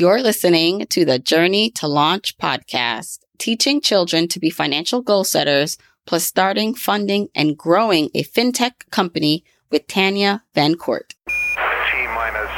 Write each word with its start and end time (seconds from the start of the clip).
You're 0.00 0.22
listening 0.22 0.86
to 0.90 1.04
the 1.04 1.18
Journey 1.18 1.72
to 1.72 1.88
Launch 1.88 2.38
podcast, 2.38 3.18
teaching 3.38 3.80
children 3.80 4.28
to 4.28 4.38
be 4.38 4.48
financial 4.48 5.02
goal 5.02 5.24
setters, 5.24 5.76
plus 6.06 6.22
starting, 6.22 6.72
funding, 6.72 7.30
and 7.34 7.58
growing 7.58 8.08
a 8.14 8.22
fintech 8.22 8.88
company 8.92 9.42
with 9.72 9.88
Tanya 9.88 10.44
Van 10.54 10.76
Court. 10.76 11.16
T 11.26 12.06
minus 12.14 12.48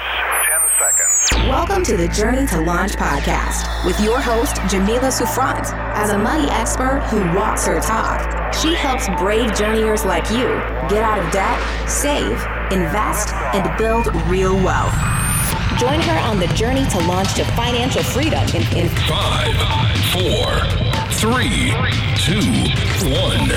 10 0.51 0.61
seconds. 0.79 1.49
Welcome 1.49 1.83
to 1.85 1.97
the 1.97 2.09
Journey 2.09 2.47
to 2.49 2.61
Launch 2.61 2.93
podcast 2.93 3.87
with 3.87 3.99
your 4.01 4.21
host, 4.21 4.57
Jamila 4.69 5.11
Souffrant. 5.11 5.73
As 5.97 6.11
a 6.11 6.19
money 6.19 6.51
expert 6.51 7.01
who 7.09 7.21
walks 7.35 7.67
her 7.67 7.81
talk, 7.81 8.53
she 8.53 8.75
helps 8.75 9.09
brave 9.19 9.57
journeyers 9.57 10.05
like 10.05 10.29
you 10.31 10.45
get 10.91 11.03
out 11.03 11.19
of 11.19 11.33
debt, 11.33 11.89
save, 11.89 12.37
invest, 12.71 13.33
and 13.55 13.79
build 13.79 14.15
real 14.29 14.57
wealth. 14.63 14.93
Join 15.81 15.99
her 16.03 16.19
on 16.19 16.39
the 16.39 16.47
journey 16.49 16.85
to 16.91 16.99
launch 17.07 17.33
to 17.37 17.45
financial 17.57 18.03
freedom 18.03 18.47
in, 18.49 18.77
in 18.77 18.89
Five, 19.09 19.57
four, 20.13 20.61
three, 21.15 21.73
two, 22.19 22.35
one. 23.09 23.49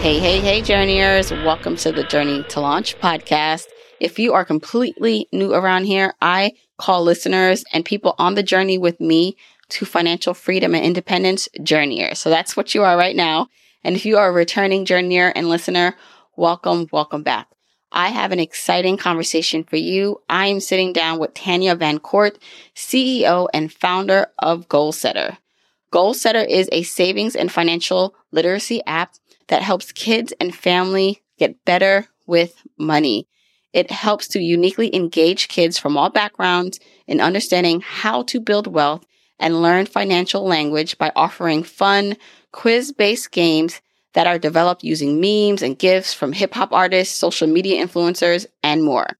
Hey, 0.00 0.20
hey, 0.20 0.38
hey, 0.38 0.62
journeyers. 0.62 1.32
Welcome 1.32 1.74
to 1.78 1.90
the 1.90 2.04
Journey 2.04 2.44
to 2.50 2.60
Launch 2.60 2.96
podcast. 3.00 3.66
If 3.98 4.20
you 4.20 4.34
are 4.34 4.44
completely 4.44 5.26
new 5.32 5.52
around 5.52 5.86
here, 5.86 6.14
I 6.22 6.52
call 6.78 7.02
listeners 7.02 7.64
and 7.72 7.84
people 7.84 8.14
on 8.18 8.36
the 8.36 8.44
journey 8.44 8.78
with 8.78 9.00
me 9.00 9.36
to 9.70 9.84
financial 9.84 10.32
freedom 10.32 10.76
and 10.76 10.84
independence 10.84 11.48
journeyers. 11.64 12.20
So 12.20 12.30
that's 12.30 12.56
what 12.56 12.72
you 12.72 12.84
are 12.84 12.96
right 12.96 13.16
now. 13.16 13.48
And 13.82 13.96
if 13.96 14.06
you 14.06 14.16
are 14.16 14.28
a 14.28 14.32
returning 14.32 14.84
journeyer 14.84 15.32
and 15.34 15.48
listener, 15.48 15.96
welcome, 16.36 16.86
welcome 16.92 17.22
back. 17.22 17.48
I 17.90 18.08
have 18.08 18.32
an 18.32 18.40
exciting 18.40 18.96
conversation 18.96 19.64
for 19.64 19.76
you. 19.76 20.20
I 20.28 20.46
am 20.46 20.60
sitting 20.60 20.92
down 20.92 21.18
with 21.18 21.34
Tanya 21.34 21.74
Van 21.74 21.98
Court, 21.98 22.38
CEO 22.74 23.48
and 23.52 23.72
founder 23.72 24.28
of 24.38 24.68
Goalsetter. 24.68 25.36
Goalsetter 25.92 26.46
is 26.48 26.70
a 26.72 26.84
savings 26.84 27.36
and 27.36 27.52
financial 27.52 28.14
literacy 28.30 28.82
app 28.86 29.14
that 29.48 29.62
helps 29.62 29.92
kids 29.92 30.32
and 30.40 30.54
family 30.54 31.22
get 31.38 31.62
better 31.66 32.08
with 32.26 32.62
money. 32.78 33.28
It 33.74 33.90
helps 33.90 34.28
to 34.28 34.40
uniquely 34.40 34.94
engage 34.94 35.48
kids 35.48 35.78
from 35.78 35.96
all 35.96 36.08
backgrounds 36.08 36.80
in 37.06 37.20
understanding 37.20 37.82
how 37.82 38.22
to 38.24 38.40
build 38.40 38.66
wealth 38.66 39.04
and 39.38 39.60
learn 39.60 39.84
financial 39.84 40.46
language 40.46 40.96
by 40.96 41.12
offering 41.14 41.62
fun, 41.62 42.16
quiz 42.52 42.92
based 42.92 43.30
games 43.32 43.82
that 44.14 44.26
are 44.26 44.38
developed 44.38 44.84
using 44.84 45.20
memes 45.20 45.62
and 45.62 45.78
GIFs 45.78 46.12
from 46.12 46.32
hip 46.32 46.54
hop 46.54 46.72
artists, 46.72 47.16
social 47.16 47.48
media 47.48 47.84
influencers, 47.84 48.46
and 48.62 48.82
more. 48.82 49.16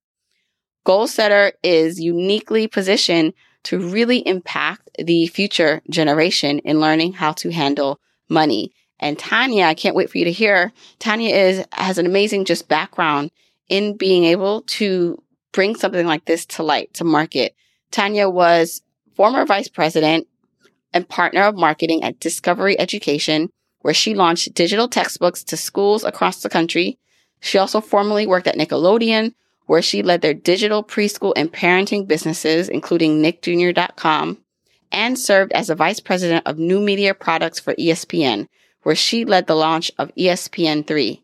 Goalsetter 0.87 1.53
is 1.63 2.01
uniquely 2.01 2.67
positioned 2.67 3.35
to 3.65 3.79
really 3.79 4.19
impact 4.27 4.91
the 4.99 5.27
future 5.29 5.81
generation 5.89 6.59
in 6.61 6.81
learning 6.81 7.15
how 7.15 7.33
to 7.33 7.51
handle 7.51 8.01
money. 8.29 8.73
And 8.99 9.19
Tanya, 9.19 9.65
I 9.65 9.75
can't 9.75 9.95
wait 9.95 10.11
for 10.11 10.19
you 10.19 10.25
to 10.25 10.33
hear. 10.33 10.73
Tanya 10.99 11.35
is 11.35 11.65
has 11.73 11.99
an 11.99 12.07
amazing 12.07 12.45
just 12.45 12.69
background 12.69 13.31
in 13.69 13.97
being 13.97 14.25
able 14.25 14.63
to 14.63 15.23
bring 15.53 15.75
something 15.77 16.07
like 16.07 16.25
this 16.25 16.47
to 16.47 16.63
light, 16.63 16.93
to 16.95 17.05
market. 17.05 17.55
Tanya 17.91 18.29
was 18.29 18.83
former 19.15 19.45
vice 19.45 19.69
president 19.69 20.27
and 20.93 21.09
partner 21.09 21.43
of 21.43 21.57
marketing 21.57 22.03
at 22.03 22.21
Discovery 22.21 22.79
Education, 22.79 23.51
where 23.83 23.95
she 23.95 24.15
launched 24.15 24.55
digital 24.55 24.89
textbooks 24.89 25.45
to 25.45 25.57
schools 25.57 26.05
across 26.05 26.43
the 26.43 26.49
country. 26.49 26.99
She 27.41 27.59
also 27.59 27.81
formerly 27.81 28.27
worked 28.27 28.47
at 28.47 28.57
Nickelodeon, 28.57 29.35
where 29.67 29.83
she 29.83 30.03
led 30.03 30.23
their 30.23 30.35
digital 30.35 30.83
preschool 30.83 31.33
and 31.37 31.53
parenting 31.53 32.09
businesses, 32.09 32.69
including 32.69 33.23
nickjr.com, 33.23 34.39
and 34.91 35.19
served 35.19 35.53
as 35.53 35.71
a 35.71 35.75
vice 35.75 36.01
president 36.01 36.47
of 36.47 36.59
new 36.59 36.81
media 36.81 37.15
products 37.15 37.61
for 37.61 37.75
ESPN, 37.75 38.47
where 38.83 38.95
she 38.95 39.25
led 39.25 39.47
the 39.47 39.55
launch 39.55 39.91
of 39.99 40.15
ESPN3. 40.15 41.21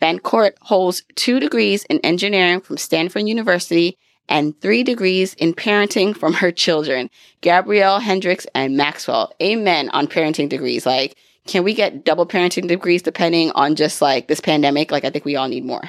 Van 0.00 0.18
Court 0.18 0.56
holds 0.62 1.02
two 1.16 1.40
degrees 1.40 1.84
in 1.84 1.98
engineering 2.00 2.60
from 2.60 2.76
Stanford 2.76 3.26
University 3.26 3.98
and 4.28 4.60
three 4.60 4.82
degrees 4.82 5.34
in 5.34 5.54
parenting 5.54 6.16
from 6.16 6.34
her 6.34 6.52
children, 6.52 7.10
Gabrielle 7.40 7.98
Hendricks 7.98 8.46
and 8.54 8.76
Maxwell. 8.76 9.32
Amen 9.42 9.88
on 9.90 10.06
parenting 10.06 10.48
degrees. 10.48 10.86
Like, 10.86 11.16
can 11.48 11.64
we 11.64 11.74
get 11.74 12.04
double 12.04 12.26
parenting 12.26 12.68
degrees 12.68 13.02
depending 13.02 13.50
on 13.52 13.74
just 13.74 14.00
like 14.02 14.28
this 14.28 14.40
pandemic? 14.40 14.92
Like, 14.92 15.04
I 15.04 15.10
think 15.10 15.24
we 15.24 15.34
all 15.34 15.48
need 15.48 15.64
more. 15.64 15.82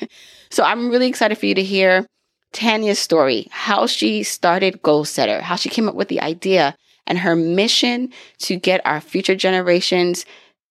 so 0.50 0.64
I'm 0.64 0.90
really 0.90 1.06
excited 1.06 1.36
for 1.36 1.46
you 1.46 1.54
to 1.54 1.62
hear 1.62 2.06
Tanya's 2.52 2.98
story, 2.98 3.46
how 3.50 3.86
she 3.86 4.22
started 4.22 4.82
Goalsetter, 4.82 5.42
how 5.42 5.56
she 5.56 5.68
came 5.68 5.88
up 5.88 5.94
with 5.94 6.08
the 6.08 6.20
idea 6.22 6.74
and 7.06 7.18
her 7.18 7.36
mission 7.36 8.10
to 8.38 8.56
get 8.56 8.80
our 8.86 9.00
future 9.00 9.34
generations 9.34 10.24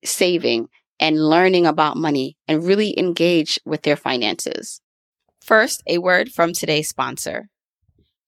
saving 0.04 0.70
and 1.00 1.30
learning 1.30 1.68
about 1.68 1.98
money 1.98 2.36
and 2.48 2.66
really 2.66 2.98
engage 2.98 3.60
with 3.64 3.84
their 3.84 3.96
finances. 3.96 4.82
First, 5.44 5.84
a 5.88 6.00
word 6.00 6.32
from 6.32 6.54
today's 6.54 6.90
sponsor. 6.90 7.48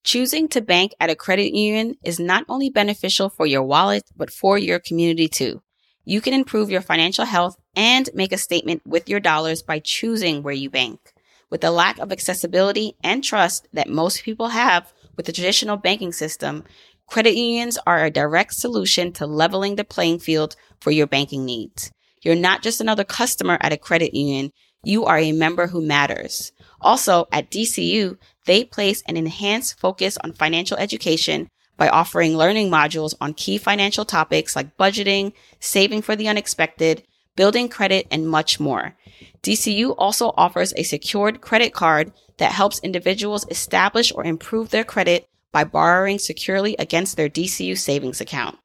Choosing 0.03 0.47
to 0.50 0.62
bank 0.62 0.94
at 1.00 1.09
a 1.09 1.16
credit 1.16 1.56
union 1.56 1.96
is 2.03 2.19
not 2.19 2.46
only 2.50 2.69
beneficial 2.69 3.29
for 3.29 3.47
your 3.47 3.63
wallet, 3.63 4.03
but 4.16 4.31
for 4.31 4.57
your 4.57 4.79
community 4.79 5.28
too. 5.28 5.62
You 6.06 6.19
can 6.19 6.34
improve 6.34 6.69
your 6.69 6.81
financial 6.81 7.25
health 7.25 7.56
and 7.75 8.09
make 8.14 8.34
a 8.34 8.38
statement 8.38 8.81
with 8.86 9.08
your 9.08 9.22
dollars 9.22 9.62
by 9.62 9.80
choosing 9.80 10.44
where 10.44 10.53
you 10.53 10.69
bank. 10.69 11.14
With 11.50 11.62
the 11.62 11.72
lack 11.72 11.97
of 12.00 12.12
accessibility 12.12 12.96
and 13.03 13.24
trust 13.24 13.68
that 13.72 13.90
most 13.90 14.24
people 14.24 14.50
have 14.50 14.91
with 15.16 15.28
the 15.28 15.31
traditional 15.31 15.78
banking 15.78 16.12
system, 16.12 16.66
credit 17.08 17.36
unions 17.36 17.78
are 17.88 18.03
a 18.03 18.12
direct 18.12 18.53
solution 18.53 19.14
to 19.14 19.25
leveling 19.25 19.75
the 19.75 19.86
playing 19.86 20.19
field 20.19 20.58
for 20.81 20.91
your 20.91 21.08
banking 21.08 21.46
needs. 21.46 21.91
You're 22.22 22.35
not 22.35 22.64
just 22.64 22.81
another 22.81 23.03
customer 23.06 23.58
at 23.62 23.72
a 23.72 23.78
credit 23.78 24.14
union. 24.14 24.52
You 24.84 25.06
are 25.06 25.18
a 25.18 25.31
member 25.31 25.68
who 25.68 25.85
matters. 25.85 26.52
Also, 26.81 27.28
at 27.31 27.50
DCU, 27.50 28.18
they 28.46 28.66
place 28.66 29.03
an 29.08 29.16
enhanced 29.16 29.80
focus 29.80 30.18
on 30.18 30.34
financial 30.34 30.78
education 30.78 31.47
by 31.83 31.89
offering 31.89 32.38
learning 32.38 32.71
modules 32.71 33.13
on 33.19 33.33
key 33.33 33.57
financial 33.57 34.05
topics 34.05 34.55
like 34.55 34.77
budgeting, 34.77 35.33
saving 35.59 36.01
for 36.01 36.16
the 36.16 36.29
unexpected, 36.29 37.03
building 37.35 37.67
credit, 37.67 38.07
and 38.09 38.25
much 38.25 38.57
more. 38.57 38.95
DCU 39.41 39.93
also 39.97 40.31
offers 40.38 40.73
a 40.77 40.83
secured 40.83 41.41
credit 41.41 41.73
card 41.73 42.13
that 42.38 42.53
helps 42.53 42.79
individuals 42.79 43.45
establish 43.51 44.13
or 44.13 44.23
improve 44.23 44.69
their 44.69 44.85
credit 44.85 45.27
by 45.51 45.66
borrowing 45.66 46.19
securely 46.19 46.73
against 46.79 47.17
their 47.17 47.27
DCU 47.27 47.77
savings 47.77 48.22
account. 48.22 48.57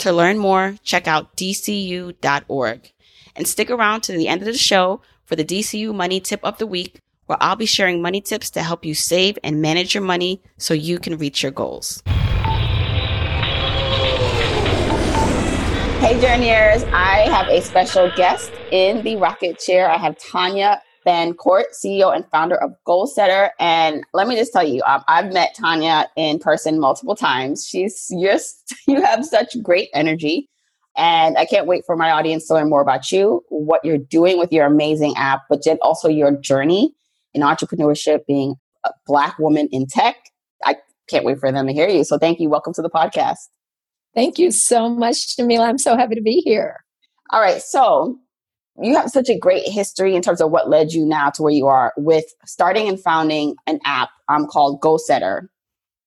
To 0.00 0.12
learn 0.12 0.36
more, 0.36 0.76
check 0.82 1.08
out 1.08 1.34
dcu.org. 1.34 2.92
And 3.34 3.48
stick 3.48 3.70
around 3.70 4.02
to 4.02 4.12
the 4.12 4.28
end 4.28 4.42
of 4.42 4.46
the 4.46 4.58
show 4.58 5.00
for 5.24 5.34
the 5.34 5.46
DCU 5.46 5.94
Money 5.94 6.20
Tip 6.20 6.40
of 6.42 6.58
the 6.58 6.66
Week, 6.66 7.00
where 7.24 7.38
I'll 7.40 7.56
be 7.56 7.64
sharing 7.64 8.02
money 8.02 8.20
tips 8.20 8.50
to 8.50 8.62
help 8.62 8.84
you 8.84 8.94
save 8.94 9.38
and 9.42 9.62
manage 9.62 9.94
your 9.94 10.04
money 10.04 10.42
so 10.58 10.74
you 10.74 10.98
can 10.98 11.16
reach 11.16 11.42
your 11.42 11.52
goals. 11.52 12.02
Hey, 15.98 16.20
journeyers, 16.20 16.84
I 16.92 17.26
have 17.30 17.48
a 17.48 17.60
special 17.62 18.10
guest 18.14 18.52
in 18.70 19.02
the 19.02 19.16
rocket 19.16 19.58
chair. 19.58 19.90
I 19.90 19.96
have 19.96 20.16
Tanya 20.18 20.80
Van 21.04 21.32
Court, 21.32 21.66
CEO 21.72 22.14
and 22.14 22.24
founder 22.30 22.56
of 22.56 22.72
Goalsetter. 22.86 23.50
And 23.58 24.04
let 24.12 24.28
me 24.28 24.36
just 24.36 24.52
tell 24.52 24.62
you, 24.62 24.82
um, 24.86 25.02
I've 25.08 25.32
met 25.32 25.54
Tanya 25.54 26.06
in 26.14 26.38
person 26.38 26.78
multiple 26.78 27.16
times. 27.16 27.66
She's 27.66 28.08
just, 28.20 28.74
you 28.86 29.02
have 29.02 29.24
such 29.24 29.56
great 29.62 29.88
energy. 29.94 30.48
And 30.96 31.38
I 31.38 31.46
can't 31.46 31.66
wait 31.66 31.84
for 31.86 31.96
my 31.96 32.10
audience 32.10 32.46
to 32.48 32.54
learn 32.54 32.68
more 32.68 32.82
about 32.82 33.10
you, 33.10 33.42
what 33.48 33.84
you're 33.84 33.98
doing 33.98 34.38
with 34.38 34.52
your 34.52 34.66
amazing 34.66 35.14
app, 35.16 35.42
but 35.48 35.64
then 35.64 35.78
also 35.80 36.08
your 36.08 36.30
journey 36.30 36.94
in 37.32 37.42
entrepreneurship, 37.42 38.26
being 38.26 38.56
a 38.84 38.90
Black 39.06 39.38
woman 39.38 39.68
in 39.72 39.86
tech. 39.86 40.16
I 40.64 40.76
can't 41.08 41.24
wait 41.24 41.38
for 41.38 41.50
them 41.50 41.66
to 41.66 41.72
hear 41.72 41.88
you. 41.88 42.04
So 42.04 42.18
thank 42.18 42.38
you. 42.38 42.50
Welcome 42.50 42.74
to 42.74 42.82
the 42.82 42.90
podcast. 42.90 43.48
Thank 44.16 44.38
you 44.38 44.50
so 44.50 44.88
much, 44.88 45.36
Jamila. 45.36 45.66
I'm 45.66 45.78
so 45.78 45.96
happy 45.96 46.14
to 46.14 46.22
be 46.22 46.40
here. 46.40 46.82
All 47.30 47.40
right. 47.40 47.62
So 47.62 48.18
you 48.80 48.96
have 48.96 49.10
such 49.10 49.28
a 49.28 49.38
great 49.38 49.68
history 49.68 50.16
in 50.16 50.22
terms 50.22 50.40
of 50.40 50.50
what 50.50 50.70
led 50.70 50.92
you 50.92 51.04
now 51.04 51.30
to 51.30 51.42
where 51.42 51.52
you 51.52 51.66
are 51.66 51.92
with 51.98 52.24
starting 52.46 52.88
and 52.88 52.98
founding 52.98 53.56
an 53.66 53.78
app 53.84 54.08
um, 54.28 54.46
called 54.46 54.80
Goalsetter. 54.80 55.48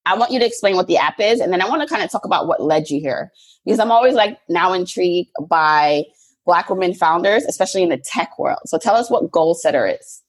I 0.06 0.18
want 0.18 0.32
you 0.32 0.40
to 0.40 0.46
explain 0.46 0.74
what 0.74 0.88
the 0.88 0.96
app 0.96 1.20
is, 1.20 1.40
and 1.40 1.52
then 1.52 1.62
I 1.62 1.68
want 1.68 1.82
to 1.82 1.88
kind 1.88 2.02
of 2.02 2.10
talk 2.10 2.24
about 2.24 2.48
what 2.48 2.62
led 2.62 2.90
you 2.90 3.00
here 3.00 3.30
because 3.64 3.78
I'm 3.78 3.92
always 3.92 4.14
like 4.14 4.38
now 4.48 4.72
intrigued 4.72 5.30
by 5.48 6.04
Black 6.46 6.68
women 6.68 6.94
founders, 6.94 7.44
especially 7.44 7.82
in 7.82 7.90
the 7.90 7.98
tech 7.98 8.38
world. 8.38 8.60
So 8.66 8.78
tell 8.78 8.96
us 8.96 9.10
what 9.10 9.30
Goalsetter 9.30 10.00
is. 10.00 10.22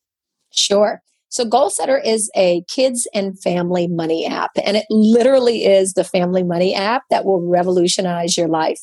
Sure. 0.51 1.01
So 1.31 1.45
Goalsetter 1.45 2.01
is 2.05 2.29
a 2.35 2.61
kids 2.67 3.07
and 3.13 3.41
family 3.41 3.87
money 3.87 4.25
app, 4.25 4.51
and 4.65 4.75
it 4.75 4.85
literally 4.89 5.63
is 5.63 5.93
the 5.93 6.03
family 6.03 6.43
money 6.43 6.75
app 6.75 7.03
that 7.09 7.23
will 7.23 7.41
revolutionize 7.41 8.35
your 8.35 8.49
life. 8.49 8.81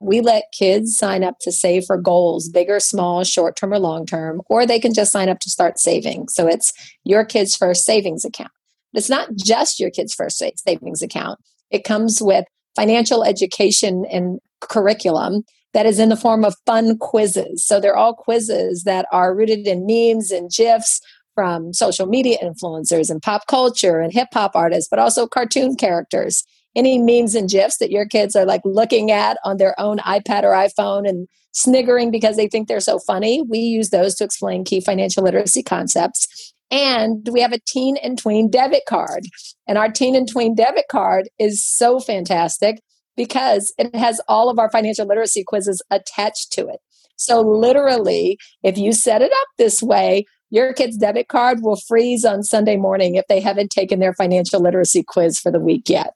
We 0.00 0.20
let 0.20 0.52
kids 0.52 0.98
sign 0.98 1.22
up 1.22 1.36
to 1.42 1.52
save 1.52 1.84
for 1.84 1.96
goals, 1.96 2.48
big 2.48 2.68
or 2.68 2.80
small, 2.80 3.22
short 3.22 3.54
term 3.54 3.72
or 3.72 3.78
long 3.78 4.06
term, 4.06 4.42
or 4.46 4.66
they 4.66 4.80
can 4.80 4.92
just 4.92 5.12
sign 5.12 5.28
up 5.28 5.38
to 5.40 5.50
start 5.50 5.78
saving. 5.78 6.26
So 6.28 6.48
it's 6.48 6.72
your 7.04 7.24
kid's 7.24 7.54
first 7.54 7.84
savings 7.84 8.24
account. 8.24 8.50
It's 8.92 9.08
not 9.08 9.28
just 9.36 9.78
your 9.78 9.90
kid's 9.90 10.14
first 10.14 10.42
savings 10.66 11.00
account. 11.00 11.38
It 11.70 11.84
comes 11.84 12.20
with 12.20 12.44
financial 12.74 13.22
education 13.22 14.04
and 14.10 14.40
curriculum 14.60 15.44
that 15.74 15.86
is 15.86 16.00
in 16.00 16.08
the 16.08 16.16
form 16.16 16.44
of 16.44 16.56
fun 16.66 16.98
quizzes. 16.98 17.64
So 17.64 17.78
they're 17.78 17.96
all 17.96 18.14
quizzes 18.14 18.82
that 18.82 19.06
are 19.12 19.34
rooted 19.34 19.68
in 19.68 19.86
memes 19.86 20.32
and 20.32 20.50
GIFs 20.50 21.00
from 21.34 21.72
social 21.72 22.06
media 22.06 22.38
influencers 22.42 23.10
and 23.10 23.22
pop 23.22 23.46
culture 23.46 24.00
and 24.00 24.12
hip 24.12 24.28
hop 24.32 24.54
artists, 24.54 24.88
but 24.88 24.98
also 24.98 25.26
cartoon 25.26 25.76
characters. 25.76 26.44
Any 26.76 26.98
memes 26.98 27.34
and 27.34 27.48
GIFs 27.48 27.78
that 27.78 27.90
your 27.90 28.06
kids 28.06 28.34
are 28.34 28.44
like 28.44 28.62
looking 28.64 29.10
at 29.10 29.38
on 29.44 29.58
their 29.58 29.78
own 29.78 29.98
iPad 29.98 30.42
or 30.42 30.52
iPhone 30.52 31.08
and 31.08 31.28
sniggering 31.52 32.10
because 32.10 32.36
they 32.36 32.48
think 32.48 32.68
they're 32.68 32.80
so 32.80 32.98
funny, 32.98 33.42
we 33.42 33.58
use 33.58 33.90
those 33.90 34.14
to 34.16 34.24
explain 34.24 34.64
key 34.64 34.80
financial 34.80 35.22
literacy 35.22 35.62
concepts. 35.62 36.52
And 36.70 37.28
we 37.30 37.40
have 37.40 37.52
a 37.52 37.60
teen 37.66 37.96
and 37.98 38.18
tween 38.18 38.50
debit 38.50 38.82
card. 38.88 39.26
And 39.68 39.78
our 39.78 39.88
teen 39.88 40.16
and 40.16 40.28
tween 40.28 40.54
debit 40.54 40.86
card 40.90 41.28
is 41.38 41.64
so 41.64 42.00
fantastic 42.00 42.80
because 43.16 43.72
it 43.78 43.94
has 43.94 44.20
all 44.28 44.50
of 44.50 44.58
our 44.58 44.70
financial 44.70 45.06
literacy 45.06 45.44
quizzes 45.46 45.80
attached 45.90 46.52
to 46.52 46.66
it. 46.66 46.80
So, 47.16 47.40
literally, 47.40 48.38
if 48.64 48.76
you 48.76 48.92
set 48.92 49.22
it 49.22 49.30
up 49.30 49.48
this 49.56 49.80
way, 49.80 50.24
your 50.54 50.72
kid's 50.72 50.96
debit 50.96 51.26
card 51.26 51.62
will 51.62 51.76
freeze 51.76 52.24
on 52.24 52.44
Sunday 52.44 52.76
morning 52.76 53.16
if 53.16 53.26
they 53.28 53.40
haven't 53.40 53.70
taken 53.70 53.98
their 53.98 54.14
financial 54.14 54.60
literacy 54.60 55.02
quiz 55.02 55.38
for 55.38 55.50
the 55.50 55.58
week 55.58 55.88
yet. 55.88 56.14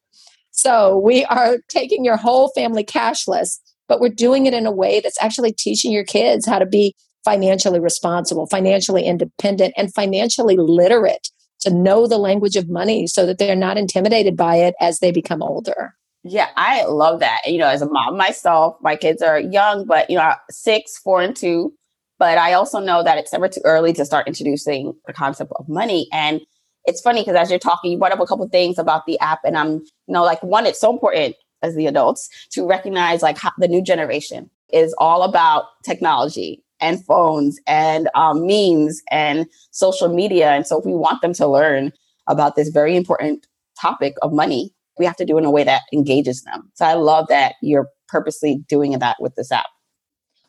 So, 0.53 0.99
we 0.99 1.25
are 1.25 1.59
taking 1.69 2.05
your 2.05 2.17
whole 2.17 2.49
family 2.55 2.85
cashless, 2.85 3.59
but 3.89 4.01
we're 4.01 4.09
doing 4.09 4.47
it 4.47 4.55
in 4.55 4.65
a 4.65 4.71
way 4.71 5.01
that's 5.01 5.21
actually 5.21 5.53
teaching 5.53 5.91
your 5.91 6.05
kids 6.05 6.47
how 6.47 6.61
to 6.61 6.67
be 6.67 6.95
financially 7.25 7.81
responsible, 7.81 8.47
financially 8.47 9.05
independent, 9.05 9.75
and 9.77 9.93
financially 9.93 10.57
literate 10.57 11.29
to 11.61 11.75
know 11.75 12.07
the 12.07 12.19
language 12.19 12.55
of 12.55 12.69
money 12.69 13.09
so 13.09 13.27
that 13.27 13.39
they're 13.39 13.57
not 13.57 13.77
intimidated 13.77 14.37
by 14.37 14.57
it 14.57 14.75
as 14.81 15.01
they 15.01 15.11
become 15.11 15.43
older. 15.43 15.95
Yeah, 16.23 16.49
I 16.57 16.85
love 16.85 17.21
that. 17.21 17.41
You 17.47 17.59
know, 17.59 17.69
as 17.69 17.83
a 17.83 17.89
mom 17.89 18.17
myself, 18.17 18.77
my 18.81 18.95
kids 18.95 19.21
are 19.21 19.41
young, 19.41 19.85
but 19.85 20.09
you 20.09 20.17
know, 20.17 20.33
six, 20.51 20.99
four, 20.99 21.21
and 21.21 21.35
two. 21.35 21.73
But 22.19 22.39
I 22.39 22.53
also 22.53 22.81
know 22.81 23.03
that 23.03 23.19
it's 23.19 23.33
never 23.33 23.49
too 23.49 23.61
early 23.65 23.93
to 23.95 24.05
start 24.05 24.27
introducing 24.27 24.95
the 25.07 25.13
concept 25.13 25.53
of 25.57 25.69
money. 25.69 26.09
And 26.13 26.41
it's 26.85 27.01
funny 27.01 27.21
because 27.21 27.37
as 27.37 27.51
you're 27.51 27.59
talking, 27.59 27.93
you 27.93 27.99
brought 27.99 28.13
up 28.13 28.21
a 28.21 28.27
couple 28.27 28.49
things 28.49 28.79
about 28.79 29.07
the 29.07 29.19
app, 29.21 29.41
and 29.45 29.57
I'm, 29.57 29.73
you 29.73 29.83
know, 30.09 30.25
like 30.25 30.43
one, 30.43 30.67
it's 30.67 30.81
so 30.81 30.93
important 30.93 31.37
as 31.63 31.75
the 31.75 31.87
adults 31.87 32.29
to 32.53 32.67
recognize 32.67 33.21
like 33.23 33.37
how 33.37 33.53
the 33.59 33.69
new 33.69 33.83
generation 33.83 34.49
is 34.73 34.95
all 34.99 35.23
about 35.23 35.65
technology 35.85 36.63
and 36.81 37.05
phones 37.05 37.59
and 37.67 38.09
um, 38.15 38.47
memes 38.47 39.03
and 39.11 39.47
social 39.73 40.09
media. 40.09 40.51
And 40.51 40.67
so, 40.67 40.79
if 40.79 40.87
we 40.87 40.95
want 40.95 41.21
them 41.21 41.35
to 41.35 41.47
learn 41.47 41.93
about 42.27 42.57
this 42.57 42.69
very 42.69 42.97
important 42.97 43.47
topic 43.81 44.15
of 44.23 44.33
money, 44.33 44.73
we 44.99 45.07
have 45.07 45.17
to 45.17 45.25
do 45.25 45.37
it 45.37 45.41
in 45.41 45.45
a 45.45 45.51
way 45.51 45.65
that 45.65 45.83
engages 45.93 46.43
them. 46.43 46.71
So 46.75 46.85
I 46.85 46.95
love 46.95 47.29
that 47.29 47.55
you're 47.63 47.89
purposely 48.09 48.65
doing 48.69 48.99
that 48.99 49.17
with 49.21 49.35
this 49.37 49.53
app. 49.53 49.67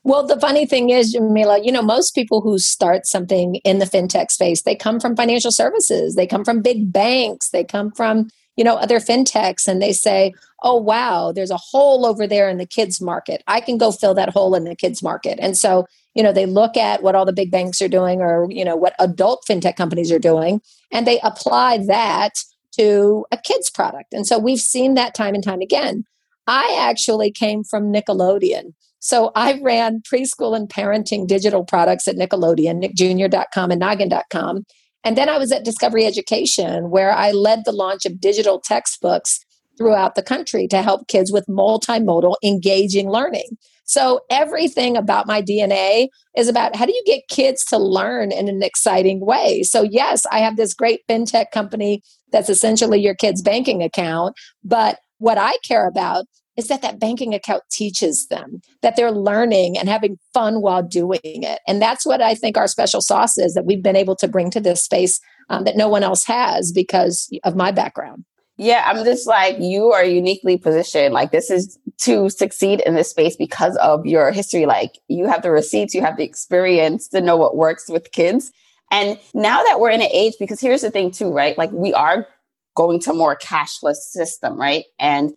Well, 0.03 0.25
the 0.25 0.39
funny 0.39 0.65
thing 0.65 0.89
is, 0.89 1.11
Jamila, 1.11 1.59
you 1.61 1.71
know, 1.71 1.81
most 1.81 2.15
people 2.15 2.41
who 2.41 2.57
start 2.57 3.05
something 3.05 3.55
in 3.65 3.79
the 3.79 3.85
fintech 3.85 4.31
space, 4.31 4.63
they 4.63 4.75
come 4.75 4.99
from 4.99 5.15
financial 5.15 5.51
services, 5.51 6.15
they 6.15 6.25
come 6.25 6.45
from 6.45 6.61
big 6.61 6.91
banks, 6.91 7.49
they 7.49 7.65
come 7.65 7.91
from, 7.91 8.29
you 8.55 8.63
know, 8.63 8.75
other 8.75 8.99
fintechs, 8.99 9.67
and 9.67 9.81
they 9.81 9.91
say, 9.91 10.33
oh, 10.63 10.75
wow, 10.75 11.33
there's 11.33 11.51
a 11.51 11.57
hole 11.57 12.05
over 12.05 12.25
there 12.25 12.47
in 12.49 12.57
the 12.57 12.65
kids' 12.65 13.01
market. 13.01 13.43
I 13.47 13.59
can 13.59 13.77
go 13.77 13.91
fill 13.91 14.13
that 14.13 14.29
hole 14.29 14.55
in 14.55 14.63
the 14.63 14.75
kids' 14.75 15.03
market. 15.03 15.37
And 15.41 15.57
so, 15.57 15.85
you 16.15 16.23
know, 16.23 16.31
they 16.31 16.45
look 16.45 16.77
at 16.77 17.03
what 17.03 17.15
all 17.15 17.25
the 17.25 17.33
big 17.33 17.51
banks 17.51 17.81
are 17.81 17.87
doing 17.89 18.21
or, 18.21 18.47
you 18.49 18.63
know, 18.63 18.77
what 18.77 18.95
adult 18.99 19.43
fintech 19.49 19.75
companies 19.75 20.11
are 20.13 20.19
doing, 20.19 20.61
and 20.91 21.05
they 21.05 21.19
apply 21.21 21.79
that 21.87 22.35
to 22.77 23.25
a 23.31 23.37
kids 23.37 23.69
product. 23.69 24.13
And 24.13 24.25
so 24.25 24.39
we've 24.39 24.59
seen 24.59 24.93
that 24.93 25.13
time 25.13 25.35
and 25.35 25.43
time 25.43 25.61
again. 25.61 26.05
I 26.47 26.77
actually 26.79 27.31
came 27.31 27.63
from 27.63 27.91
Nickelodeon. 27.91 28.73
So 28.99 29.31
I 29.35 29.59
ran 29.61 30.01
preschool 30.01 30.55
and 30.55 30.69
parenting 30.69 31.27
digital 31.27 31.63
products 31.63 32.07
at 32.07 32.15
Nickelodeon, 32.15 32.83
nickjr.com 32.83 33.71
and 33.71 33.79
noggin.com. 33.79 34.65
And 35.03 35.17
then 35.17 35.29
I 35.29 35.37
was 35.37 35.51
at 35.51 35.63
Discovery 35.63 36.05
Education, 36.05 36.89
where 36.89 37.11
I 37.11 37.31
led 37.31 37.63
the 37.63 37.71
launch 37.71 38.05
of 38.05 38.19
digital 38.19 38.59
textbooks 38.59 39.39
throughout 39.77 40.15
the 40.15 40.21
country 40.21 40.67
to 40.67 40.81
help 40.81 41.07
kids 41.07 41.31
with 41.31 41.47
multimodal 41.47 42.35
engaging 42.43 43.09
learning. 43.09 43.57
So 43.85 44.19
everything 44.29 44.97
about 44.97 45.25
my 45.25 45.41
DNA 45.41 46.09
is 46.37 46.47
about 46.47 46.75
how 46.75 46.85
do 46.85 46.93
you 46.93 47.01
get 47.07 47.27
kids 47.27 47.65
to 47.65 47.77
learn 47.77 48.31
in 48.31 48.47
an 48.47 48.61
exciting 48.61 49.25
way. 49.25 49.63
So 49.63 49.81
yes, 49.81 50.25
I 50.31 50.39
have 50.39 50.57
this 50.57 50.75
great 50.75 50.99
fintech 51.09 51.49
company 51.51 52.03
that's 52.31 52.49
essentially 52.49 52.99
your 52.99 53.15
kid's 53.15 53.41
banking 53.41 53.81
account, 53.81 54.35
but 54.63 54.99
what 55.17 55.39
I 55.39 55.53
care 55.63 55.87
about 55.87 56.25
is 56.59 56.67
that 56.67 56.83
that 56.83 56.99
banking 56.99 57.33
account 57.33 57.63
teaches 57.71 58.27
them 58.27 58.61
that 58.81 58.95
they're 58.95 59.11
learning 59.11 59.77
and 59.77 59.89
having 59.89 60.19
fun 60.33 60.61
while 60.61 60.83
doing 60.83 61.19
it. 61.23 61.59
And 61.67 61.81
that's 61.81 62.05
what 62.05 62.21
I 62.21 62.35
think 62.35 62.57
our 62.57 62.67
special 62.67 63.01
sauce 63.01 63.37
is 63.37 63.53
that 63.55 63.65
we've 63.65 63.81
been 63.81 63.95
able 63.95 64.15
to 64.17 64.27
bring 64.27 64.51
to 64.51 64.59
this 64.59 64.83
space 64.83 65.19
um, 65.49 65.63
that 65.63 65.77
no 65.77 65.87
one 65.87 66.03
else 66.03 66.25
has 66.25 66.71
because 66.71 67.27
of 67.43 67.55
my 67.55 67.71
background. 67.71 68.25
Yeah, 68.57 68.83
I'm 68.85 69.05
just 69.05 69.25
like, 69.25 69.55
you 69.59 69.93
are 69.93 70.03
uniquely 70.03 70.57
positioned. 70.57 71.13
Like, 71.13 71.31
this 71.31 71.49
is 71.49 71.79
to 71.99 72.29
succeed 72.29 72.83
in 72.85 72.93
this 72.93 73.09
space 73.09 73.37
because 73.37 73.77
of 73.77 74.05
your 74.05 74.31
history. 74.31 74.65
Like, 74.65 74.99
you 75.07 75.27
have 75.27 75.43
the 75.43 75.49
receipts, 75.49 75.95
you 75.95 76.01
have 76.01 76.17
the 76.17 76.25
experience 76.25 77.07
to 77.09 77.21
know 77.21 77.37
what 77.37 77.55
works 77.55 77.87
with 77.87 78.11
kids. 78.11 78.51
And 78.91 79.17
now 79.33 79.63
that 79.63 79.79
we're 79.79 79.91
in 79.91 80.01
an 80.01 80.09
age, 80.11 80.33
because 80.39 80.59
here's 80.59 80.81
the 80.81 80.91
thing, 80.91 81.11
too, 81.11 81.31
right? 81.31 81.57
Like, 81.57 81.71
we 81.71 81.93
are 81.93 82.27
going 82.75 82.99
to 83.01 83.13
more 83.13 83.37
cashless 83.37 84.01
system, 84.11 84.59
right? 84.59 84.83
And 84.99 85.31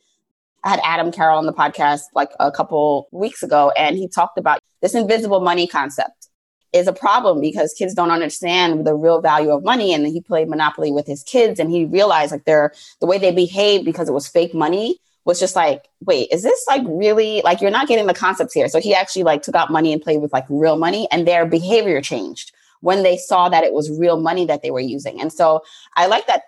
I 0.64 0.70
had 0.70 0.80
Adam 0.84 1.10
Carroll 1.10 1.38
on 1.38 1.46
the 1.46 1.52
podcast 1.52 2.02
like 2.14 2.30
a 2.38 2.52
couple 2.52 3.08
weeks 3.12 3.42
ago, 3.42 3.72
and 3.76 3.96
he 3.96 4.08
talked 4.08 4.38
about 4.38 4.60
this 4.80 4.94
invisible 4.94 5.40
money 5.40 5.66
concept 5.66 6.28
is 6.72 6.86
a 6.86 6.92
problem 6.92 7.40
because 7.40 7.74
kids 7.74 7.94
don't 7.94 8.10
understand 8.10 8.86
the 8.86 8.94
real 8.94 9.20
value 9.20 9.50
of 9.50 9.62
money. 9.62 9.92
And 9.92 10.06
he 10.06 10.20
played 10.20 10.48
Monopoly 10.48 10.90
with 10.90 11.06
his 11.06 11.22
kids 11.22 11.60
and 11.60 11.70
he 11.70 11.84
realized 11.84 12.32
like 12.32 12.44
they're 12.44 12.72
the 13.00 13.06
way 13.06 13.18
they 13.18 13.32
behaved 13.32 13.84
because 13.84 14.08
it 14.08 14.12
was 14.12 14.26
fake 14.26 14.54
money 14.54 14.98
was 15.24 15.38
just 15.38 15.54
like, 15.54 15.86
wait, 16.00 16.28
is 16.32 16.42
this 16.42 16.64
like 16.68 16.82
really 16.86 17.42
like 17.44 17.60
you're 17.60 17.70
not 17.70 17.88
getting 17.88 18.06
the 18.06 18.14
concepts 18.14 18.54
here? 18.54 18.68
So 18.68 18.80
he 18.80 18.94
actually 18.94 19.22
like 19.22 19.42
took 19.42 19.54
out 19.54 19.70
money 19.70 19.92
and 19.92 20.02
played 20.02 20.20
with 20.20 20.32
like 20.32 20.46
real 20.48 20.76
money 20.76 21.06
and 21.12 21.26
their 21.26 21.46
behavior 21.46 22.00
changed 22.00 22.52
when 22.80 23.04
they 23.04 23.16
saw 23.16 23.48
that 23.48 23.62
it 23.62 23.72
was 23.72 23.96
real 23.98 24.20
money 24.20 24.44
that 24.46 24.62
they 24.62 24.70
were 24.70 24.80
using. 24.80 25.20
And 25.20 25.32
so 25.32 25.62
I 25.94 26.06
like 26.06 26.26
that 26.26 26.42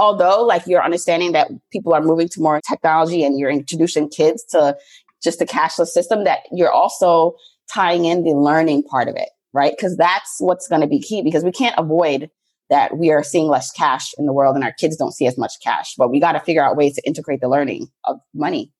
although 0.00 0.42
like 0.42 0.66
you're 0.66 0.82
understanding 0.82 1.32
that 1.32 1.48
people 1.70 1.94
are 1.94 2.02
moving 2.02 2.28
to 2.28 2.40
more 2.40 2.60
technology 2.68 3.22
and 3.22 3.38
you're 3.38 3.50
introducing 3.50 4.08
kids 4.08 4.42
to 4.44 4.76
just 5.22 5.40
a 5.40 5.44
cashless 5.44 5.88
system 5.88 6.24
that 6.24 6.40
you're 6.50 6.72
also 6.72 7.36
tying 7.72 8.04
in 8.06 8.24
the 8.24 8.32
learning 8.32 8.82
part 8.82 9.08
of 9.08 9.14
it 9.16 9.28
right? 9.52 9.74
Because 9.76 9.96
that's 9.96 10.36
what's 10.38 10.68
going 10.68 10.80
to 10.80 10.86
be 10.86 11.00
key 11.00 11.22
because 11.22 11.44
we 11.44 11.52
can't 11.52 11.74
avoid 11.78 12.30
that 12.68 12.96
we 12.96 13.10
are 13.10 13.24
seeing 13.24 13.48
less 13.48 13.72
cash 13.72 14.12
in 14.16 14.26
the 14.26 14.32
world 14.32 14.54
and 14.54 14.64
our 14.64 14.72
kids 14.72 14.96
don't 14.96 15.12
see 15.12 15.26
as 15.26 15.36
much 15.36 15.54
cash, 15.62 15.94
but 15.98 16.10
we 16.10 16.20
got 16.20 16.32
to 16.32 16.40
figure 16.40 16.64
out 16.64 16.76
ways 16.76 16.94
to 16.94 17.02
integrate 17.02 17.40
the 17.40 17.48
learning 17.48 17.88
of 18.04 18.20
money. 18.32 18.72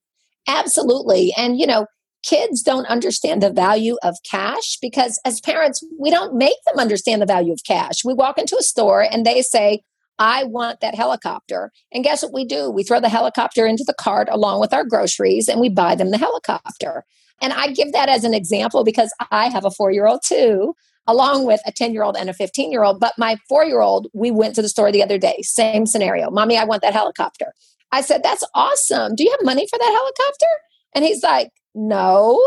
Absolutely. 0.47 1.33
And, 1.37 1.59
you 1.59 1.67
know, 1.67 1.87
kids 2.23 2.63
don't 2.63 2.87
understand 2.87 3.43
the 3.43 3.51
value 3.51 3.97
of 4.05 4.17
cash 4.29 4.79
because 4.81 5.21
as 5.25 5.41
parents, 5.41 5.85
we 5.99 6.11
don't 6.11 6.35
make 6.35 6.57
them 6.67 6.79
understand 6.79 7.21
the 7.21 7.27
value 7.27 7.53
of 7.53 7.61
cash. 7.67 8.05
We 8.05 8.15
walk 8.15 8.39
into 8.39 8.57
a 8.57 8.63
store 8.63 9.03
and 9.03 9.27
they 9.27 9.43
say, 9.43 9.83
I 10.21 10.45
want 10.45 10.81
that 10.81 10.95
helicopter. 10.95 11.73
And 11.91 12.05
guess 12.05 12.23
what 12.23 12.35
we 12.35 12.45
do? 12.45 12.71
We 12.71 12.85
throw 12.85 13.01
the 13.01 13.09
helicopter 13.09 13.67
into 13.67 13.85
the 13.85 13.95
cart 13.95 14.29
along 14.31 14.61
with 14.61 14.75
our 14.75 14.85
groceries 14.85 15.49
and 15.49 15.61
we 15.61 15.71
buy 15.71 15.95
them 15.95 16.11
the 16.11 16.19
helicopter. 16.19 17.05
And 17.41 17.55
I 17.55 17.69
give 17.73 17.93
that 17.93 18.11
as 18.11 18.23
an 18.23 18.35
example 18.35 18.85
because 18.85 19.13
I 19.31 19.49
have 19.49 19.65
a 19.65 19.71
four 19.71 19.91
year 19.91 20.07
old 20.07 20.21
too, 20.23 20.75
along 21.07 21.47
with 21.47 21.61
a 21.67 21.73
10 21.73 21.95
year 21.95 22.03
old 22.03 22.19
and 22.19 22.29
a 22.29 22.35
15 22.35 22.71
year 22.71 22.85
old. 22.85 23.01
But 23.01 23.15
my 23.17 23.39
four 23.49 23.65
year 23.65 23.81
old, 23.81 24.09
we 24.13 24.31
went 24.31 24.55
to 24.57 24.63
the 24.63 24.69
store 24.69 24.93
the 24.93 25.03
other 25.03 25.19
day, 25.19 25.39
same 25.41 25.87
scenario. 25.87 26.31
Mommy, 26.31 26.59
I 26.59 26.65
want 26.65 26.83
that 26.83 26.93
helicopter. 26.93 27.55
I 27.91 28.03
said, 28.03 28.23
That's 28.23 28.45
awesome. 28.55 29.15
Do 29.15 29.25
you 29.25 29.31
have 29.31 29.41
money 29.43 29.67
for 29.69 29.79
that 29.79 29.91
helicopter? 29.91 30.47
And 30.95 31.05
he's 31.05 31.23
like, 31.23 31.51
No. 31.75 32.41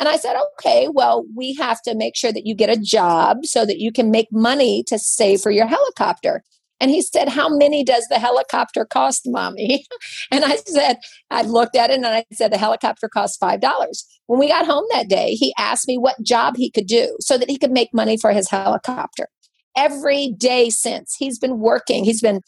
And 0.00 0.08
I 0.08 0.16
said, 0.16 0.34
okay, 0.58 0.88
well, 0.90 1.26
we 1.36 1.52
have 1.56 1.82
to 1.82 1.94
make 1.94 2.16
sure 2.16 2.32
that 2.32 2.46
you 2.46 2.54
get 2.54 2.70
a 2.70 2.80
job 2.80 3.44
so 3.44 3.66
that 3.66 3.80
you 3.80 3.92
can 3.92 4.10
make 4.10 4.28
money 4.32 4.82
to 4.84 4.98
save 4.98 5.42
for 5.42 5.50
your 5.50 5.66
helicopter. 5.66 6.42
And 6.80 6.90
he 6.90 7.02
said, 7.02 7.28
How 7.28 7.48
many 7.48 7.84
does 7.84 8.06
the 8.08 8.18
helicopter 8.18 8.84
cost, 8.84 9.22
mommy? 9.26 9.84
and 10.30 10.44
I 10.44 10.56
said, 10.56 10.96
I 11.30 11.42
looked 11.42 11.76
at 11.76 11.90
it 11.90 11.96
and 11.96 12.06
I 12.06 12.24
said, 12.32 12.52
The 12.52 12.58
helicopter 12.58 13.08
costs 13.08 13.38
$5. 13.38 14.04
When 14.26 14.40
we 14.40 14.48
got 14.48 14.66
home 14.66 14.84
that 14.92 15.08
day, 15.08 15.32
he 15.32 15.52
asked 15.58 15.86
me 15.86 15.98
what 15.98 16.22
job 16.22 16.54
he 16.56 16.70
could 16.70 16.86
do 16.86 17.16
so 17.20 17.36
that 17.36 17.50
he 17.50 17.58
could 17.58 17.72
make 17.72 17.92
money 17.92 18.16
for 18.16 18.32
his 18.32 18.48
helicopter. 18.50 19.28
Every 19.76 20.32
day 20.36 20.70
since, 20.70 21.14
he's 21.16 21.38
been 21.38 21.58
working, 21.58 22.04
he's 22.04 22.20
been 22.22 22.40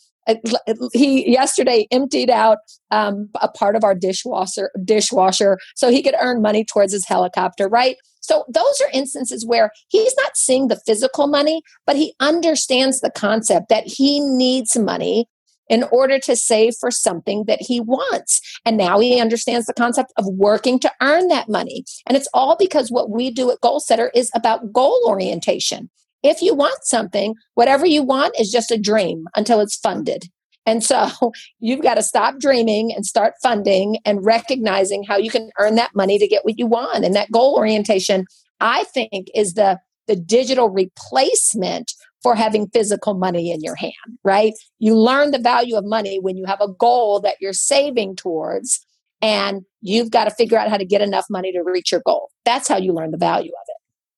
he 0.93 1.31
yesterday 1.31 1.87
emptied 1.91 2.31
out 2.31 2.59
um, 2.91 3.29
a 3.41 3.49
part 3.49 3.76
of 3.76 3.85
our 3.85 3.95
dishwasher 3.95 4.71
dishwasher 4.85 5.59
so 5.75 5.91
he 5.91 6.02
could 6.02 6.14
earn 6.21 6.43
money 6.43 6.64
towards 6.64 6.93
his 6.93 7.07
helicopter 7.07 7.69
right? 7.69 7.97
So 8.21 8.45
those 8.49 8.81
are 8.83 8.91
instances 8.93 9.45
where 9.45 9.71
he's 9.88 10.14
not 10.17 10.37
seeing 10.37 10.69
the 10.69 10.81
physical 10.87 11.26
money 11.26 11.62
but 11.87 11.97
he 11.97 12.14
understands 12.21 13.00
the 13.00 13.11
concept 13.11 13.69
that 13.69 13.85
he 13.87 14.21
needs 14.21 14.76
money 14.76 15.26
in 15.69 15.85
order 15.85 16.19
to 16.19 16.37
save 16.37 16.75
for 16.79 16.91
something 16.91 17.45
that 17.47 17.61
he 17.62 17.81
wants. 17.81 18.41
And 18.67 18.76
now 18.76 18.99
he 18.99 19.21
understands 19.21 19.67
the 19.67 19.73
concept 19.73 20.12
of 20.19 20.26
working 20.29 20.79
to 20.81 20.93
earn 21.00 21.29
that 21.29 21.49
money. 21.49 21.85
And 22.07 22.14
it's 22.14 22.29
all 22.35 22.57
because 22.59 22.91
what 22.91 23.09
we 23.09 23.31
do 23.31 23.50
at 23.50 23.61
Goalsetter 23.61 24.11
is 24.14 24.31
about 24.35 24.73
goal 24.73 25.00
orientation 25.07 25.88
if 26.23 26.41
you 26.41 26.55
want 26.55 26.85
something, 26.85 27.35
whatever 27.55 27.87
you 27.87 28.02
want 28.02 28.35
is 28.38 28.50
just 28.50 28.71
a 28.71 28.79
dream 28.79 29.25
until 29.37 29.61
it's 29.61 29.76
funded. 29.76 30.25
And 30.67 30.83
so 30.83 31.09
you've 31.61 31.83
got 31.83 31.95
to 31.95 32.02
stop 32.02 32.38
dreaming 32.38 32.93
and 32.95 33.05
start 33.05 33.35
funding 33.43 33.99
and 34.05 34.25
recognizing 34.25 35.02
how 35.05 35.17
you 35.17 35.31
can 35.31 35.50
earn 35.59 35.75
that 35.76 35.95
money 35.95 36.19
to 36.19 36.29
get 36.29 36.45
what 36.45 36.59
you 36.59 36.67
want. 36.67 37.05
And 37.05 37.14
that 37.14 37.33
goal 37.33 37.57
orientation, 37.57 38.26
I 38.61 38.85
think, 38.85 39.29
is 39.35 39.55
the, 39.55 39.79
the 40.07 40.17
digital 40.17 40.69
replacement 40.69 41.93
for 42.23 42.37
having 42.37 42.69
physical 42.69 43.14
money 43.14 43.50
in 43.50 43.61
your 43.61 43.75
hand, 43.75 43.93
right? 44.23 44.52
You 44.79 44.97
learn 44.97 45.33
the 45.33 45.41
value 45.41 45.76
of 45.76 45.85
money 45.85 46.21
when 46.21 46.37
you 46.37 46.45
have 46.45 46.61
a 46.61 46.69
goal 46.69 47.21
that 47.21 47.37
you're 47.41 47.52
saving 47.52 48.14
towards, 48.14 48.87
and 49.21 49.62
you've 49.81 50.11
got 50.11 50.25
to 50.25 50.31
figure 50.31 50.57
out 50.57 50.71
how 50.71 50.76
to 50.76 50.85
get 50.85 51.00
enough 51.00 51.26
money 51.29 51.52
to 51.52 51.62
reach 51.64 51.91
your 51.91 52.02
goal. 52.07 52.31
That's 52.45 52.69
how 52.69 52.76
you 52.76 52.93
learn 52.93 53.11
the 53.11 53.19
value 53.19 53.50
of 53.50 53.64
it. 53.69 53.72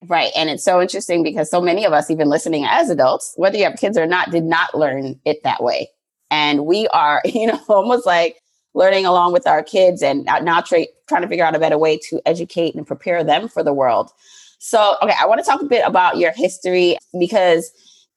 Right. 0.07 0.33
And 0.37 0.51
it's 0.51 0.65
so 0.65 0.81
interesting 0.81 1.23
because 1.23 1.51
so 1.51 1.61
many 1.61 1.85
of 1.85 1.93
us, 1.93 2.11
even 2.11 2.29
listening 2.29 2.65
as 2.65 2.91
adults, 2.91 3.33
whether 3.37 3.57
you 3.57 3.65
have 3.65 3.77
kids 3.77 3.97
or 3.97 4.07
not, 4.07 4.31
did 4.31 4.45
not 4.45 4.75
learn 4.75 5.19
it 5.25 5.43
that 5.45 5.63
way. 5.63 5.89
And 6.31 6.67
we 6.67 6.89
are, 6.89 7.23
you 7.25 7.47
know, 7.47 7.61
almost 7.69 8.07
like 8.07 8.41
learning 8.75 9.07
along 9.07 9.33
with 9.33 9.47
our 9.47 9.63
kids 9.63 10.03
and 10.03 10.25
now 10.25 10.61
tra- 10.61 10.87
trying 11.09 11.23
to 11.23 11.29
figure 11.29 11.45
out 11.45 11.55
a 11.55 11.61
better 11.61 11.79
way 11.79 11.97
to 11.97 12.21
educate 12.27 12.75
and 12.75 12.87
prepare 12.87 13.23
them 13.23 13.49
for 13.49 13.63
the 13.63 13.73
world. 13.73 14.11
So, 14.59 14.97
okay, 15.03 15.15
I 15.21 15.27
want 15.27 15.45
to 15.45 15.49
talk 15.49 15.63
a 15.63 15.67
bit 15.67 15.87
about 15.87 16.17
your 16.17 16.33
history 16.33 16.97
because 17.19 17.71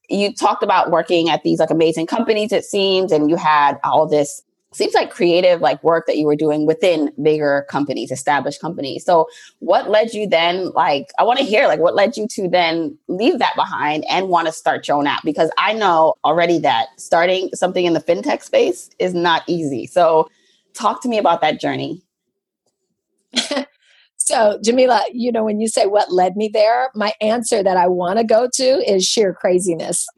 you 0.09 0.33
talked 0.33 0.63
about 0.63 0.89
working 0.89 1.29
at 1.29 1.43
these 1.43 1.59
like 1.59 1.69
amazing 1.69 2.07
companies, 2.07 2.51
it 2.51 2.65
seems, 2.65 3.11
and 3.11 3.29
you 3.29 3.35
had 3.35 3.79
all 3.83 4.07
this 4.07 4.41
seems 4.77 4.93
like 4.93 5.09
creative 5.09 5.61
like 5.61 5.83
work 5.83 6.05
that 6.07 6.17
you 6.17 6.25
were 6.25 6.35
doing 6.35 6.65
within 6.65 7.11
bigger 7.21 7.65
companies 7.69 8.11
established 8.11 8.61
companies. 8.61 9.03
So 9.03 9.27
what 9.59 9.89
led 9.89 10.13
you 10.13 10.27
then 10.27 10.71
like 10.71 11.07
i 11.19 11.23
want 11.23 11.39
to 11.39 11.45
hear 11.45 11.67
like 11.67 11.79
what 11.79 11.95
led 11.95 12.15
you 12.17 12.27
to 12.31 12.47
then 12.47 12.97
leave 13.07 13.39
that 13.39 13.55
behind 13.55 14.05
and 14.09 14.29
want 14.29 14.47
to 14.47 14.53
start 14.53 14.87
your 14.87 14.97
own 14.97 15.07
app? 15.07 15.23
Because 15.23 15.51
i 15.57 15.73
know 15.73 16.15
already 16.23 16.59
that 16.59 16.87
starting 16.97 17.49
something 17.53 17.85
in 17.85 17.93
the 17.93 17.99
fintech 17.99 18.43
space 18.43 18.89
is 18.99 19.13
not 19.13 19.43
easy. 19.47 19.87
So 19.87 20.29
talk 20.73 21.01
to 21.03 21.09
me 21.09 21.17
about 21.17 21.41
that 21.41 21.59
journey. 21.59 22.01
So 24.19 24.59
jamila 24.61 25.03
you 25.13 25.31
know 25.31 25.45
when 25.45 25.61
you 25.61 25.69
say 25.69 25.85
what 25.85 26.11
led 26.11 26.35
me 26.35 26.49
there 26.51 26.89
my 26.93 27.13
answer 27.21 27.63
that 27.63 27.77
i 27.77 27.87
want 27.87 28.19
to 28.19 28.25
go 28.25 28.49
to 28.55 28.91
is 28.91 29.05
sheer 29.05 29.33
craziness. 29.33 30.05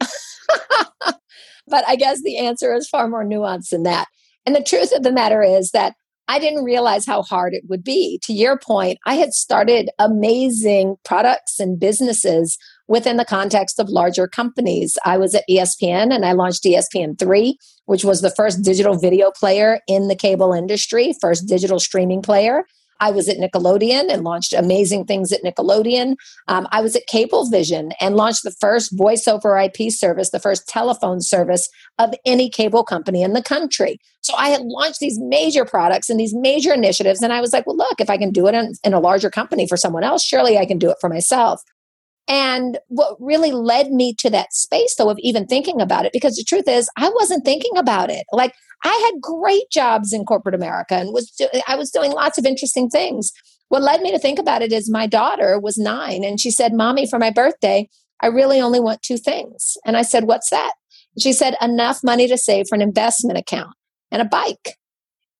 But 1.70 1.84
I 1.86 1.96
guess 1.96 2.20
the 2.22 2.36
answer 2.36 2.74
is 2.74 2.88
far 2.88 3.08
more 3.08 3.24
nuanced 3.24 3.70
than 3.70 3.84
that. 3.84 4.08
And 4.46 4.54
the 4.54 4.62
truth 4.62 4.92
of 4.92 5.02
the 5.02 5.12
matter 5.12 5.42
is 5.42 5.70
that 5.72 5.94
I 6.30 6.38
didn't 6.38 6.62
realize 6.62 7.06
how 7.06 7.22
hard 7.22 7.54
it 7.54 7.64
would 7.68 7.82
be. 7.82 8.20
To 8.22 8.32
your 8.32 8.56
point, 8.56 8.98
I 9.04 9.14
had 9.14 9.32
started 9.32 9.90
amazing 9.98 10.94
products 11.04 11.58
and 11.58 11.78
businesses 11.78 12.56
within 12.86 13.16
the 13.16 13.24
context 13.24 13.80
of 13.80 13.88
larger 13.88 14.28
companies. 14.28 14.96
I 15.04 15.16
was 15.16 15.34
at 15.34 15.42
ESPN 15.50 16.14
and 16.14 16.24
I 16.24 16.32
launched 16.32 16.62
ESPN3, 16.62 17.54
which 17.86 18.04
was 18.04 18.20
the 18.20 18.30
first 18.30 18.62
digital 18.62 18.96
video 18.96 19.32
player 19.32 19.80
in 19.88 20.06
the 20.06 20.14
cable 20.14 20.52
industry, 20.52 21.14
first 21.20 21.48
digital 21.48 21.80
streaming 21.80 22.22
player. 22.22 22.62
I 23.00 23.10
was 23.10 23.28
at 23.28 23.38
Nickelodeon 23.38 24.12
and 24.12 24.22
launched 24.22 24.52
amazing 24.52 25.06
things 25.06 25.32
at 25.32 25.42
Nickelodeon. 25.42 26.16
Um, 26.48 26.68
I 26.70 26.82
was 26.82 26.94
at 26.94 27.08
Cablevision 27.12 27.92
and 28.00 28.14
launched 28.14 28.44
the 28.44 28.54
first 28.60 28.96
voice 28.96 29.26
over 29.26 29.58
IP 29.58 29.90
service, 29.90 30.30
the 30.30 30.38
first 30.38 30.68
telephone 30.68 31.20
service 31.22 31.68
of 31.98 32.14
any 32.24 32.48
cable 32.50 32.84
company 32.84 33.22
in 33.22 33.32
the 33.32 33.42
country. 33.42 33.98
So 34.30 34.36
I 34.36 34.50
had 34.50 34.62
launched 34.62 35.00
these 35.00 35.18
major 35.18 35.64
products 35.64 36.08
and 36.08 36.18
these 36.18 36.34
major 36.34 36.72
initiatives. 36.72 37.22
And 37.22 37.32
I 37.32 37.40
was 37.40 37.52
like, 37.52 37.66
well, 37.66 37.76
look, 37.76 38.00
if 38.00 38.10
I 38.10 38.16
can 38.16 38.30
do 38.30 38.46
it 38.46 38.54
in, 38.54 38.72
in 38.84 38.94
a 38.94 39.00
larger 39.00 39.30
company 39.30 39.66
for 39.66 39.76
someone 39.76 40.04
else, 40.04 40.24
surely 40.24 40.58
I 40.58 40.66
can 40.66 40.78
do 40.78 40.90
it 40.90 40.98
for 41.00 41.08
myself. 41.08 41.62
And 42.28 42.78
what 42.86 43.16
really 43.18 43.50
led 43.50 43.90
me 43.90 44.14
to 44.20 44.30
that 44.30 44.52
space, 44.52 44.94
though, 44.96 45.10
of 45.10 45.18
even 45.18 45.46
thinking 45.46 45.80
about 45.80 46.06
it, 46.06 46.12
because 46.12 46.36
the 46.36 46.44
truth 46.44 46.68
is, 46.68 46.88
I 46.96 47.08
wasn't 47.08 47.44
thinking 47.44 47.76
about 47.76 48.08
it. 48.08 48.24
Like, 48.32 48.54
I 48.84 49.10
had 49.12 49.20
great 49.20 49.68
jobs 49.72 50.12
in 50.12 50.24
corporate 50.24 50.54
America 50.54 50.94
and 50.94 51.12
was 51.12 51.30
do- 51.32 51.48
I 51.66 51.74
was 51.74 51.90
doing 51.90 52.12
lots 52.12 52.38
of 52.38 52.46
interesting 52.46 52.88
things. 52.88 53.32
What 53.68 53.82
led 53.82 54.00
me 54.00 54.10
to 54.12 54.18
think 54.18 54.38
about 54.38 54.62
it 54.62 54.72
is 54.72 54.90
my 54.90 55.06
daughter 55.06 55.58
was 55.58 55.76
nine 55.76 56.24
and 56.24 56.40
she 56.40 56.50
said, 56.50 56.72
Mommy, 56.72 57.06
for 57.06 57.18
my 57.18 57.30
birthday, 57.30 57.88
I 58.22 58.28
really 58.28 58.60
only 58.60 58.80
want 58.80 59.02
two 59.02 59.16
things. 59.16 59.76
And 59.84 59.96
I 59.96 60.02
said, 60.02 60.24
What's 60.24 60.50
that? 60.50 60.72
She 61.18 61.32
said, 61.32 61.56
Enough 61.60 62.02
money 62.02 62.26
to 62.28 62.38
save 62.38 62.66
for 62.68 62.74
an 62.74 62.82
investment 62.82 63.38
account 63.38 63.74
and 64.10 64.22
a 64.22 64.26
bike. 64.26 64.76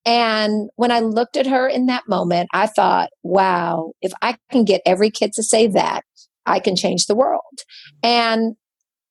And 0.07 0.71
when 0.77 0.91
I 0.91 1.01
looked 1.01 1.37
at 1.37 1.47
her 1.47 1.69
in 1.69 1.87
that 1.87 2.09
moment, 2.09 2.49
I 2.53 2.67
thought, 2.67 3.11
wow, 3.23 3.93
if 4.01 4.13
I 4.23 4.37
can 4.51 4.65
get 4.65 4.81
every 4.87 5.11
kid 5.11 5.33
to 5.35 5.43
say 5.43 5.67
that, 5.69 6.05
I 6.47 6.59
can 6.59 6.75
change 6.75 7.07
the 7.07 7.15
world. 7.15 7.61
And 8.03 8.57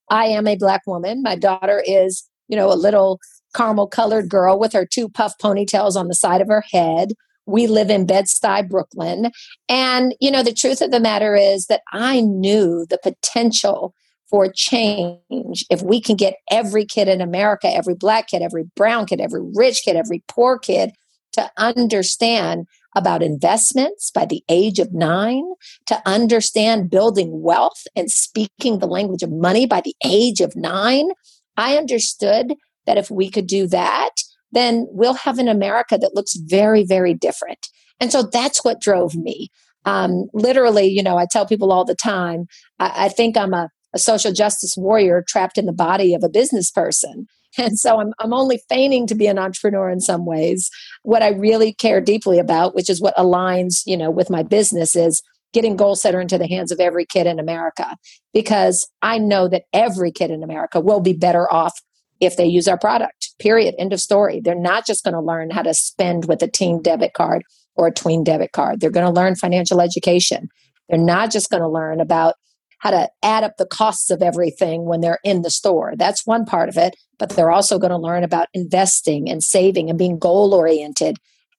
I 0.09 0.25
am 0.25 0.47
a 0.47 0.55
black 0.55 0.81
woman. 0.87 1.21
My 1.21 1.35
daughter 1.35 1.83
is, 1.85 2.27
you 2.47 2.57
know, 2.57 2.71
a 2.71 2.75
little 2.75 3.19
caramel 3.55 3.87
colored 3.87 4.29
girl 4.29 4.59
with 4.59 4.73
her 4.73 4.85
two 4.85 5.09
puff 5.09 5.33
ponytails 5.41 5.95
on 5.95 6.07
the 6.07 6.15
side 6.15 6.41
of 6.41 6.47
her 6.47 6.63
head. 6.71 7.13
We 7.45 7.67
live 7.67 7.89
in 7.89 8.05
Bed-Stuy, 8.05 8.67
Brooklyn. 8.69 9.31
And, 9.67 10.15
you 10.19 10.31
know, 10.31 10.43
the 10.43 10.53
truth 10.53 10.81
of 10.81 10.91
the 10.91 10.99
matter 10.99 11.35
is 11.35 11.67
that 11.67 11.81
I 11.93 12.21
knew 12.21 12.85
the 12.89 12.99
potential 13.01 13.93
for 14.29 14.51
change 14.53 15.65
if 15.69 15.81
we 15.81 15.99
can 15.99 16.15
get 16.15 16.35
every 16.51 16.85
kid 16.85 17.07
in 17.07 17.21
America, 17.21 17.67
every 17.67 17.95
black 17.95 18.27
kid, 18.27 18.41
every 18.41 18.65
brown 18.75 19.05
kid, 19.05 19.19
every 19.19 19.41
rich 19.55 19.81
kid, 19.83 19.95
every 19.95 20.23
poor 20.27 20.57
kid 20.57 20.91
to 21.33 21.51
understand 21.57 22.67
about 22.95 23.21
investments 23.21 24.11
by 24.11 24.25
the 24.25 24.43
age 24.49 24.79
of 24.79 24.93
nine, 24.93 25.45
to 25.85 26.01
understand 26.05 26.89
building 26.89 27.41
wealth 27.41 27.83
and 27.95 28.09
speaking 28.09 28.79
the 28.79 28.87
language 28.87 29.21
of 29.21 29.31
money 29.31 29.65
by 29.65 29.81
the 29.81 29.95
age 30.03 30.41
of 30.41 30.55
nine. 30.55 31.09
I 31.55 31.77
understood 31.77 32.55
that 32.85 32.97
if 32.97 33.11
we 33.11 33.29
could 33.29 33.47
do 33.47 33.67
that, 33.67 34.11
then 34.51 34.87
we'll 34.89 35.13
have 35.13 35.37
an 35.37 35.47
America 35.47 35.97
that 35.99 36.15
looks 36.15 36.35
very, 36.35 36.83
very 36.83 37.13
different. 37.13 37.67
And 37.99 38.11
so 38.11 38.23
that's 38.23 38.63
what 38.63 38.81
drove 38.81 39.15
me. 39.15 39.49
Um, 39.85 40.27
literally, 40.33 40.87
you 40.87 41.03
know, 41.03 41.17
I 41.17 41.27
tell 41.29 41.45
people 41.45 41.71
all 41.71 41.85
the 41.85 41.95
time, 41.95 42.47
I, 42.79 43.05
I 43.05 43.09
think 43.09 43.37
I'm 43.37 43.53
a, 43.53 43.69
a 43.93 43.99
social 43.99 44.31
justice 44.31 44.75
warrior 44.77 45.23
trapped 45.27 45.57
in 45.57 45.65
the 45.65 45.73
body 45.73 46.13
of 46.13 46.23
a 46.23 46.29
business 46.29 46.71
person. 46.71 47.27
And 47.57 47.79
so 47.79 47.99
I'm, 47.99 48.13
I'm 48.19 48.31
only 48.31 48.61
feigning 48.69 49.07
to 49.07 49.15
be 49.15 49.25
an 49.25 49.39
entrepreneur 49.39 49.89
in 49.89 50.01
some 50.01 50.23
ways. 50.23 50.69
What 51.01 51.23
I 51.23 51.29
really 51.29 51.73
care 51.73 51.99
deeply 51.99 52.37
about, 52.37 52.75
which 52.75 52.91
is 52.91 53.01
what 53.01 53.17
aligns, 53.17 53.81
you 53.87 53.97
know, 53.97 54.11
with 54.11 54.29
my 54.29 54.43
business 54.43 54.95
is 54.95 55.23
getting 55.51 55.75
Goalsetter 55.75 56.21
into 56.21 56.37
the 56.37 56.47
hands 56.47 56.71
of 56.71 56.79
every 56.79 57.07
kid 57.07 57.25
in 57.25 57.39
America. 57.39 57.97
Because 58.33 58.87
I 59.01 59.17
know 59.17 59.47
that 59.47 59.63
every 59.73 60.11
kid 60.11 60.29
in 60.29 60.43
America 60.43 60.79
will 60.79 60.99
be 60.99 61.13
better 61.13 61.51
off 61.51 61.73
if 62.19 62.37
they 62.37 62.45
use 62.45 62.67
our 62.67 62.77
product. 62.77 63.31
Period. 63.39 63.75
End 63.79 63.93
of 63.93 63.99
story. 63.99 64.41
They're 64.41 64.55
not 64.55 64.85
just 64.85 65.03
going 65.03 65.15
to 65.15 65.21
learn 65.21 65.49
how 65.49 65.63
to 65.63 65.73
spend 65.73 66.25
with 66.25 66.43
a 66.43 66.47
teen 66.47 66.81
debit 66.81 67.13
card 67.13 67.43
or 67.75 67.87
a 67.87 67.91
tween 67.91 68.23
debit 68.23 68.51
card. 68.51 68.79
They're 68.79 68.91
going 68.91 69.05
to 69.05 69.19
learn 69.19 69.35
financial 69.35 69.81
education. 69.81 70.49
They're 70.89 70.99
not 70.99 71.31
just 71.31 71.49
going 71.49 71.63
to 71.63 71.69
learn 71.69 72.01
about 72.01 72.35
how 72.79 72.91
to 72.91 73.09
add 73.23 73.43
up 73.43 73.57
the 73.57 73.65
costs 73.65 74.09
of 74.09 74.21
everything 74.21 74.85
when 74.85 75.01
they're 75.01 75.19
in 75.23 75.41
the 75.41 75.49
store. 75.49 75.93
That's 75.95 76.25
one 76.25 76.45
part 76.45 76.69
of 76.69 76.77
it. 76.77 76.95
But 77.17 77.31
they're 77.31 77.51
also 77.51 77.77
going 77.77 77.91
to 77.91 77.97
learn 77.97 78.23
about 78.23 78.47
investing 78.53 79.29
and 79.29 79.43
saving 79.43 79.89
and 79.89 79.99
being 79.99 80.17
goal 80.17 80.53
oriented 80.53 81.17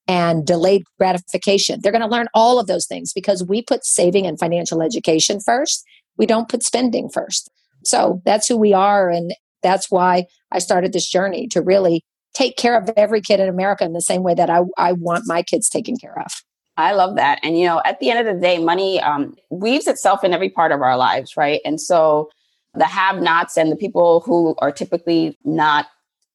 and 0.08 0.46
delayed 0.46 0.82
gratification. 0.98 1.80
They're 1.80 1.92
going 1.92 2.02
to 2.02 2.08
learn 2.08 2.28
all 2.34 2.58
of 2.58 2.66
those 2.66 2.86
things 2.86 3.12
because 3.12 3.44
we 3.44 3.62
put 3.62 3.84
saving 3.84 4.26
and 4.26 4.38
financial 4.38 4.82
education 4.82 5.40
first. 5.40 5.84
We 6.16 6.26
don't 6.26 6.48
put 6.48 6.62
spending 6.62 7.08
first. 7.08 7.50
So 7.84 8.20
that's 8.24 8.48
who 8.48 8.56
we 8.56 8.72
are. 8.72 9.08
And 9.08 9.34
that's 9.62 9.90
why 9.90 10.24
I 10.50 10.58
started 10.58 10.92
this 10.92 11.08
journey 11.08 11.46
to 11.48 11.60
really 11.60 12.02
take 12.34 12.56
care 12.56 12.76
of 12.76 12.90
every 12.96 13.20
kid 13.20 13.40
in 13.40 13.48
America 13.48 13.84
in 13.84 13.92
the 13.92 14.00
same 14.00 14.22
way 14.22 14.34
that 14.34 14.50
I, 14.50 14.60
I 14.78 14.92
want 14.92 15.24
my 15.26 15.42
kids 15.42 15.68
taken 15.68 15.96
care 15.96 16.18
of. 16.18 16.32
I 16.80 16.92
love 16.92 17.16
that. 17.16 17.38
And, 17.42 17.58
you 17.58 17.66
know, 17.66 17.80
at 17.84 18.00
the 18.00 18.10
end 18.10 18.26
of 18.26 18.34
the 18.34 18.40
day, 18.40 18.58
money 18.58 19.00
um, 19.00 19.36
weaves 19.50 19.86
itself 19.86 20.24
in 20.24 20.32
every 20.32 20.50
part 20.50 20.72
of 20.72 20.82
our 20.82 20.96
lives, 20.96 21.36
right? 21.36 21.60
And 21.64 21.80
so 21.80 22.30
the 22.74 22.84
have 22.84 23.20
nots 23.20 23.56
and 23.56 23.70
the 23.70 23.76
people 23.76 24.20
who 24.20 24.54
are 24.58 24.72
typically 24.72 25.38
not 25.44 25.86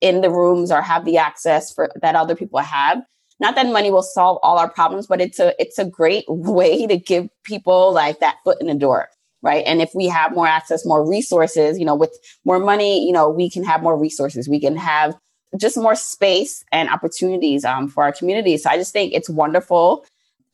in 0.01 0.21
the 0.21 0.29
rooms 0.29 0.71
or 0.71 0.81
have 0.81 1.05
the 1.05 1.17
access 1.17 1.73
for 1.73 1.89
that 2.01 2.15
other 2.15 2.35
people 2.35 2.59
have. 2.59 3.01
Not 3.39 3.55
that 3.55 3.67
money 3.67 3.91
will 3.91 4.03
solve 4.03 4.39
all 4.43 4.57
our 4.57 4.69
problems, 4.69 5.07
but 5.07 5.21
it's 5.21 5.39
a 5.39 5.53
it's 5.61 5.79
a 5.79 5.85
great 5.85 6.25
way 6.29 6.87
to 6.87 6.97
give 6.97 7.29
people 7.43 7.93
like 7.93 8.19
that 8.19 8.37
foot 8.43 8.59
in 8.61 8.67
the 8.67 8.75
door 8.75 9.09
right? 9.45 9.63
And 9.67 9.79
if 9.79 9.91
we 9.93 10.07
have 10.07 10.33
more 10.33 10.47
access, 10.47 10.87
more 10.87 11.07
resources, 11.07 11.77
you 11.77 11.85
know, 11.85 11.93
with 11.93 12.17
more 12.45 12.57
money, 12.57 13.05
you 13.05 13.13
know, 13.13 13.29
we 13.29 13.47
can 13.47 13.63
have 13.63 13.83
more 13.83 13.95
resources. 13.95 14.49
We 14.49 14.59
can 14.59 14.75
have 14.75 15.15
just 15.55 15.77
more 15.77 15.95
space 15.95 16.65
and 16.71 16.89
opportunities 16.89 17.63
um, 17.63 17.87
for 17.87 18.03
our 18.03 18.11
community. 18.11 18.57
So 18.57 18.71
I 18.71 18.77
just 18.77 18.91
think 18.91 19.13
it's 19.13 19.29
wonderful. 19.29 20.03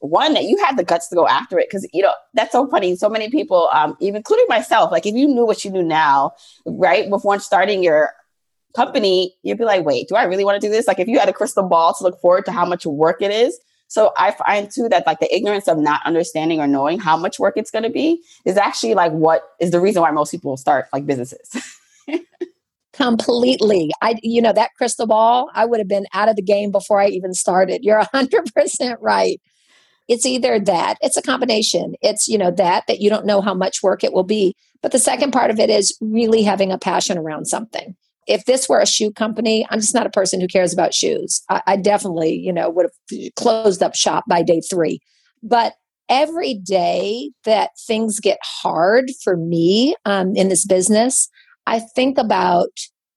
One 0.02 0.34
that 0.34 0.46
you 0.46 0.58
had 0.64 0.78
the 0.78 0.84
guts 0.84 1.08
to 1.10 1.16
go 1.16 1.28
after 1.28 1.60
it 1.60 1.68
because 1.70 1.88
you 1.94 2.02
know 2.02 2.12
that's 2.34 2.52
so 2.52 2.68
funny. 2.68 2.96
So 2.96 3.10
many 3.10 3.30
people, 3.30 3.70
um, 3.72 3.96
even 4.00 4.18
including 4.18 4.48
myself, 4.50 4.92
like 4.92 5.06
if 5.06 5.16
you 5.16 5.28
knew 5.28 5.46
what 5.46 5.64
you 5.64 5.72
knew 5.72 5.84
now, 5.84 6.34
right, 6.66 7.10
before 7.10 7.40
starting 7.40 7.84
your 7.84 8.10
company, 8.76 9.36
you'd 9.44 9.58
be 9.58 9.66
like, 9.66 9.86
wait, 9.86 10.08
do 10.08 10.16
I 10.16 10.24
really 10.24 10.46
want 10.46 10.60
to 10.60 10.68
do 10.68 10.72
this? 10.72 10.88
Like 10.88 11.00
if 11.00 11.08
you 11.08 11.20
had 11.20 11.30
a 11.30 11.34
crystal 11.34 11.68
ball 11.68 11.94
to 11.94 12.04
look 12.04 12.20
forward 12.20 12.46
to 12.46 12.52
how 12.52 12.66
much 12.66 12.86
work 12.86 13.22
it 13.22 13.32
is, 13.32 13.60
so 13.92 14.14
I 14.18 14.32
find 14.32 14.72
too 14.72 14.88
that 14.88 15.06
like 15.06 15.20
the 15.20 15.36
ignorance 15.36 15.68
of 15.68 15.78
not 15.78 16.00
understanding 16.06 16.62
or 16.62 16.68
knowing 16.68 16.98
how 16.98 17.18
much 17.18 17.40
work 17.40 17.56
it's 17.58 17.70
going 17.70 17.84
to 17.84 17.90
be 17.90 18.24
is 18.46 18.56
actually 18.56 18.94
like 18.94 19.12
what 19.12 19.44
is 19.60 19.72
the 19.72 19.82
reason 19.82 20.02
why 20.02 20.12
most 20.12 20.32
people 20.32 20.56
start 20.56 20.88
like 20.94 21.06
businesses. 21.06 21.78
Completely. 22.94 23.92
I, 24.02 24.16
you 24.24 24.42
know, 24.42 24.54
that 24.54 24.72
crystal 24.78 25.08
ball, 25.08 25.50
I 25.54 25.66
would 25.66 25.80
have 25.80 25.90
been 25.90 26.06
out 26.14 26.30
of 26.30 26.38
the 26.38 26.42
game 26.42 26.72
before 26.72 27.02
I 27.02 27.08
even 27.08 27.34
started. 27.34 27.84
You're 27.84 28.02
100% 28.02 28.98
right. 29.02 29.42
It's 30.08 30.26
either 30.26 30.60
that, 30.60 30.98
it's 31.02 31.18
a 31.18 31.22
combination. 31.22 31.96
It's, 32.02 32.28
you 32.28 32.38
know, 32.38 32.52
that, 32.52 32.86
that 32.88 33.00
you 33.00 33.10
don't 33.10 33.26
know 33.26 33.42
how 33.42 33.54
much 33.54 33.84
work 33.84 34.04
it 34.04 34.14
will 34.14 34.24
be. 34.24 34.56
But 34.82 34.92
the 34.92 35.00
second 35.00 35.32
part 35.32 35.52
of 35.52 35.60
it 35.60 35.70
is 35.70 35.96
really 36.02 36.44
having 36.44 36.72
a 36.72 36.78
passion 36.78 37.18
around 37.18 37.46
something 37.46 37.96
if 38.28 38.46
this 38.46 38.70
were 38.70 38.80
a 38.80 38.88
shoe 38.88 39.12
company, 39.12 39.66
I'm 39.70 39.80
just 39.80 39.94
not 39.94 40.06
a 40.06 40.12
person 40.12 40.40
who 40.40 40.48
cares 40.48 40.74
about 40.74 40.94
shoes. 40.94 41.42
I, 41.50 41.62
I 41.68 41.76
definitely, 41.76 42.34
you 42.34 42.54
know, 42.54 42.70
would 42.70 42.86
have 42.86 43.34
closed 43.36 43.82
up 43.84 43.96
shop 43.96 44.24
by 44.28 44.44
day 44.44 44.62
three. 44.62 45.00
But 45.44 45.74
every 46.08 46.54
day 46.54 47.32
that 47.46 47.72
things 47.88 48.20
get 48.20 48.38
hard 48.44 49.12
for 49.24 49.38
me 49.38 49.96
um, 50.06 50.36
in 50.36 50.50
this 50.50 50.66
business, 50.66 51.30
I 51.66 51.80
think 51.80 52.18
about 52.18 52.70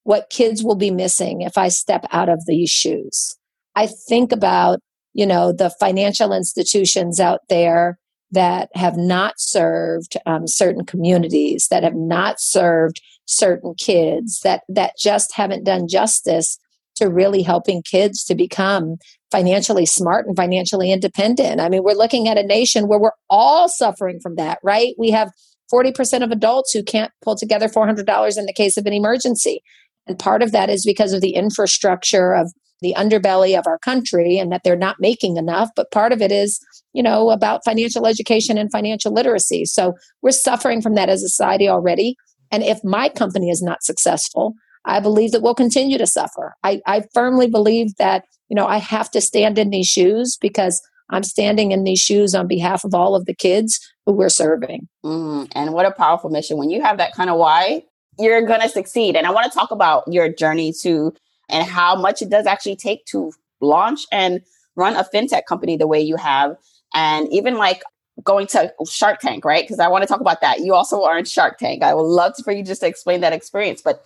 what 0.05 0.31
kids 0.31 0.62
will 0.62 0.75
be 0.75 0.91
missing 0.91 1.43
if 1.43 1.57
I 1.57 1.69
step 1.69 2.07
out 2.11 2.29
of 2.29 2.45
these 2.47 2.71
shoes. 2.71 3.37
I 3.75 3.87
think 3.87 4.33
about, 4.33 4.81
you 5.14 5.26
know, 5.26 5.52
the 5.52 5.71
financial 5.80 6.33
institutions 6.33 7.21
out 7.21 7.40
there 7.49 7.99
that 8.33 8.68
have 8.75 8.97
not 8.97 9.35
served 9.38 10.16
um, 10.26 10.47
certain 10.47 10.85
communities, 10.85 11.68
that 11.71 11.85
have 11.85 11.94
not 11.94 12.40
served 12.40 13.00
certain 13.26 13.75
kids, 13.75 14.40
that 14.40 14.62
that 14.68 14.92
just 14.99 15.35
haven't 15.35 15.64
done 15.64 15.88
justice 15.88 16.59
to 16.97 17.09
really 17.09 17.42
helping 17.42 17.83
kids 17.83 18.25
to 18.25 18.35
become 18.35 18.97
financially 19.30 19.87
smart 19.87 20.26
and 20.26 20.37
financially 20.37 20.92
independent. 20.92 21.61
I 21.61 21.68
mean, 21.68 21.83
we're 21.83 21.94
looking 21.94 22.28
at 22.28 22.38
a 22.38 22.42
nation 22.42 22.87
where 22.87 23.00
we're 23.00 23.11
all 23.28 23.68
suffering 23.68 24.21
from 24.21 24.37
that, 24.37 24.59
right? 24.62 24.94
We 24.99 25.11
have 25.11 25.33
40% 25.73 26.23
of 26.23 26.30
adults 26.30 26.73
who 26.73 26.83
can't 26.85 27.11
pull 27.23 27.37
together 27.37 27.66
$400 27.66 28.38
in 28.38 28.47
the 28.47 28.52
case 28.52 28.76
of 28.76 28.87
an 28.87 28.92
emergency. 28.92 29.62
And 30.06 30.18
part 30.18 30.42
of 30.42 30.52
that 30.52 30.71
is 30.71 30.85
because 30.85 31.12
of 31.12 31.21
the 31.21 31.35
infrastructure 31.35 32.33
of 32.33 32.52
the 32.85 32.95
underbelly 32.97 33.59
of 33.59 33.67
our 33.67 33.79
country 33.79 34.37
and 34.38 34.53
that 34.53 34.61
they're 34.62 34.76
not 34.76 35.00
making 35.00 35.38
enough. 35.38 35.71
But 35.75 35.91
part 35.91 36.12
of 36.12 36.21
it 36.21 36.31
is, 36.31 36.61
you 36.93 37.03
know, 37.03 37.31
about 37.31 37.64
financial 37.64 38.07
education 38.07 38.59
and 38.59 38.71
financial 38.71 39.11
literacy. 39.11 39.64
So 39.64 39.95
we're 40.21 40.33
suffering 40.33 40.83
from 40.83 40.95
that 40.95 41.09
as 41.09 41.23
a 41.23 41.29
society 41.29 41.67
already. 41.67 42.14
And 42.53 42.62
if 42.62 42.85
my 42.85 43.09
company 43.09 43.49
is 43.49 43.62
not 43.62 43.83
successful, 43.83 44.53
I 44.85 45.00
believe 45.00 45.33
that 45.33 45.41
we'll 45.41 45.55
continue 45.55 45.97
to 45.97 46.07
suffer. 46.07 46.55
I, 46.62 46.83
I 46.87 47.05
firmly 47.14 47.49
believe 47.49 47.97
that, 47.97 48.26
you 48.50 48.55
know, 48.55 48.67
I 48.67 48.76
have 48.76 49.11
to 49.12 49.21
stand 49.23 49.59
in 49.59 49.71
these 49.71 49.88
shoes 49.88 50.37
because 50.38 50.83
I'm 51.09 51.23
standing 51.23 51.73
in 51.73 51.85
these 51.85 52.00
shoes 52.00 52.35
on 52.35 52.47
behalf 52.47 52.85
of 52.85 52.95
all 52.95 53.17
of 53.17 53.25
the 53.25 53.35
kids 53.35 53.81
who 54.05 54.12
we're 54.12 54.29
serving. 54.29 54.88
Mm, 55.05 55.49
and 55.53 55.73
what 55.73 55.87
a 55.87 55.91
powerful 55.91 56.29
mission. 56.29 56.59
When 56.59 56.69
you 56.69 56.83
have 56.83 56.99
that 56.99 57.14
kind 57.14 57.31
of 57.31 57.38
why, 57.38 57.85
you're 58.19 58.43
going 58.43 58.61
to 58.61 58.69
succeed. 58.69 59.17
And 59.17 59.26
I 59.26 59.31
want 59.31 59.50
to 59.50 59.59
talk 59.59 59.71
about 59.71 60.05
your 60.07 60.29
journey 60.29 60.73
to 60.83 61.14
and 61.48 61.66
how 61.68 61.94
much 61.94 62.22
it 62.22 62.30
does 62.30 62.46
actually 62.46 62.76
take 62.76 63.04
to 63.06 63.32
launch 63.60 64.06
and 64.12 64.40
run 64.76 64.96
a 64.96 65.04
fintech 65.04 65.46
company 65.46 65.76
the 65.76 65.86
way 65.86 66.00
you 66.00 66.16
have. 66.16 66.56
And 66.94 67.32
even 67.32 67.56
like 67.56 67.82
going 68.22 68.46
to 68.48 68.72
Shark 68.88 69.20
Tank, 69.20 69.44
right? 69.44 69.64
Because 69.64 69.80
I 69.80 69.88
want 69.88 70.02
to 70.02 70.08
talk 70.08 70.20
about 70.20 70.40
that. 70.40 70.60
You 70.60 70.74
also 70.74 71.02
are 71.02 71.18
in 71.18 71.24
Shark 71.24 71.58
Tank. 71.58 71.82
I 71.82 71.94
would 71.94 72.02
love 72.02 72.34
for 72.44 72.52
you 72.52 72.62
just 72.62 72.82
to 72.82 72.86
explain 72.86 73.20
that 73.22 73.32
experience. 73.32 73.82
But 73.82 74.04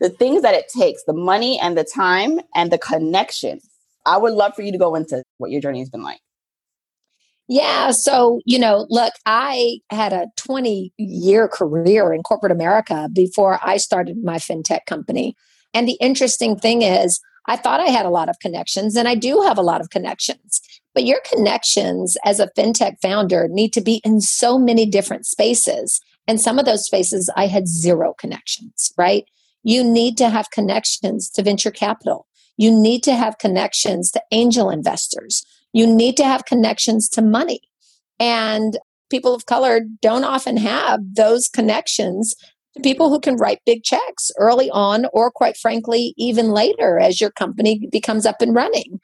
the 0.00 0.10
things 0.10 0.42
that 0.42 0.54
it 0.54 0.68
takes, 0.68 1.04
the 1.04 1.12
money 1.12 1.58
and 1.60 1.78
the 1.78 1.84
time 1.84 2.40
and 2.54 2.72
the 2.72 2.78
connection, 2.78 3.60
I 4.06 4.16
would 4.16 4.32
love 4.32 4.54
for 4.54 4.62
you 4.62 4.72
to 4.72 4.78
go 4.78 4.94
into 4.94 5.22
what 5.38 5.50
your 5.50 5.60
journey 5.60 5.78
has 5.78 5.88
been 5.88 6.02
like. 6.02 6.20
Yeah. 7.46 7.90
So, 7.90 8.40
you 8.46 8.58
know, 8.58 8.86
look, 8.88 9.12
I 9.26 9.78
had 9.90 10.12
a 10.12 10.28
20 10.36 10.92
year 10.96 11.46
career 11.46 12.12
in 12.12 12.22
corporate 12.22 12.52
America 12.52 13.08
before 13.12 13.60
I 13.62 13.76
started 13.76 14.16
my 14.24 14.36
fintech 14.36 14.86
company. 14.86 15.36
And 15.74 15.86
the 15.88 15.98
interesting 16.00 16.56
thing 16.56 16.82
is, 16.82 17.20
I 17.46 17.56
thought 17.56 17.80
I 17.80 17.90
had 17.90 18.06
a 18.06 18.10
lot 18.10 18.30
of 18.30 18.38
connections, 18.38 18.96
and 18.96 19.06
I 19.06 19.14
do 19.14 19.42
have 19.42 19.58
a 19.58 19.62
lot 19.62 19.80
of 19.82 19.90
connections. 19.90 20.60
But 20.94 21.04
your 21.04 21.20
connections 21.28 22.16
as 22.24 22.40
a 22.40 22.50
fintech 22.56 22.94
founder 23.02 23.48
need 23.50 23.72
to 23.74 23.80
be 23.80 24.00
in 24.04 24.20
so 24.20 24.58
many 24.58 24.86
different 24.86 25.26
spaces. 25.26 26.00
And 26.26 26.40
some 26.40 26.58
of 26.58 26.64
those 26.64 26.86
spaces, 26.86 27.30
I 27.36 27.48
had 27.48 27.68
zero 27.68 28.14
connections, 28.18 28.92
right? 28.96 29.24
You 29.62 29.84
need 29.84 30.16
to 30.18 30.30
have 30.30 30.50
connections 30.50 31.28
to 31.30 31.42
venture 31.42 31.70
capital. 31.70 32.26
You 32.56 32.70
need 32.70 33.02
to 33.02 33.14
have 33.14 33.38
connections 33.38 34.10
to 34.12 34.22
angel 34.30 34.70
investors. 34.70 35.44
You 35.72 35.86
need 35.86 36.16
to 36.18 36.24
have 36.24 36.44
connections 36.44 37.08
to 37.10 37.22
money. 37.22 37.60
And 38.20 38.78
people 39.10 39.34
of 39.34 39.46
color 39.46 39.80
don't 40.00 40.24
often 40.24 40.56
have 40.56 41.00
those 41.14 41.48
connections 41.48 42.34
to 42.74 42.82
people 42.82 43.08
who 43.08 43.20
can 43.20 43.36
write 43.36 43.60
big 43.64 43.82
checks 43.84 44.30
early 44.38 44.70
on, 44.70 45.06
or 45.12 45.30
quite 45.30 45.56
frankly, 45.56 46.14
even 46.16 46.50
later 46.50 46.98
as 46.98 47.20
your 47.20 47.30
company 47.30 47.88
becomes 47.90 48.26
up 48.26 48.40
and 48.40 48.54
running. 48.54 49.00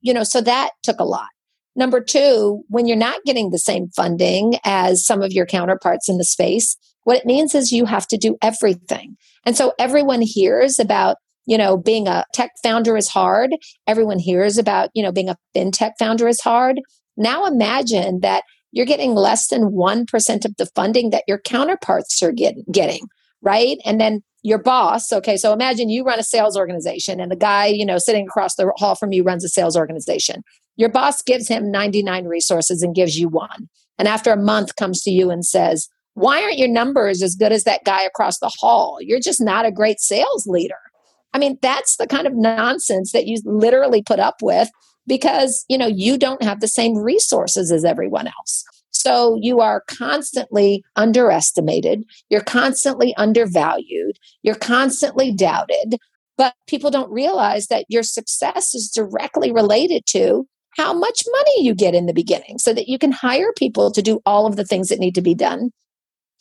You 0.00 0.12
know, 0.12 0.24
so 0.24 0.40
that 0.40 0.70
took 0.82 0.98
a 0.98 1.04
lot. 1.04 1.28
Number 1.74 2.02
two, 2.02 2.64
when 2.68 2.86
you're 2.86 2.96
not 2.96 3.24
getting 3.24 3.50
the 3.50 3.58
same 3.58 3.88
funding 3.96 4.54
as 4.64 5.06
some 5.06 5.22
of 5.22 5.32
your 5.32 5.46
counterparts 5.46 6.08
in 6.08 6.18
the 6.18 6.24
space, 6.24 6.76
what 7.04 7.16
it 7.16 7.26
means 7.26 7.54
is 7.54 7.72
you 7.72 7.86
have 7.86 8.06
to 8.08 8.16
do 8.16 8.36
everything. 8.42 9.16
And 9.46 9.56
so 9.56 9.72
everyone 9.78 10.20
hears 10.20 10.78
about, 10.78 11.16
you 11.46 11.56
know, 11.56 11.76
being 11.76 12.08
a 12.08 12.24
tech 12.34 12.50
founder 12.62 12.96
is 12.96 13.08
hard. 13.08 13.50
Everyone 13.86 14.18
hears 14.18 14.58
about, 14.58 14.90
you 14.94 15.02
know, 15.02 15.12
being 15.12 15.28
a 15.28 15.36
fintech 15.56 15.92
founder 15.98 16.28
is 16.28 16.40
hard. 16.40 16.80
Now 17.16 17.46
imagine 17.46 18.20
that 18.20 18.44
you're 18.72 18.86
getting 18.86 19.14
less 19.14 19.48
than 19.48 19.70
1% 19.70 20.44
of 20.44 20.56
the 20.56 20.66
funding 20.74 21.10
that 21.10 21.24
your 21.28 21.38
counterparts 21.38 22.22
are 22.22 22.32
get, 22.32 22.54
getting, 22.72 23.06
right? 23.42 23.78
And 23.84 24.00
then 24.00 24.22
your 24.42 24.58
boss, 24.58 25.12
okay, 25.12 25.36
so 25.36 25.52
imagine 25.52 25.88
you 25.88 26.02
run 26.02 26.18
a 26.18 26.24
sales 26.24 26.56
organization 26.56 27.20
and 27.20 27.30
the 27.30 27.36
guy, 27.36 27.66
you 27.66 27.86
know, 27.86 27.98
sitting 27.98 28.26
across 28.26 28.56
the 28.56 28.72
hall 28.76 28.96
from 28.96 29.12
you 29.12 29.22
runs 29.22 29.44
a 29.44 29.48
sales 29.48 29.76
organization. 29.76 30.42
Your 30.76 30.88
boss 30.88 31.22
gives 31.22 31.46
him 31.46 31.70
99 31.70 32.24
resources 32.24 32.82
and 32.82 32.94
gives 32.94 33.18
you 33.18 33.28
one. 33.28 33.68
And 33.98 34.08
after 34.08 34.32
a 34.32 34.36
month 34.36 34.74
comes 34.76 35.02
to 35.02 35.10
you 35.10 35.30
and 35.30 35.44
says, 35.44 35.88
why 36.14 36.42
aren't 36.42 36.58
your 36.58 36.68
numbers 36.68 37.22
as 37.22 37.36
good 37.36 37.52
as 37.52 37.64
that 37.64 37.84
guy 37.84 38.02
across 38.02 38.38
the 38.38 38.52
hall? 38.58 38.98
You're 39.00 39.20
just 39.20 39.40
not 39.40 39.66
a 39.66 39.72
great 39.72 40.00
sales 40.00 40.46
leader. 40.46 40.74
I 41.32 41.38
mean, 41.38 41.58
that's 41.62 41.96
the 41.96 42.06
kind 42.06 42.26
of 42.26 42.34
nonsense 42.34 43.12
that 43.12 43.26
you 43.26 43.38
literally 43.44 44.02
put 44.02 44.18
up 44.18 44.36
with 44.42 44.68
because 45.06 45.64
you 45.68 45.78
know 45.78 45.86
you 45.86 46.18
don't 46.18 46.42
have 46.42 46.60
the 46.60 46.68
same 46.68 46.96
resources 46.96 47.70
as 47.70 47.84
everyone 47.84 48.26
else. 48.26 48.64
So 48.90 49.36
you 49.40 49.60
are 49.60 49.82
constantly 49.88 50.84
underestimated. 50.96 52.04
You're 52.28 52.42
constantly 52.42 53.14
undervalued. 53.16 54.18
You're 54.42 54.54
constantly 54.54 55.32
doubted. 55.32 55.98
But 56.38 56.54
people 56.66 56.90
don't 56.90 57.10
realize 57.10 57.66
that 57.66 57.86
your 57.88 58.02
success 58.02 58.74
is 58.74 58.90
directly 58.90 59.52
related 59.52 60.04
to 60.08 60.46
how 60.76 60.92
much 60.92 61.24
money 61.30 61.64
you 61.64 61.74
get 61.74 61.94
in 61.94 62.06
the 62.06 62.14
beginning 62.14 62.58
so 62.58 62.72
that 62.72 62.88
you 62.88 62.98
can 62.98 63.12
hire 63.12 63.52
people 63.56 63.90
to 63.92 64.02
do 64.02 64.20
all 64.24 64.46
of 64.46 64.56
the 64.56 64.64
things 64.64 64.88
that 64.88 64.98
need 64.98 65.14
to 65.14 65.22
be 65.22 65.34
done 65.34 65.70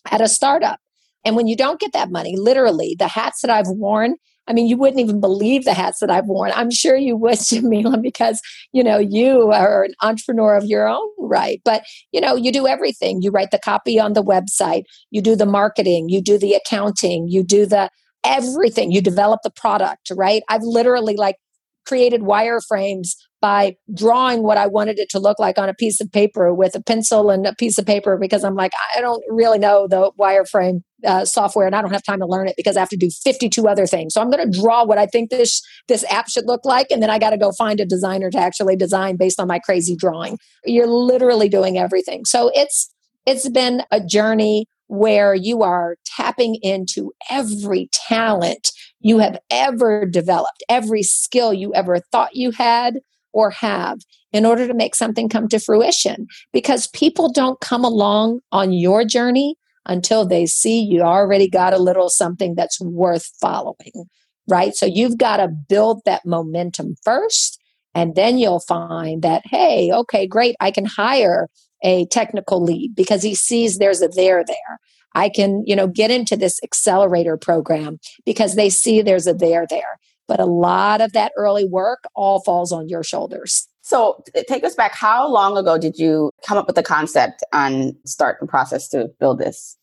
at 0.09 0.21
a 0.21 0.27
startup. 0.27 0.79
And 1.25 1.35
when 1.35 1.47
you 1.47 1.55
don't 1.55 1.79
get 1.79 1.93
that 1.93 2.11
money 2.11 2.35
literally 2.37 2.95
the 2.97 3.07
hats 3.07 3.41
that 3.41 3.51
i've 3.51 3.67
worn 3.67 4.15
I 4.51 4.53
mean, 4.53 4.67
you 4.67 4.75
wouldn't 4.75 4.99
even 4.99 5.21
believe 5.21 5.63
the 5.63 5.73
hats 5.73 5.99
that 6.01 6.11
I've 6.11 6.25
worn. 6.25 6.51
I'm 6.53 6.71
sure 6.71 6.97
you 6.97 7.15
would, 7.15 7.39
Jamila, 7.49 7.97
because 7.97 8.41
you 8.73 8.83
know 8.83 8.99
you 8.99 9.49
are 9.53 9.83
an 9.83 9.93
entrepreneur 10.01 10.57
of 10.57 10.65
your 10.65 10.89
own 10.89 11.07
right. 11.17 11.61
But 11.63 11.85
you 12.11 12.19
know, 12.19 12.35
you 12.35 12.51
do 12.51 12.67
everything. 12.67 13.21
You 13.21 13.31
write 13.31 13.51
the 13.51 13.59
copy 13.59 13.97
on 13.97 14.11
the 14.11 14.23
website, 14.23 14.83
you 15.09 15.21
do 15.21 15.37
the 15.37 15.45
marketing, 15.45 16.09
you 16.09 16.21
do 16.21 16.37
the 16.37 16.53
accounting, 16.53 17.29
you 17.29 17.43
do 17.43 17.65
the 17.65 17.89
everything. 18.25 18.91
You 18.91 19.01
develop 19.01 19.39
the 19.41 19.51
product, 19.51 20.11
right? 20.13 20.43
I've 20.49 20.63
literally 20.63 21.15
like 21.15 21.37
created 21.85 22.21
wireframes 22.21 23.15
by 23.41 23.75
drawing 23.93 24.43
what 24.43 24.57
I 24.57 24.67
wanted 24.67 24.99
it 24.99 25.09
to 25.11 25.19
look 25.19 25.39
like 25.39 25.57
on 25.57 25.69
a 25.69 25.73
piece 25.73 25.99
of 26.01 26.11
paper 26.11 26.53
with 26.53 26.75
a 26.75 26.83
pencil 26.83 27.31
and 27.31 27.47
a 27.47 27.55
piece 27.55 27.77
of 27.77 27.85
paper 27.85 28.17
because 28.17 28.43
I'm 28.43 28.55
like, 28.55 28.73
I 28.95 29.01
don't 29.01 29.23
really 29.29 29.57
know 29.57 29.87
the 29.87 30.11
wireframe 30.19 30.81
uh, 31.05 31.25
software 31.25 31.65
and 31.65 31.75
I 31.75 31.81
don't 31.81 31.91
have 31.91 32.03
time 32.03 32.19
to 32.19 32.25
learn 32.25 32.47
it 32.47 32.55
because 32.57 32.77
I 32.77 32.79
have 32.79 32.89
to 32.89 32.97
do 32.97 33.09
52 33.09 33.67
other 33.67 33.85
things. 33.85 34.13
So 34.13 34.21
I'm 34.21 34.29
going 34.29 34.51
to 34.51 34.59
draw 34.59 34.83
what 34.83 34.97
I 34.97 35.05
think 35.05 35.29
this 35.29 35.61
this 35.87 36.03
app 36.09 36.29
should 36.29 36.45
look 36.45 36.65
like 36.65 36.87
and 36.91 37.01
then 37.01 37.09
I 37.09 37.19
got 37.19 37.31
to 37.31 37.37
go 37.37 37.51
find 37.51 37.79
a 37.79 37.85
designer 37.85 38.29
to 38.31 38.37
actually 38.37 38.75
design 38.75 39.15
based 39.17 39.39
on 39.39 39.47
my 39.47 39.59
crazy 39.59 39.95
drawing. 39.95 40.37
You're 40.65 40.87
literally 40.87 41.49
doing 41.49 41.77
everything. 41.77 42.25
So 42.25 42.51
it's 42.53 42.93
it's 43.25 43.49
been 43.49 43.83
a 43.91 43.99
journey 43.99 44.67
where 44.87 45.33
you 45.33 45.61
are 45.61 45.95
tapping 46.05 46.55
into 46.61 47.13
every 47.29 47.89
talent 47.93 48.71
you 48.99 49.19
have 49.19 49.39
ever 49.49 50.05
developed, 50.05 50.63
every 50.67 51.01
skill 51.01 51.53
you 51.53 51.73
ever 51.73 51.99
thought 52.11 52.35
you 52.35 52.51
had 52.51 52.99
or 53.31 53.51
have 53.51 53.99
in 54.33 54.45
order 54.45 54.67
to 54.67 54.73
make 54.73 54.95
something 54.95 55.29
come 55.29 55.47
to 55.47 55.59
fruition. 55.59 56.27
Because 56.51 56.87
people 56.87 57.31
don't 57.31 57.59
come 57.61 57.85
along 57.85 58.41
on 58.51 58.73
your 58.73 59.05
journey 59.05 59.55
until 59.85 60.25
they 60.25 60.45
see 60.45 60.81
you 60.81 61.01
already 61.01 61.49
got 61.49 61.73
a 61.73 61.79
little 61.79 62.09
something 62.09 62.55
that's 62.55 62.79
worth 62.81 63.29
following, 63.39 64.05
right? 64.47 64.75
So 64.75 64.85
you've 64.85 65.17
got 65.17 65.37
to 65.37 65.47
build 65.47 66.01
that 66.05 66.25
momentum 66.25 66.95
first. 67.03 67.59
And 67.93 68.15
then 68.15 68.37
you'll 68.37 68.61
find 68.61 69.21
that, 69.21 69.43
hey, 69.45 69.91
okay, 69.91 70.25
great. 70.25 70.55
I 70.59 70.71
can 70.71 70.85
hire 70.85 71.49
a 71.83 72.05
technical 72.07 72.63
lead 72.63 72.95
because 72.95 73.21
he 73.23 73.35
sees 73.35 73.77
there's 73.77 74.01
a 74.01 74.07
there 74.07 74.43
there. 74.45 74.79
I 75.13 75.29
can, 75.29 75.63
you 75.65 75.75
know, 75.75 75.87
get 75.87 76.11
into 76.11 76.37
this 76.37 76.59
accelerator 76.63 77.35
program 77.35 77.99
because 78.25 78.55
they 78.55 78.69
see 78.69 79.01
there's 79.01 79.27
a 79.27 79.33
there 79.33 79.65
there. 79.69 79.99
But 80.27 80.39
a 80.39 80.45
lot 80.45 81.01
of 81.01 81.11
that 81.13 81.33
early 81.35 81.65
work 81.65 82.05
all 82.15 82.41
falls 82.41 82.71
on 82.71 82.87
your 82.87 83.03
shoulders. 83.03 83.67
So 83.91 84.23
take 84.47 84.63
us 84.63 84.73
back. 84.73 84.95
How 84.95 85.27
long 85.27 85.57
ago 85.57 85.77
did 85.77 85.97
you 85.97 86.31
come 86.47 86.57
up 86.57 86.65
with 86.65 86.77
the 86.77 86.81
concept 86.81 87.43
and 87.51 87.93
start 88.05 88.37
the 88.39 88.47
process 88.47 88.87
to 88.87 89.09
build 89.19 89.39
this? 89.39 89.77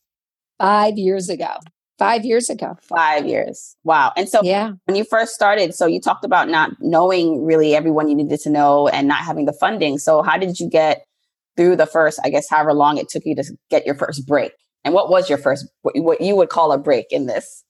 Five 0.58 0.96
years 0.96 1.28
ago. 1.28 1.56
Five 1.98 2.24
years 2.24 2.48
ago. 2.48 2.76
Five 2.80 3.26
years. 3.26 3.76
Wow. 3.84 4.14
And 4.16 4.26
so 4.26 4.40
yeah. 4.42 4.70
when 4.86 4.96
you 4.96 5.04
first 5.04 5.34
started, 5.34 5.74
so 5.74 5.84
you 5.84 6.00
talked 6.00 6.24
about 6.24 6.48
not 6.48 6.70
knowing 6.80 7.44
really 7.44 7.76
everyone 7.76 8.08
you 8.08 8.14
needed 8.14 8.40
to 8.40 8.48
know 8.48 8.88
and 8.88 9.08
not 9.08 9.18
having 9.24 9.44
the 9.44 9.52
funding. 9.52 9.98
So 9.98 10.22
how 10.22 10.38
did 10.38 10.58
you 10.58 10.70
get 10.70 11.04
through 11.58 11.76
the 11.76 11.84
first, 11.84 12.18
I 12.24 12.30
guess, 12.30 12.48
however 12.48 12.72
long 12.72 12.96
it 12.96 13.10
took 13.10 13.24
you 13.26 13.36
to 13.36 13.44
get 13.68 13.84
your 13.84 13.94
first 13.94 14.26
break? 14.26 14.52
And 14.84 14.94
what 14.94 15.10
was 15.10 15.28
your 15.28 15.36
first, 15.36 15.68
what 15.82 16.22
you 16.22 16.34
would 16.34 16.48
call 16.48 16.72
a 16.72 16.78
break 16.78 17.08
in 17.10 17.26
this? 17.26 17.62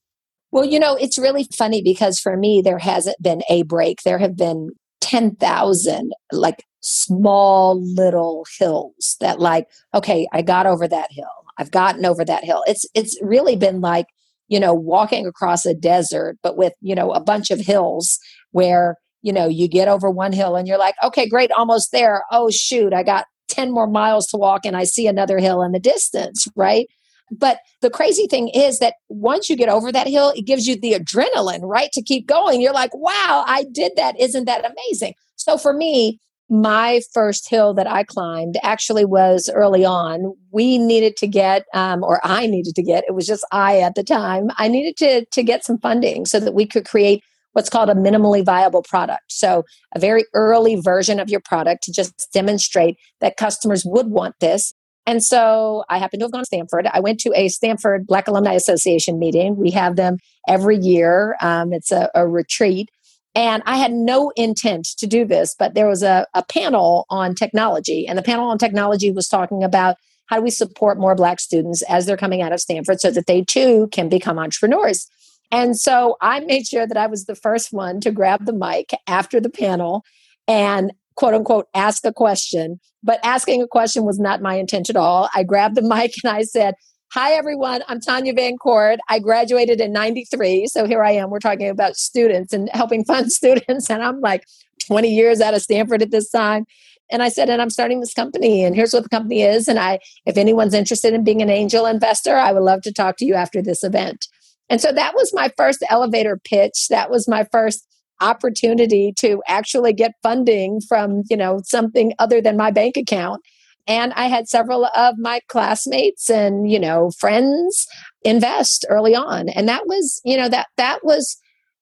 Well, 0.53 0.65
you 0.65 0.79
know, 0.79 0.95
it's 0.95 1.19
really 1.19 1.49
funny 1.59 1.83
because 1.83 2.21
for 2.21 2.37
me, 2.37 2.63
there 2.65 2.79
hasn't 2.79 3.21
been 3.21 3.43
a 3.51 3.65
break. 3.65 4.03
There 4.05 4.19
have 4.19 4.37
been 4.37 4.69
10,000 5.01 6.13
like 6.33 6.65
small 6.81 7.81
little 7.95 8.47
hills 8.59 9.17
that 9.21 9.41
like, 9.41 9.67
okay, 9.95 10.27
I 10.33 10.43
got 10.43 10.67
over 10.67 10.87
that 10.89 11.09
hill. 11.11 11.27
I've 11.59 11.71
gotten 11.71 12.05
over 12.07 12.25
that 12.25 12.45
hill. 12.45 12.63
It's, 12.67 12.87
it's 12.95 13.19
really 13.23 13.57
been 13.57 13.81
like, 13.81 14.07
you 14.49 14.61
know, 14.61 14.73
walking 14.73 15.27
across 15.27 15.67
a 15.67 15.75
desert, 15.75 16.39
but 16.43 16.57
with, 16.57 16.73
you 16.81 16.95
know, 16.95 17.11
a 17.13 17.21
bunch 17.21 17.51
of 17.51 17.61
hills 17.61 18.19
where, 18.53 18.97
you 19.23 19.33
know, 19.33 19.49
you 19.49 19.69
get 19.69 19.89
over 19.89 20.11
one 20.11 20.33
hill 20.33 20.57
and 20.57 20.69
you're 20.69 20.79
like, 20.79 20.95
okay, 21.03 21.29
great, 21.29 21.51
almost 21.53 21.91
there. 21.93 22.23
Oh, 22.31 22.49
shoot, 22.51 22.95
I 22.95 23.03
got 23.03 23.27
10 23.49 23.73
more 23.73 23.89
miles 23.89 24.27
to 24.29 24.37
walk 24.37 24.65
and 24.65 24.77
I 24.77 24.85
see 24.85 25.07
another 25.07 25.39
hill 25.39 25.63
in 25.63 25.73
the 25.73 25.81
distance, 25.81 26.47
right? 26.55 26.87
But 27.31 27.59
the 27.81 27.91
crazy 27.91 28.27
thing 28.27 28.49
is 28.49 28.79
that 28.79 28.95
once 29.09 29.49
you 29.49 29.57
get 29.57 29.69
over 29.69 29.93
that 29.93 30.07
hill, 30.07 30.33
it 30.37 30.47
gives 30.47 30.67
you 30.67 30.79
the 30.79 30.93
adrenaline, 30.93 31.63
right? 31.63 31.91
To 31.93 32.03
keep 32.03 32.27
going. 32.27 32.61
You're 32.61 32.73
like, 32.73 32.95
wow, 32.95 33.45
I 33.47 33.65
did 33.73 33.93
that. 33.97 34.19
Isn't 34.19 34.47
that 34.47 34.65
amazing? 34.65 35.15
So 35.37 35.59
for 35.59 35.73
me, 35.73 36.21
my 36.51 37.01
first 37.13 37.49
hill 37.49 37.75
that 37.75 37.87
I 37.87 38.05
climbed 38.05 38.57
actually 38.63 39.05
was 39.05 39.51
early 39.53 39.85
on. 39.85 40.35
We 40.51 40.79
needed 40.79 41.17
to 41.19 41.27
get, 41.27 41.65
um, 41.75 42.03
or 42.03 42.21
I 42.25 42.47
needed 42.47 42.75
to 42.77 42.83
get, 42.83 43.05
it 43.07 43.15
was 43.15 43.27
just 43.27 43.47
I 43.53 43.81
at 43.81 43.95
the 43.95 44.03
time, 44.03 44.49
I 44.57 44.69
needed 44.69 44.97
to, 44.99 45.25
to 45.27 45.43
get 45.43 45.65
some 45.65 45.79
funding 45.79 46.25
so 46.25 46.41
that 46.41 46.55
we 46.55 46.67
could 46.67 46.87
create 46.87 47.23
what's 47.53 47.69
called 47.69 47.91
a 47.91 47.95
minimally 47.95 48.45
viable 48.45 48.83
product. 48.83 49.33
So, 49.33 49.65
a 49.95 49.99
very 49.99 50.25
early 50.33 50.77
version 50.77 51.19
of 51.19 51.29
your 51.29 51.41
product 51.41 51.83
to 51.85 51.93
just 51.93 52.29
demonstrate 52.33 52.97
that 53.21 53.37
customers 53.37 53.85
would 53.85 54.07
want 54.09 54.37
this 54.41 54.73
and 55.09 55.25
so 55.25 55.85
I 55.89 55.97
happened 55.97 56.21
to 56.21 56.27
have 56.27 56.33
gone 56.33 56.43
to 56.43 56.45
Stanford. 56.45 56.87
I 56.93 57.01
went 57.01 57.19
to 57.21 57.33
a 57.35 57.49
Stanford 57.49 58.07
Black 58.07 58.29
Alumni 58.29 58.53
Association 58.53 59.19
meeting. 59.19 59.57
We 59.57 59.71
have 59.71 59.97
them 59.97 60.19
every 60.47 60.77
year, 60.77 61.35
um, 61.41 61.73
it's 61.73 61.91
a, 61.91 62.11
a, 62.15 62.29
retreat. 62.29 62.91
And 63.35 63.63
I 63.65 63.79
had 63.79 63.91
no 63.91 64.31
intent 64.37 64.85
to 64.99 65.07
do 65.07 65.25
this, 65.25 65.57
but 65.59 65.73
there 65.73 65.89
was 65.89 66.03
a, 66.03 66.27
a 66.35 66.43
panel 66.43 67.07
on 67.09 67.35
technology. 67.35 68.07
And 68.07 68.19
the 68.19 68.23
panel 68.23 68.51
on 68.51 68.59
technology 68.59 69.11
was 69.11 69.29
talking 69.29 69.65
about 69.65 69.97
how 70.27 70.37
do 70.37 70.43
we 70.43 70.51
support 70.51 70.99
more 70.99 71.15
Black 71.15 71.41
students 71.41 71.81
as 71.89 72.05
they're 72.05 72.19
coming 72.19 72.43
out 72.43 72.53
of 72.53 72.61
Stanford 72.61 73.01
so 73.01 73.11
that 73.11 73.27
they 73.27 73.43
too 73.43 73.89
can 73.91 74.11
become 74.11 74.39
entrepreneurs. 74.39 75.09
And 75.51 75.79
so 75.79 76.19
I 76.21 76.41
made 76.41 76.67
sure 76.67 76.87
that 76.87 76.99
I 76.99 77.07
was 77.07 77.25
the 77.25 77.35
first 77.35 77.73
one 77.73 78.01
to 78.01 78.11
grab 78.11 78.45
the 78.45 78.53
mic 78.53 78.91
after 79.07 79.41
the 79.41 79.49
panel 79.49 80.05
and 80.47 80.93
quote 81.19 81.35
unquote 81.35 81.67
ask 81.75 82.07
a 82.07 82.13
question. 82.13 82.79
But 83.03 83.19
asking 83.25 83.61
a 83.61 83.67
question 83.67 84.05
was 84.05 84.21
not 84.21 84.41
my 84.41 84.55
intent 84.55 84.89
at 84.89 84.97
all. 84.97 85.29
I 85.35 85.43
grabbed 85.43 85.75
the 85.75 85.83
mic 85.97 86.15
and 86.23 86.33
I 86.33 86.43
said, 86.43 86.75
Hi, 87.13 87.33
everyone. 87.33 87.83
I'm 87.89 88.01
Tanya 88.01 88.35
Van 88.35 88.57
Court. 88.59 89.01
I 89.09 89.19
graduated 89.19 89.81
in 89.81 89.93
93. 89.93 90.67
So 90.67 90.87
here 90.87 91.03
I 91.03 91.13
am. 91.13 91.31
We're 91.31 91.39
talking 91.39 91.69
about 91.69 91.97
students 91.97 92.53
and 92.53 92.69
helping 92.73 93.05
fund 93.07 93.33
students. 93.33 93.91
And 93.91 94.03
I'm 94.03 94.21
like 94.21 94.45
20 94.87 95.09
years 95.09 95.41
out 95.41 95.55
of 95.55 95.63
Stanford 95.63 96.03
at 96.03 96.11
this 96.11 96.31
time. 96.31 96.67
And 97.11 97.23
I 97.23 97.31
said, 97.31 97.49
and 97.49 97.63
I'm 97.63 97.71
starting 97.71 98.01
this 98.01 98.13
company, 98.13 98.63
and 98.63 98.77
here's 98.77 98.93
what 98.93 99.03
the 99.03 99.09
company 99.09 99.41
is. 99.41 99.67
And 99.67 99.79
I, 99.79 99.99
if 100.27 100.37
anyone's 100.37 100.75
interested 100.75 101.15
in 101.15 101.25
being 101.25 101.41
an 101.41 101.49
angel 101.49 101.87
investor, 101.87 102.37
I 102.37 102.53
would 102.53 102.63
love 102.63 102.83
to 102.83 102.93
talk 102.93 103.17
to 103.17 103.25
you 103.25 103.33
after 103.33 103.63
this 103.63 103.83
event. 103.83 104.29
And 104.69 104.79
so 104.79 104.93
that 104.93 105.15
was 105.15 105.33
my 105.33 105.51
first 105.57 105.83
elevator 105.89 106.39
pitch. 106.45 106.89
That 106.91 107.11
was 107.11 107.27
my 107.27 107.47
first 107.51 107.88
opportunity 108.21 109.13
to 109.19 109.43
actually 109.47 109.93
get 109.93 110.13
funding 110.23 110.81
from, 110.89 111.23
you 111.31 111.37
know, 111.37 111.61
something 111.65 112.13
other 112.19 112.41
than 112.41 112.57
my 112.57 112.71
bank 112.71 112.97
account. 112.97 113.43
And 113.87 114.13
I 114.15 114.27
had 114.27 114.49
several 114.49 114.87
of 114.95 115.15
my 115.19 115.41
classmates 115.49 116.29
and, 116.29 116.71
you 116.71 116.79
know, 116.79 117.11
friends 117.19 117.87
invest 118.23 118.85
early 118.91 119.15
on. 119.15 119.49
And 119.49 119.69
that 119.69 119.87
was, 119.87 120.21
you 120.25 120.37
know, 120.37 120.49
that 120.49 120.67
that 120.77 121.01
was 121.03 121.39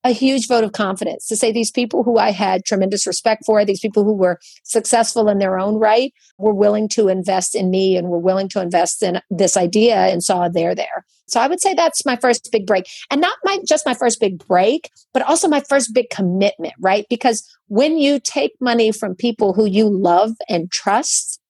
a 0.06 0.12
huge 0.12 0.48
vote 0.48 0.64
of 0.64 0.72
confidence 0.72 1.26
to 1.26 1.36
say 1.36 1.52
these 1.52 1.70
people 1.70 2.02
who 2.02 2.18
I 2.18 2.30
had 2.30 2.64
tremendous 2.64 3.06
respect 3.06 3.44
for, 3.44 3.64
these 3.64 3.80
people 3.80 4.04
who 4.04 4.14
were 4.14 4.38
successful 4.64 5.28
in 5.28 5.38
their 5.38 5.58
own 5.58 5.76
right, 5.76 6.12
were 6.38 6.54
willing 6.54 6.88
to 6.90 7.08
invest 7.08 7.54
in 7.54 7.70
me 7.70 7.96
and 7.96 8.08
were 8.08 8.18
willing 8.18 8.48
to 8.50 8.60
invest 8.60 9.02
in 9.02 9.20
this 9.30 9.56
idea 9.56 9.96
and 9.96 10.22
saw 10.22 10.48
there 10.48 10.74
there. 10.74 11.04
So 11.28 11.40
I 11.40 11.48
would 11.48 11.60
say 11.60 11.74
that's 11.74 12.06
my 12.06 12.16
first 12.16 12.50
big 12.52 12.66
break. 12.66 12.86
And 13.10 13.20
not 13.20 13.36
my 13.44 13.58
just 13.66 13.84
my 13.84 13.94
first 13.94 14.20
big 14.20 14.46
break, 14.46 14.90
but 15.12 15.22
also 15.22 15.48
my 15.48 15.60
first 15.60 15.92
big 15.92 16.08
commitment, 16.10 16.74
right? 16.80 17.04
Because 17.10 17.44
when 17.68 17.98
you 17.98 18.20
take 18.20 18.52
money 18.60 18.92
from 18.92 19.16
people 19.16 19.52
who 19.52 19.66
you 19.66 19.88
love 19.88 20.32
and 20.48 20.70
trust, 20.70 21.40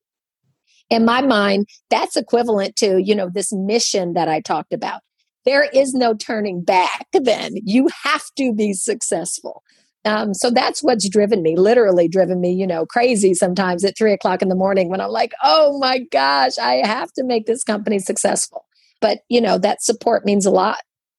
in 0.88 1.04
my 1.04 1.20
mind, 1.20 1.66
that's 1.90 2.16
equivalent 2.16 2.76
to, 2.76 3.02
you 3.02 3.14
know, 3.14 3.28
this 3.28 3.52
mission 3.52 4.14
that 4.14 4.28
I 4.28 4.40
talked 4.40 4.72
about 4.72 5.00
there 5.46 5.68
is 5.72 5.94
no 5.94 6.14
turning 6.14 6.62
back 6.62 7.06
then. 7.12 7.54
You 7.64 7.88
have 8.04 8.24
to 8.36 8.52
be 8.52 8.74
successful. 8.74 9.62
Um, 10.04 10.34
so 10.34 10.50
that's 10.50 10.82
what's 10.82 11.08
driven 11.08 11.42
me, 11.42 11.56
literally 11.56 12.06
driven 12.06 12.40
me, 12.40 12.52
you 12.52 12.66
know, 12.66 12.86
crazy 12.86 13.34
sometimes 13.34 13.84
at 13.84 13.96
three 13.98 14.12
o'clock 14.12 14.40
in 14.40 14.48
the 14.48 14.54
morning 14.54 14.88
when 14.88 15.00
I'm 15.00 15.10
like, 15.10 15.32
oh 15.42 15.78
my 15.78 16.00
gosh, 16.12 16.58
I 16.58 16.86
have 16.86 17.12
to 17.14 17.24
make 17.24 17.46
this 17.46 17.64
company 17.64 17.98
successful. 17.98 18.66
But, 19.00 19.20
you 19.28 19.40
know, 19.40 19.58
that 19.58 19.82
support 19.82 20.24
means 20.24 20.46
a 20.46 20.50
lot. 20.50 20.78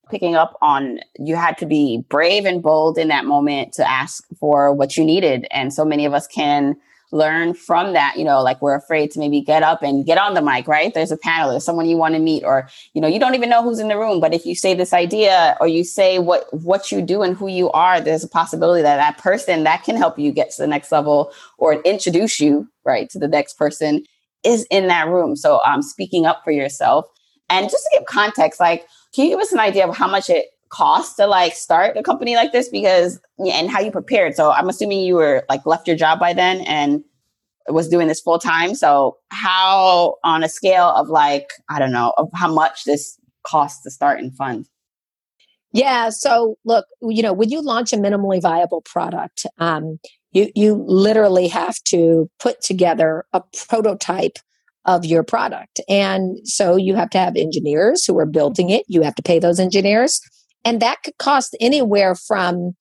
Picking 0.09 0.35
up 0.35 0.57
on 0.61 0.99
you 1.19 1.35
had 1.35 1.57
to 1.57 1.65
be 1.65 2.01
brave 2.07 2.45
and 2.45 2.63
bold 2.63 2.97
in 2.97 3.09
that 3.09 3.25
moment 3.25 3.73
to 3.73 3.89
ask 3.89 4.23
for 4.39 4.73
what 4.73 4.95
you 4.95 5.03
needed. 5.03 5.45
And 5.51 5.73
so 5.73 5.83
many 5.83 6.05
of 6.05 6.13
us 6.13 6.27
can 6.27 6.77
learn 7.11 7.53
from 7.53 7.93
that 7.93 8.15
you 8.17 8.23
know 8.23 8.41
like 8.41 8.61
we're 8.61 8.75
afraid 8.75 9.09
to 9.09 9.19
maybe 9.19 9.39
get 9.39 9.63
up 9.63 9.81
and 9.81 10.05
get 10.05 10.17
on 10.17 10.33
the 10.33 10.41
mic 10.41 10.67
right? 10.67 10.93
There's 10.93 11.11
a 11.11 11.17
panel 11.17 11.51
there's 11.51 11.63
someone 11.63 11.87
you 11.87 11.97
want 11.97 12.15
to 12.15 12.19
meet 12.19 12.43
or 12.43 12.69
you 12.93 13.01
know 13.01 13.07
you 13.07 13.19
don't 13.19 13.35
even 13.35 13.49
know 13.49 13.63
who's 13.63 13.79
in 13.79 13.87
the 13.87 13.97
room 13.97 14.19
but 14.19 14.33
if 14.33 14.45
you 14.45 14.55
say 14.55 14.73
this 14.73 14.93
idea 14.93 15.57
or 15.61 15.67
you 15.67 15.83
say 15.83 16.19
what 16.19 16.45
what 16.53 16.91
you 16.91 17.01
do 17.01 17.21
and 17.21 17.37
who 17.37 17.47
you 17.47 17.71
are 17.71 18.01
there's 18.01 18.23
a 18.23 18.29
possibility 18.29 18.81
that 18.81 18.97
that 18.97 19.17
person 19.21 19.63
that 19.63 19.83
can 19.83 19.95
help 19.95 20.19
you 20.19 20.31
get 20.31 20.51
to 20.51 20.61
the 20.61 20.67
next 20.67 20.91
level 20.91 21.31
or 21.57 21.81
introduce 21.83 22.39
you 22.39 22.67
right 22.85 23.09
to 23.09 23.19
the 23.19 23.27
next 23.27 23.53
person 23.57 24.03
is 24.43 24.65
in 24.69 24.87
that 24.87 25.07
room. 25.07 25.35
So 25.35 25.61
um 25.65 25.81
speaking 25.81 26.25
up 26.25 26.41
for 26.43 26.51
yourself. 26.51 27.05
And 27.49 27.69
just 27.69 27.83
to 27.83 27.97
give 27.97 28.05
context 28.07 28.59
like 28.59 28.87
can 29.13 29.25
you 29.25 29.31
give 29.31 29.39
us 29.39 29.51
an 29.51 29.59
idea 29.59 29.87
of 29.87 29.95
how 29.95 30.07
much 30.07 30.29
it 30.29 30.47
cost 30.69 31.17
to 31.17 31.27
like 31.27 31.53
start 31.53 31.97
a 31.97 32.03
company 32.03 32.35
like 32.35 32.51
this 32.51 32.69
because 32.69 33.19
and 33.37 33.69
how 33.69 33.79
you 33.79 33.91
prepared. 33.91 34.35
So 34.35 34.51
i'm 34.51 34.69
assuming 34.69 35.01
you 35.01 35.15
were 35.15 35.43
like 35.49 35.65
left 35.65 35.87
your 35.87 35.97
job 35.97 36.19
by 36.19 36.33
then 36.33 36.61
and 36.61 37.03
was 37.69 37.89
doing 37.89 38.07
this 38.07 38.21
full 38.21 38.39
time 38.39 38.75
so 38.75 39.17
how 39.29 40.15
on 40.23 40.43
a 40.43 40.49
scale 40.49 40.87
of 40.89 41.09
like 41.09 41.49
i 41.69 41.79
don't 41.79 41.91
know 41.91 42.13
of 42.17 42.29
how 42.33 42.51
much 42.51 42.85
this 42.85 43.19
costs 43.45 43.83
to 43.83 43.91
start 43.91 44.19
and 44.19 44.35
fund? 44.35 44.67
Yeah 45.73 46.09
so 46.09 46.55
look 46.63 46.85
you 47.01 47.21
know 47.21 47.33
when 47.33 47.49
you 47.49 47.61
launch 47.61 47.91
a 47.91 47.97
minimally 47.97 48.41
viable 48.41 48.81
product 48.81 49.45
um, 49.57 49.99
you 50.31 50.49
you 50.55 50.85
literally 50.87 51.47
have 51.47 51.75
to 51.85 52.29
put 52.39 52.61
together 52.61 53.25
a 53.33 53.41
prototype 53.67 54.37
of 54.87 55.05
your 55.05 55.21
product. 55.21 55.81
And 55.89 56.39
so 56.45 56.77
you 56.77 56.95
have 56.95 57.09
to 57.11 57.19
have 57.19 57.35
engineers 57.35 58.05
who 58.05 58.17
are 58.17 58.25
building 58.25 58.69
it. 58.69 58.85
You 58.87 59.01
have 59.01 59.15
to 59.15 59.21
pay 59.21 59.37
those 59.37 59.59
engineers 59.59 60.21
and 60.67 60.81
that 60.81 61.01
could 61.01 61.17
cost 61.17 61.55
anywhere 61.61 62.13
from 62.13 62.75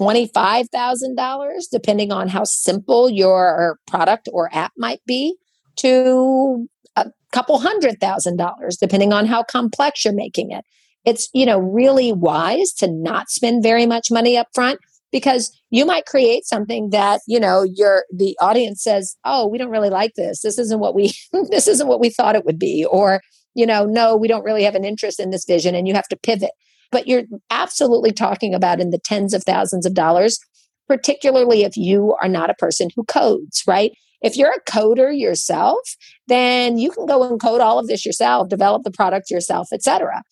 $25,000, 0.00 1.62
depending 1.72 2.12
on 2.12 2.28
how 2.28 2.44
simple 2.44 3.10
your 3.10 3.80
product 3.88 4.28
or 4.32 4.48
app 4.54 4.70
might 4.78 5.00
be, 5.06 5.34
to 5.74 6.68
a 6.94 7.06
couple 7.32 7.58
hundred 7.58 7.98
thousand 8.00 8.36
dollars, 8.36 8.76
depending 8.76 9.12
on 9.12 9.26
how 9.26 9.42
complex 9.42 10.04
you're 10.04 10.14
making 10.14 10.52
it. 10.52 10.64
It's, 11.04 11.28
you 11.34 11.44
know, 11.44 11.58
really 11.58 12.12
wise 12.12 12.72
to 12.74 12.86
not 12.86 13.28
spend 13.28 13.64
very 13.64 13.86
much 13.86 14.08
money 14.08 14.36
up 14.36 14.46
front 14.54 14.78
because 15.10 15.50
you 15.70 15.84
might 15.84 16.06
create 16.06 16.44
something 16.46 16.90
that, 16.90 17.22
you 17.26 17.40
know, 17.40 17.64
your 17.64 18.04
the 18.14 18.38
audience 18.40 18.84
says, 18.84 19.16
"Oh, 19.24 19.48
we 19.48 19.58
don't 19.58 19.70
really 19.70 19.90
like 19.90 20.14
this. 20.14 20.42
This 20.42 20.60
isn't 20.60 20.78
what 20.78 20.94
we 20.94 21.12
this 21.50 21.66
isn't 21.66 21.88
what 21.88 22.00
we 22.00 22.08
thought 22.08 22.36
it 22.36 22.44
would 22.44 22.58
be." 22.58 22.84
Or, 22.84 23.20
you 23.56 23.66
know, 23.66 23.84
"No, 23.84 24.16
we 24.16 24.28
don't 24.28 24.44
really 24.44 24.62
have 24.62 24.76
an 24.76 24.84
interest 24.84 25.18
in 25.18 25.30
this 25.30 25.44
vision," 25.44 25.74
and 25.74 25.88
you 25.88 25.94
have 25.94 26.06
to 26.08 26.16
pivot. 26.16 26.52
But 26.92 27.08
you're 27.08 27.24
absolutely 27.50 28.12
talking 28.12 28.54
about 28.54 28.80
in 28.80 28.90
the 28.90 28.98
tens 28.98 29.34
of 29.34 29.42
thousands 29.42 29.84
of 29.84 29.94
dollars, 29.94 30.38
particularly 30.86 31.62
if 31.62 31.76
you 31.76 32.14
are 32.22 32.28
not 32.28 32.50
a 32.50 32.54
person 32.54 32.90
who 32.94 33.04
codes, 33.04 33.64
right? 33.66 33.92
If 34.20 34.36
you're 34.36 34.52
a 34.52 34.70
coder 34.70 35.10
yourself, 35.18 35.80
then 36.28 36.78
you 36.78 36.92
can 36.92 37.06
go 37.06 37.24
and 37.24 37.40
code 37.40 37.60
all 37.60 37.80
of 37.80 37.88
this 37.88 38.06
yourself, 38.06 38.48
develop 38.48 38.84
the 38.84 38.92
product 38.92 39.30
yourself, 39.30 39.68
etc. 39.72 40.22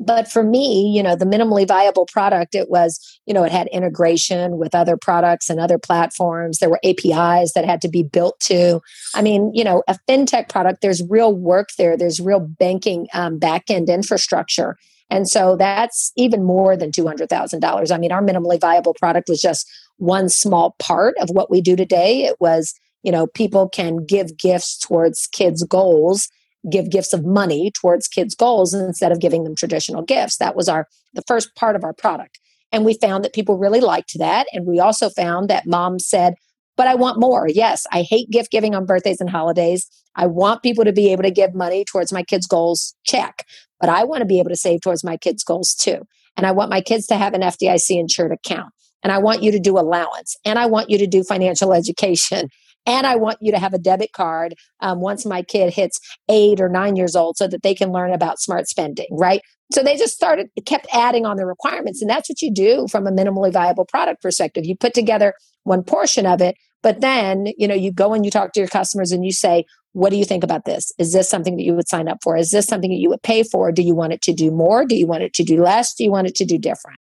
But 0.00 0.30
for 0.30 0.42
me, 0.42 0.90
you 0.96 1.02
know, 1.02 1.14
the 1.14 1.26
minimally 1.26 1.68
viable 1.68 2.06
product, 2.06 2.54
it 2.54 2.70
was, 2.70 2.98
you 3.26 3.34
know, 3.34 3.44
it 3.44 3.52
had 3.52 3.68
integration 3.68 4.56
with 4.56 4.74
other 4.74 4.96
products 4.96 5.50
and 5.50 5.60
other 5.60 5.78
platforms. 5.78 6.58
There 6.58 6.70
were 6.70 6.80
APIs 6.82 7.52
that 7.52 7.66
had 7.66 7.82
to 7.82 7.88
be 7.88 8.02
built 8.02 8.40
to. 8.40 8.80
I 9.14 9.20
mean, 9.20 9.52
you 9.54 9.62
know, 9.62 9.82
a 9.86 9.98
fintech 10.08 10.48
product, 10.48 10.80
there's 10.80 11.02
real 11.08 11.34
work 11.34 11.68
there, 11.76 11.98
there's 11.98 12.18
real 12.18 12.40
banking 12.40 13.08
um, 13.12 13.38
back 13.38 13.64
end 13.68 13.90
infrastructure. 13.90 14.78
And 15.10 15.28
so 15.28 15.56
that's 15.56 16.12
even 16.16 16.44
more 16.44 16.76
than 16.76 16.92
$200,000. 16.92 17.92
I 17.92 17.98
mean, 17.98 18.12
our 18.12 18.22
minimally 18.22 18.60
viable 18.60 18.94
product 18.94 19.28
was 19.28 19.40
just 19.40 19.68
one 19.96 20.28
small 20.28 20.76
part 20.78 21.14
of 21.18 21.30
what 21.30 21.50
we 21.50 21.60
do 21.60 21.76
today. 21.76 22.24
It 22.24 22.36
was 22.40 22.74
you 23.02 23.12
know 23.12 23.26
people 23.26 23.68
can 23.68 24.04
give 24.04 24.36
gifts 24.36 24.78
towards 24.78 25.26
kids 25.26 25.62
goals 25.64 26.28
give 26.70 26.90
gifts 26.90 27.12
of 27.12 27.24
money 27.24 27.70
towards 27.70 28.06
kids 28.06 28.34
goals 28.34 28.74
instead 28.74 29.12
of 29.12 29.20
giving 29.20 29.44
them 29.44 29.54
traditional 29.54 30.02
gifts 30.02 30.36
that 30.36 30.54
was 30.54 30.68
our 30.68 30.86
the 31.14 31.22
first 31.26 31.54
part 31.54 31.76
of 31.76 31.84
our 31.84 31.92
product 31.92 32.38
and 32.72 32.84
we 32.84 32.94
found 32.94 33.24
that 33.24 33.32
people 33.32 33.58
really 33.58 33.80
liked 33.80 34.18
that 34.18 34.46
and 34.52 34.66
we 34.66 34.78
also 34.78 35.08
found 35.08 35.48
that 35.48 35.66
moms 35.66 36.06
said 36.06 36.34
but 36.80 36.86
i 36.86 36.94
want 36.94 37.20
more 37.20 37.46
yes 37.46 37.86
i 37.92 38.00
hate 38.00 38.30
gift 38.30 38.50
giving 38.50 38.74
on 38.74 38.86
birthdays 38.86 39.20
and 39.20 39.28
holidays 39.28 39.86
i 40.16 40.26
want 40.26 40.62
people 40.62 40.82
to 40.82 40.94
be 40.94 41.12
able 41.12 41.22
to 41.22 41.30
give 41.30 41.54
money 41.54 41.84
towards 41.84 42.10
my 42.10 42.22
kids 42.22 42.46
goals 42.46 42.94
check 43.04 43.44
but 43.78 43.90
i 43.90 44.02
want 44.02 44.22
to 44.22 44.24
be 44.24 44.38
able 44.38 44.48
to 44.48 44.56
save 44.56 44.80
towards 44.80 45.04
my 45.04 45.18
kids 45.18 45.44
goals 45.44 45.74
too 45.74 45.98
and 46.38 46.46
i 46.46 46.50
want 46.50 46.70
my 46.70 46.80
kids 46.80 47.06
to 47.06 47.16
have 47.16 47.34
an 47.34 47.42
fdic 47.42 47.90
insured 47.90 48.32
account 48.32 48.72
and 49.02 49.12
i 49.12 49.18
want 49.18 49.42
you 49.42 49.52
to 49.52 49.60
do 49.60 49.78
allowance 49.78 50.36
and 50.46 50.58
i 50.58 50.64
want 50.64 50.88
you 50.88 50.96
to 50.96 51.06
do 51.06 51.22
financial 51.22 51.74
education 51.82 52.48
and 52.86 53.06
I 53.06 53.16
want 53.16 53.36
you 53.42 53.52
to 53.52 53.58
have 53.58 53.74
a 53.74 53.78
debit 53.78 54.12
card 54.12 54.54
um, 54.80 55.00
once 55.02 55.26
my 55.26 55.42
kid 55.42 55.70
hits 55.70 56.00
eight 56.30 56.62
or 56.62 56.68
nine 56.70 56.96
years 56.96 57.14
old 57.14 57.36
so 57.36 57.46
that 57.46 57.62
they 57.62 57.74
can 57.74 57.92
learn 57.92 58.10
about 58.10 58.40
smart 58.40 58.68
spending, 58.68 59.06
right? 59.12 59.42
So 59.72 59.82
they 59.82 59.96
just 59.96 60.14
started, 60.14 60.48
kept 60.66 60.86
adding 60.92 61.26
on 61.26 61.36
the 61.36 61.46
requirements. 61.46 62.00
And 62.00 62.10
that's 62.10 62.28
what 62.28 62.42
you 62.42 62.52
do 62.52 62.86
from 62.90 63.06
a 63.06 63.12
minimally 63.12 63.52
viable 63.52 63.84
product 63.84 64.22
perspective. 64.22 64.64
You 64.64 64.76
put 64.76 64.94
together 64.94 65.34
one 65.64 65.84
portion 65.84 66.26
of 66.26 66.40
it, 66.40 66.56
but 66.82 67.00
then, 67.00 67.48
you 67.58 67.68
know, 67.68 67.74
you 67.74 67.92
go 67.92 68.14
and 68.14 68.24
you 68.24 68.30
talk 68.30 68.52
to 68.52 68.60
your 68.60 68.68
customers 68.68 69.12
and 69.12 69.24
you 69.24 69.32
say, 69.32 69.64
what 69.92 70.10
do 70.10 70.16
you 70.16 70.24
think 70.24 70.44
about 70.44 70.64
this? 70.64 70.92
Is 70.98 71.12
this 71.12 71.28
something 71.28 71.56
that 71.56 71.64
you 71.64 71.74
would 71.74 71.88
sign 71.88 72.08
up 72.08 72.18
for? 72.22 72.36
Is 72.36 72.50
this 72.50 72.66
something 72.66 72.90
that 72.90 73.00
you 73.00 73.08
would 73.08 73.22
pay 73.22 73.42
for? 73.42 73.72
Do 73.72 73.82
you 73.82 73.94
want 73.94 74.12
it 74.12 74.22
to 74.22 74.32
do 74.32 74.50
more? 74.50 74.84
Do 74.84 74.96
you 74.96 75.06
want 75.06 75.22
it 75.22 75.34
to 75.34 75.42
do 75.42 75.62
less? 75.62 75.94
Do 75.94 76.04
you 76.04 76.10
want 76.10 76.28
it 76.28 76.34
to 76.36 76.44
do 76.44 76.58
different? 76.58 76.98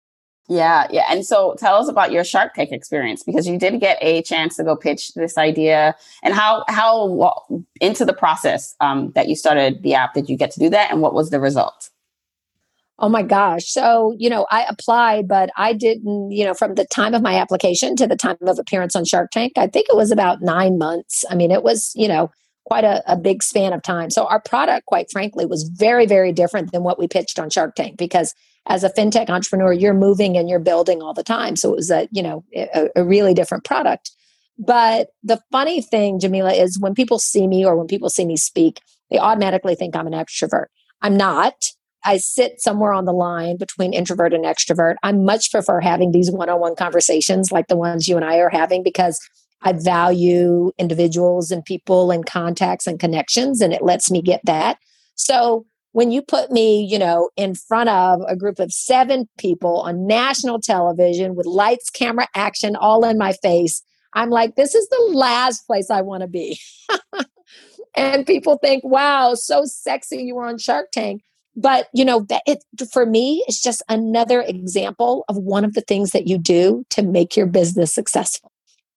Yeah, 0.50 0.88
yeah. 0.92 1.06
And 1.10 1.26
so 1.26 1.56
tell 1.58 1.76
us 1.76 1.88
about 1.88 2.12
your 2.12 2.26
Shark 2.26 2.54
Tank 2.54 2.72
experience 2.74 3.24
because 3.24 3.48
you 3.48 3.58
did 3.58 3.80
get 3.80 3.98
a 4.02 4.22
chance 4.24 4.58
to 4.58 4.64
go 4.64 4.76
pitch 4.76 5.14
this 5.14 5.38
idea 5.38 5.96
and 6.22 6.34
how 6.34 6.66
how 6.68 7.56
into 7.80 8.04
the 8.04 8.14
process 8.14 8.76
um, 8.82 9.12
that 9.16 9.30
you 9.30 9.38
started 9.38 9.82
the 9.84 9.94
app 9.94 10.14
did 10.14 10.30
you 10.30 10.36
get 10.36 10.52
to 10.52 10.60
do 10.60 10.70
that 10.70 10.92
and 10.92 11.02
what 11.02 11.14
was 11.14 11.30
the 11.30 11.40
result? 11.40 11.90
Oh 13.04 13.10
my 13.10 13.22
gosh. 13.22 13.66
So, 13.66 14.16
you 14.18 14.30
know, 14.30 14.48
I 14.50 14.66
applied, 14.70 15.28
but 15.28 15.50
I 15.58 15.74
didn't, 15.74 16.32
you 16.32 16.46
know, 16.46 16.54
from 16.54 16.76
the 16.76 16.86
time 16.86 17.14
of 17.14 17.22
my 17.22 17.36
application 17.36 17.98
to 17.98 18.08
the 18.08 18.16
time 18.16 18.38
of 18.44 18.58
appearance 18.58 18.96
on 18.96 19.04
Shark 19.04 19.30
Tank, 19.32 19.52
I 19.58 19.68
think 19.68 19.88
it 19.90 19.98
was 19.98 20.10
about 20.10 20.42
nine 20.42 20.78
months. 20.78 21.26
I 21.30 21.36
mean, 21.36 21.52
it 21.52 21.64
was, 21.64 21.92
you 21.96 22.08
know, 22.08 22.32
quite 22.64 22.86
a, 22.86 23.04
a 23.06 23.18
big 23.18 23.44
span 23.44 23.74
of 23.74 23.84
time. 23.84 24.10
So 24.10 24.26
our 24.28 24.40
product, 24.40 24.86
quite 24.86 25.12
frankly, 25.12 25.46
was 25.46 25.70
very, 25.76 26.06
very 26.06 26.32
different 26.32 26.72
than 26.72 26.84
what 26.84 26.98
we 26.98 27.10
pitched 27.10 27.40
on 27.40 27.50
Shark 27.50 27.76
Tank 27.76 27.98
because 27.98 28.34
as 28.68 28.86
a 28.86 28.90
fintech 28.90 29.30
entrepreneur, 29.30 29.74
you're 29.74 29.94
moving 29.94 30.38
and 30.38 30.48
you're 30.48 30.60
building 30.60 31.02
all 31.02 31.14
the 31.14 31.24
time. 31.24 31.58
So 31.58 31.74
it 31.74 31.76
was 31.76 31.92
a, 31.92 32.08
you 32.14 32.24
know, 32.24 32.46
a, 32.56 32.88
a 32.96 33.04
really 33.04 33.34
different 33.34 33.66
product. 33.66 34.12
But 34.58 35.10
the 35.24 35.42
funny 35.52 35.82
thing, 35.82 36.22
Jamila, 36.22 36.54
is 36.54 36.80
when 36.80 36.94
people 36.94 37.20
see 37.20 37.48
me 37.48 37.66
or 37.66 37.76
when 37.76 37.88
people 37.88 38.10
see 38.10 38.24
me 38.24 38.38
speak, 38.38 38.80
they 39.12 39.18
automatically 39.18 39.76
think 39.76 39.94
I'm 39.94 40.08
an 40.08 40.14
extrovert. 40.14 40.68
I'm 41.02 41.18
not. 41.18 41.56
I 42.06 42.18
sit 42.18 42.62
somewhere 42.62 42.94
on 42.94 43.06
the 43.06 43.14
line 43.14 43.58
between 43.58 43.94
introvert 43.94 44.34
and 44.34 44.46
extrovert. 44.46 44.96
I 45.04 45.12
much 45.12 45.52
prefer 45.52 45.80
having 45.80 46.12
these 46.12 46.32
one 46.32 46.50
on 46.50 46.60
one 46.60 46.76
conversations 46.76 47.52
like 47.52 47.68
the 47.68 47.78
ones 47.78 48.08
you 48.08 48.16
and 48.16 48.26
I 48.26 48.38
are 48.38 48.50
having 48.50 48.84
because 48.84 49.20
I 49.62 49.74
value 49.74 50.72
individuals 50.78 51.52
and 51.52 51.64
people 51.64 52.12
and 52.12 52.26
contacts 52.26 52.86
and 52.86 53.00
connections, 53.00 53.62
and 53.62 53.74
it 53.74 53.82
lets 53.82 54.12
me 54.12 54.22
get 54.22 54.42
that. 54.46 54.78
So 55.16 55.66
when 55.94 56.12
you 56.12 56.22
put 56.22 56.52
me, 56.52 56.84
you 56.84 57.00
know, 57.00 57.30
in 57.38 57.56
front 57.56 57.90
of 57.90 58.22
a 58.28 58.36
group 58.36 58.60
of 58.60 58.74
seven 58.74 59.30
people 59.38 59.82
on 59.82 60.08
national 60.08 60.60
television 60.60 61.36
with 61.36 61.46
lights, 61.46 61.90
camera, 61.90 62.28
action 62.36 62.76
all 62.76 63.06
in 63.06 63.18
my 63.18 63.34
face, 63.42 63.82
I'm 64.14 64.30
like, 64.30 64.56
this 64.56 64.76
is 64.76 64.88
the 64.90 65.12
last 65.14 65.66
place 65.66 65.90
I 65.90 66.02
want 66.02 66.22
to 66.22 66.28
be. 66.28 66.60
and 67.96 68.26
people 68.26 68.58
think, 68.58 68.84
wow, 68.84 69.34
so 69.36 69.64
sexy 69.66 70.24
you 70.24 70.36
were 70.36 70.46
on 70.46 70.58
Shark 70.58 70.88
Tank. 70.92 71.22
But, 71.56 71.88
you 71.94 72.04
know, 72.04 72.22
that 72.30 72.42
it 72.48 72.64
for 72.92 73.06
me, 73.06 73.44
it's 73.48 73.62
just 73.62 73.84
another 73.88 74.42
example 74.42 75.24
of 75.30 75.38
one 75.38 75.64
of 75.64 75.74
the 75.74 75.82
things 75.82 76.12
that 76.12 76.28
you 76.28 76.38
do 76.38 76.84
to 76.90 77.04
make 77.04 77.38
your 77.38 77.46
business 77.46 77.94
successful 77.94 78.52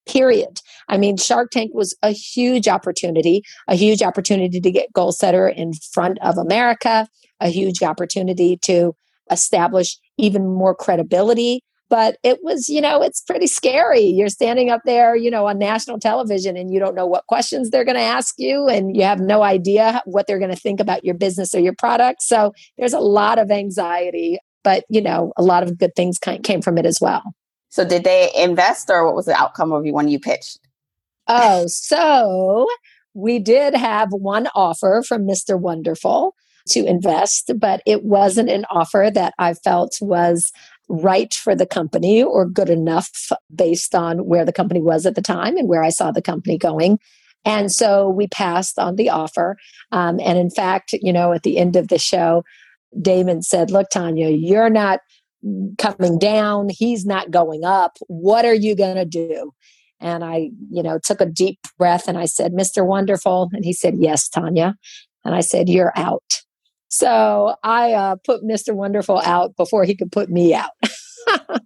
period. 0.06 0.60
I 0.88 0.96
mean, 0.96 1.16
Shark 1.16 1.50
Tank 1.50 1.72
was 1.74 1.94
a 2.02 2.10
huge 2.10 2.68
opportunity, 2.68 3.42
a 3.68 3.74
huge 3.74 4.02
opportunity 4.02 4.60
to 4.60 4.70
get 4.70 4.92
Goalsetter 4.92 5.52
in 5.54 5.72
front 5.92 6.18
of 6.22 6.38
America, 6.38 7.08
a 7.40 7.48
huge 7.48 7.82
opportunity 7.82 8.56
to 8.62 8.94
establish 9.30 9.98
even 10.16 10.48
more 10.48 10.74
credibility. 10.74 11.62
But 11.88 12.16
it 12.25 12.40
was, 12.42 12.68
you 12.68 12.81
know, 12.81 13.01
it's 13.01 13.20
pretty 13.20 13.46
scary. 13.46 14.03
You're 14.03 14.29
standing 14.29 14.70
up 14.70 14.81
there, 14.85 15.14
you 15.14 15.31
know, 15.31 15.46
on 15.46 15.59
national 15.59 16.01
television 16.01 16.57
and 16.57 16.72
you 16.72 16.81
don't 16.81 16.96
know 16.96 17.07
what 17.07 17.27
questions 17.29 17.70
they're 17.70 17.85
going 17.85 17.96
to 17.96 18.03
ask 18.03 18.35
you 18.38 18.66
and 18.66 18.96
you 18.96 19.05
have 19.05 19.20
no 19.20 19.42
idea 19.42 20.03
what 20.05 20.27
they're 20.27 20.40
going 20.40 20.51
to 20.51 20.57
think 20.57 20.81
about 20.81 21.05
your 21.05 21.14
business 21.14 21.55
or 21.55 21.61
your 21.61 21.75
product. 21.75 22.22
So 22.22 22.53
there's 22.77 22.92
a 22.92 22.99
lot 22.99 23.38
of 23.38 23.53
anxiety, 23.53 24.38
but, 24.64 24.85
you 24.88 25.01
know, 25.01 25.33
a 25.37 25.42
lot 25.42 25.62
of 25.62 25.79
good 25.79 25.94
things 25.94 26.18
came 26.18 26.61
from 26.61 26.77
it 26.77 26.87
as 26.87 27.01
well. 27.01 27.22
So 27.68 27.87
did 27.87 28.03
they 28.03 28.31
invest 28.37 28.90
or 28.90 29.07
what 29.07 29.14
was 29.14 29.27
the 29.27 29.35
outcome 29.35 29.72
of 29.72 29.87
you 29.87 29.92
when 29.92 30.09
you 30.09 30.18
pitched? 30.18 30.59
Oh, 31.29 31.66
so 31.68 32.66
we 33.14 33.38
did 33.38 33.75
have 33.75 34.09
one 34.11 34.49
offer 34.55 35.05
from 35.07 35.22
Mr. 35.22 35.59
Wonderful 35.59 36.35
to 36.68 36.85
invest, 36.85 37.53
but 37.59 37.81
it 37.87 38.03
wasn't 38.03 38.51
an 38.51 38.64
offer 38.70 39.09
that 39.14 39.35
I 39.38 39.55
felt 39.55 39.99
was 40.01 40.53
right 40.88 41.35
for 41.35 41.55
the 41.55 41.66
company 41.66 42.22
or 42.22 42.46
good 42.46 42.70
enough 42.70 43.11
based 43.55 43.94
on 43.94 44.27
where 44.27 44.44
the 44.44 44.53
company 44.53 44.81
was 44.81 45.07
at 45.07 45.14
the 45.14 45.22
time 45.22 45.57
and 45.57 45.68
where 45.68 45.83
I 45.83 45.88
saw 45.88 46.11
the 46.11 46.22
company 46.22 46.59
going. 46.59 46.99
And 47.44 47.70
so 47.70 48.09
we 48.09 48.27
passed 48.29 48.79
on 48.79 48.96
the 48.96 49.11
offer. 49.11 49.57
Um, 49.92 50.20
and 50.20 50.38
in 50.38 50.51
fact, 50.51 50.92
you 50.94 51.12
know, 51.12 51.33
at 51.33 51.44
the 51.44 51.59
end 51.59 51.77
of 51.77 51.88
the 51.88 51.99
show, 51.99 52.44
Daymond 52.96 53.44
said, 53.44 53.70
Look, 53.70 53.88
Tanya, 53.90 54.29
you're 54.29 54.70
not 54.70 55.01
coming 55.79 56.18
down. 56.18 56.68
He's 56.70 57.07
not 57.07 57.31
going 57.31 57.64
up. 57.64 57.99
What 58.09 58.44
are 58.44 58.55
you 58.55 58.75
going 58.75 58.96
to 58.96 59.05
do? 59.05 59.53
And 60.01 60.25
I, 60.25 60.51
you 60.70 60.83
know, 60.83 60.99
took 61.03 61.20
a 61.20 61.27
deep 61.27 61.59
breath 61.79 62.09
and 62.09 62.18
I 62.18 62.27
said, 62.27 62.53
Mr. 62.53 62.85
Wonderful. 62.85 63.51
And 63.53 63.64
he 63.64 63.72
said, 63.72 63.94
Yes, 63.96 64.29
Tanya. 64.29 64.77
And 65.25 65.35
I 65.35 65.40
said, 65.40 65.68
You're 65.68 65.92
out. 65.96 66.42
So 66.96 67.56
I 67.62 67.92
uh, 67.92 68.16
put 68.24 68.42
Mr. 68.42 68.74
Wonderful 68.74 69.20
out 69.20 69.54
before 69.54 69.85
he 69.85 69.94
could 69.94 70.11
put 70.11 70.30
me 70.30 70.54
out. 70.54 70.70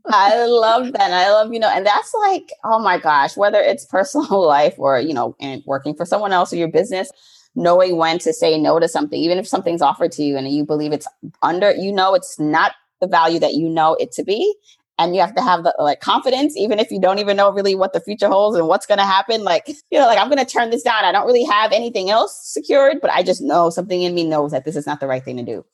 I 0.09 0.45
love 0.45 0.93
that. 0.95 1.13
I 1.13 1.31
love, 1.31 1.53
you 1.53 1.61
know, 1.61 1.71
and 1.71 1.87
that's 1.87 2.13
like, 2.15 2.51
oh 2.65 2.81
my 2.81 2.99
gosh, 2.99 3.37
whether 3.37 3.61
it's 3.61 3.85
personal 3.85 4.45
life 4.47 4.75
or, 4.77 4.99
you 4.99 5.15
know, 5.15 5.37
and 5.39 5.63
working 5.67 5.95
for 5.95 6.05
someone 6.05 6.33
else 6.33 6.53
or 6.53 6.57
your 6.57 6.67
business, 6.67 7.13
knowing 7.55 7.97
when 7.97 8.19
to 8.19 8.33
say 8.33 8.59
no 8.59 8.81
to 8.81 8.89
something, 8.89 9.21
even 9.21 9.39
if 9.39 9.47
something's 9.47 9.83
offered 9.83 10.11
to 10.13 10.25
you 10.25 10.37
and 10.37 10.49
you 10.49 10.65
believe 10.65 10.93
it's 10.93 11.07
under, 11.43 11.73
you 11.77 11.93
know, 11.93 12.15
it's 12.15 12.41
not 12.41 12.73
the 13.01 13.07
value 13.07 13.39
that 13.39 13.55
you 13.55 13.69
know 13.69 13.95
it 14.01 14.11
to 14.13 14.25
be 14.25 14.53
and 15.01 15.15
you 15.15 15.21
have 15.21 15.35
to 15.35 15.43
have 15.43 15.65
the 15.65 15.75
like 15.79 16.01
confidence 16.01 16.57
even 16.57 16.79
if 16.79 16.91
you 16.91 17.01
don't 17.01 17.19
even 17.19 17.37
know 17.37 17.51
really 17.51 17.75
what 17.75 17.93
the 17.93 18.01
future 18.01 18.29
holds 18.29 18.57
and 18.57 18.69
what's 18.69 18.87
going 18.87 18.99
to 18.99 19.05
happen 19.05 19.43
like 19.43 19.67
you 19.91 19.99
know 19.99 20.07
like 20.07 20.19
i'm 20.19 20.29
going 20.29 20.45
to 20.45 20.51
turn 20.51 20.71
this 20.71 20.83
down 20.83 21.05
i 21.05 21.11
don't 21.11 21.27
really 21.27 21.45
have 21.45 21.73
anything 21.73 22.11
else 22.11 22.39
secured 22.43 22.99
but 23.01 23.11
i 23.11 23.23
just 23.23 23.41
know 23.41 23.71
something 23.71 24.03
in 24.03 24.15
me 24.15 24.25
knows 24.25 24.53
that 24.53 24.65
this 24.65 24.77
is 24.77 24.87
not 24.87 25.01
the 25.01 25.07
right 25.07 25.25
thing 25.25 25.37
to 25.37 25.43
do 25.43 25.65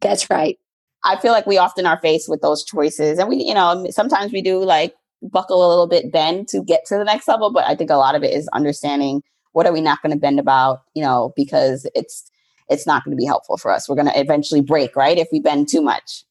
that's 0.00 0.30
right 0.30 0.58
i 1.04 1.16
feel 1.16 1.32
like 1.32 1.46
we 1.46 1.58
often 1.58 1.84
are 1.84 2.00
faced 2.00 2.28
with 2.28 2.40
those 2.40 2.64
choices 2.64 3.18
and 3.18 3.28
we 3.28 3.36
you 3.36 3.54
know 3.54 3.86
sometimes 3.90 4.32
we 4.32 4.40
do 4.40 4.62
like 4.62 4.94
buckle 5.22 5.66
a 5.66 5.68
little 5.68 5.88
bit 5.88 6.12
bend 6.12 6.46
to 6.46 6.62
get 6.62 6.84
to 6.86 6.96
the 6.96 7.04
next 7.04 7.26
level 7.26 7.52
but 7.52 7.64
i 7.64 7.74
think 7.74 7.90
a 7.90 7.96
lot 7.96 8.14
of 8.14 8.22
it 8.22 8.32
is 8.32 8.48
understanding 8.52 9.22
what 9.52 9.66
are 9.66 9.72
we 9.72 9.80
not 9.80 10.00
going 10.02 10.12
to 10.12 10.18
bend 10.18 10.38
about 10.38 10.82
you 10.94 11.02
know 11.02 11.32
because 11.36 11.86
it's 11.94 12.30
it's 12.68 12.86
not 12.86 13.04
going 13.04 13.16
to 13.16 13.20
be 13.20 13.26
helpful 13.26 13.56
for 13.56 13.70
us. 13.70 13.88
We're 13.88 13.94
going 13.94 14.08
to 14.08 14.20
eventually 14.20 14.60
break, 14.60 14.96
right? 14.96 15.18
If 15.18 15.28
we 15.30 15.40
bend 15.40 15.68
too 15.68 15.80
much. 15.80 16.24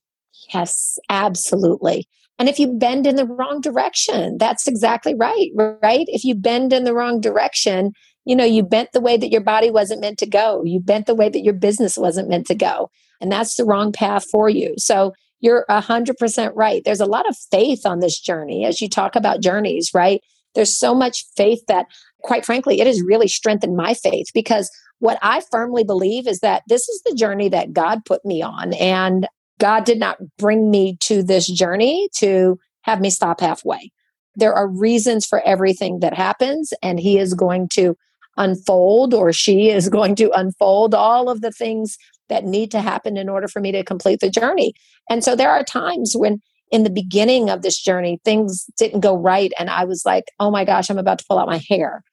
Yes, 0.54 1.00
absolutely. 1.10 2.08
And 2.38 2.50
if 2.50 2.60
you 2.60 2.78
bend 2.78 3.08
in 3.08 3.16
the 3.16 3.26
wrong 3.26 3.62
direction, 3.62 4.38
that's 4.38 4.68
exactly 4.68 5.16
right, 5.16 5.52
right? 5.82 6.06
If 6.08 6.24
you 6.24 6.36
bend 6.36 6.74
in 6.74 6.84
the 6.84 6.94
wrong 6.94 7.22
direction, 7.22 7.94
you 8.26 8.36
know, 8.36 8.44
you 8.44 8.64
bent 8.64 8.92
the 8.92 9.02
way 9.02 9.18
that 9.18 9.32
your 9.32 9.42
body 9.42 9.72
wasn't 9.72 10.02
meant 10.02 10.18
to 10.20 10.26
go. 10.26 10.62
You 10.66 10.80
bent 10.80 11.06
the 11.06 11.16
way 11.16 11.30
that 11.30 11.44
your 11.44 11.54
business 11.54 11.98
wasn't 11.98 12.30
meant 12.30 12.48
to 12.48 12.56
go. 12.56 12.90
And 13.22 13.32
that's 13.32 13.56
the 13.56 13.66
wrong 13.66 13.92
path 13.92 14.26
for 14.30 14.50
you. 14.50 14.74
So 14.78 15.14
you're 15.40 15.66
100% 15.70 16.52
right. 16.56 16.82
There's 16.84 17.00
a 17.00 17.06
lot 17.06 17.30
of 17.30 17.38
faith 17.52 17.86
on 17.86 18.00
this 18.00 18.20
journey 18.20 18.66
as 18.66 18.82
you 18.82 18.90
talk 18.90 19.16
about 19.16 19.42
journeys, 19.42 19.92
right? 19.94 20.22
There's 20.56 20.78
so 20.78 20.96
much 20.96 21.26
faith 21.36 21.62
that, 21.68 21.86
quite 22.24 22.46
frankly, 22.46 22.80
it 22.82 22.88
has 22.88 23.02
really 23.02 23.28
strengthened 23.28 23.76
my 23.78 23.94
faith 23.94 24.28
because 24.34 24.72
what 25.00 25.20
I 25.22 25.42
firmly 25.52 25.84
believe 25.84 26.28
is 26.28 26.40
that 26.40 26.64
this 26.68 26.88
is 26.88 27.02
the 27.06 27.16
journey 27.16 27.50
that 27.50 27.74
God 27.74 28.06
put 28.06 28.26
me 28.26 28.42
on. 28.42 28.74
And 28.74 29.28
God 29.60 29.86
did 29.86 30.00
not 30.00 30.18
bring 30.38 30.70
me 30.70 30.98
to 31.02 31.24
this 31.24 31.48
journey 31.48 32.10
to 32.18 32.60
have 32.82 33.02
me 33.02 33.10
stop 33.10 33.40
halfway. 33.40 33.92
There 34.36 34.54
are 34.54 34.68
reasons 34.68 35.26
for 35.26 35.42
everything 35.42 36.00
that 36.00 36.14
happens, 36.14 36.74
and 36.82 37.00
He 37.00 37.18
is 37.18 37.34
going 37.34 37.70
to 37.74 37.96
unfold, 38.38 39.14
or 39.14 39.32
she 39.32 39.70
is 39.70 39.90
going 39.98 40.16
to 40.16 40.32
unfold 40.32 40.94
all 40.94 41.30
of 41.30 41.42
the 41.42 41.52
things 41.52 41.98
that 42.28 42.44
need 42.44 42.72
to 42.72 42.82
happen 42.82 43.18
in 43.18 43.30
order 43.30 43.48
for 43.48 43.60
me 43.60 43.72
to 43.72 43.84
complete 43.84 44.20
the 44.20 44.30
journey. 44.30 44.74
And 45.10 45.24
so 45.24 45.36
there 45.36 45.52
are 45.52 45.64
times 45.64 46.16
when 46.16 46.42
in 46.72 46.84
the 46.84 46.90
beginning 46.90 47.50
of 47.50 47.62
this 47.62 47.80
journey, 47.80 48.20
things 48.26 48.66
didn't 48.78 49.02
go 49.02 49.16
right. 49.16 49.52
And 49.60 49.70
I 49.70 49.86
was 49.86 50.04
like, 50.06 50.26
oh 50.40 50.50
my 50.50 50.66
gosh, 50.66 50.90
I'm 50.90 50.98
about 50.98 51.20
to 51.20 51.26
pull 51.30 51.38
out 51.38 51.48
my 51.48 51.62
hair. 51.70 52.04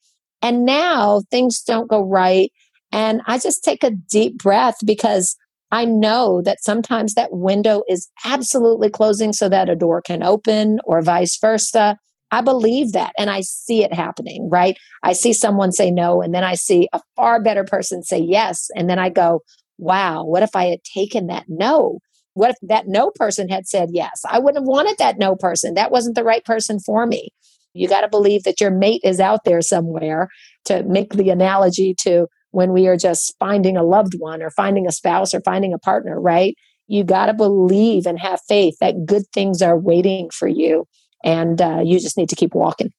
And 0.43 0.65
now 0.65 1.23
things 1.31 1.63
don't 1.63 1.89
go 1.89 2.03
right. 2.03 2.53
And 2.91 3.23
I 3.27 3.39
just 3.39 3.65
take 3.65 3.83
a 3.83 3.91
deep 3.91 4.37
breath 4.37 4.77
because 4.85 5.37
I 5.73 5.87
know 5.87 6.43
that 6.43 6.63
sometimes 6.63 7.15
that 7.15 7.33
window 7.33 7.83
is 7.89 8.09
absolutely 8.27 8.91
closing 8.91 9.33
so 9.33 9.49
that 9.49 9.71
a 9.71 9.75
door 9.75 10.03
can 10.03 10.23
open 10.23 10.81
or 10.85 11.01
vice 11.01 11.39
versa. 11.41 11.97
I 12.31 12.43
believe 12.43 12.93
that 12.93 13.13
and 13.19 13.31
I 13.31 13.41
see 13.41 13.83
it 13.83 13.93
happening, 13.93 14.49
right? 14.51 14.77
I 15.03 15.15
see 15.15 15.33
someone 15.33 15.73
say 15.73 15.91
no 15.91 16.21
and 16.21 16.35
then 16.35 16.45
I 16.45 16.55
see 16.55 16.89
a 16.93 17.01
far 17.17 17.43
better 17.43 17.65
person 17.65 18.03
say 18.03 18.19
yes. 18.19 18.69
And 18.77 18.89
then 18.89 18.99
I 18.99 19.09
go, 19.09 19.41
wow, 19.79 20.25
what 20.25 20.43
if 20.43 20.55
I 20.55 20.67
had 20.67 20.81
taken 20.85 21.27
that 21.29 21.47
no? 21.49 21.99
What 22.35 22.51
if 22.51 22.57
that 22.63 22.87
no 22.87 23.11
person 23.15 23.49
had 23.49 23.67
said 23.67 23.91
yes? 23.93 24.23
I 24.29 24.39
wouldn't 24.39 24.63
have 24.63 24.69
wanted 24.69 24.97
that 24.99 25.19
no 25.19 25.37
person. 25.37 25.75
That 25.75 25.91
wasn't 25.91 26.17
the 26.17 26.25
right 26.25 26.45
person 26.45 26.81
for 26.81 27.07
me. 27.07 27.31
You 27.75 27.89
got 27.89 28.03
to 28.03 28.09
believe 28.09 28.45
that 28.45 28.61
your 28.61 28.71
mate 28.71 29.01
is 29.05 29.21
out 29.21 29.41
there 29.45 29.63
somewhere 29.63 30.29
to 30.67 30.83
make 30.85 31.15
the 31.15 31.31
analogy 31.31 31.95
to 32.01 32.27
when 32.53 32.73
we 32.73 32.87
are 32.87 32.97
just 32.97 33.35
finding 33.39 33.77
a 33.77 33.83
loved 33.83 34.15
one 34.19 34.43
or 34.43 34.51
finding 34.51 34.87
a 34.87 34.93
spouse 34.93 35.35
or 35.35 35.41
finding 35.41 35.73
a 35.73 35.79
partner, 35.79 36.21
right? 36.21 36.55
You 36.87 37.03
got 37.03 37.27
to 37.27 37.35
believe 37.35 38.07
and 38.07 38.19
have 38.21 38.41
faith 38.47 38.77
that 38.81 39.07
good 39.07 39.25
things 39.33 39.61
are 39.63 39.79
waiting 39.79 40.31
for 40.31 40.47
you. 40.47 40.87
And 41.25 41.61
uh, 41.61 41.81
you 41.85 41.99
just 41.99 42.17
need 42.17 42.29
to 42.29 42.37
keep 42.37 42.55
walking. 42.55 42.91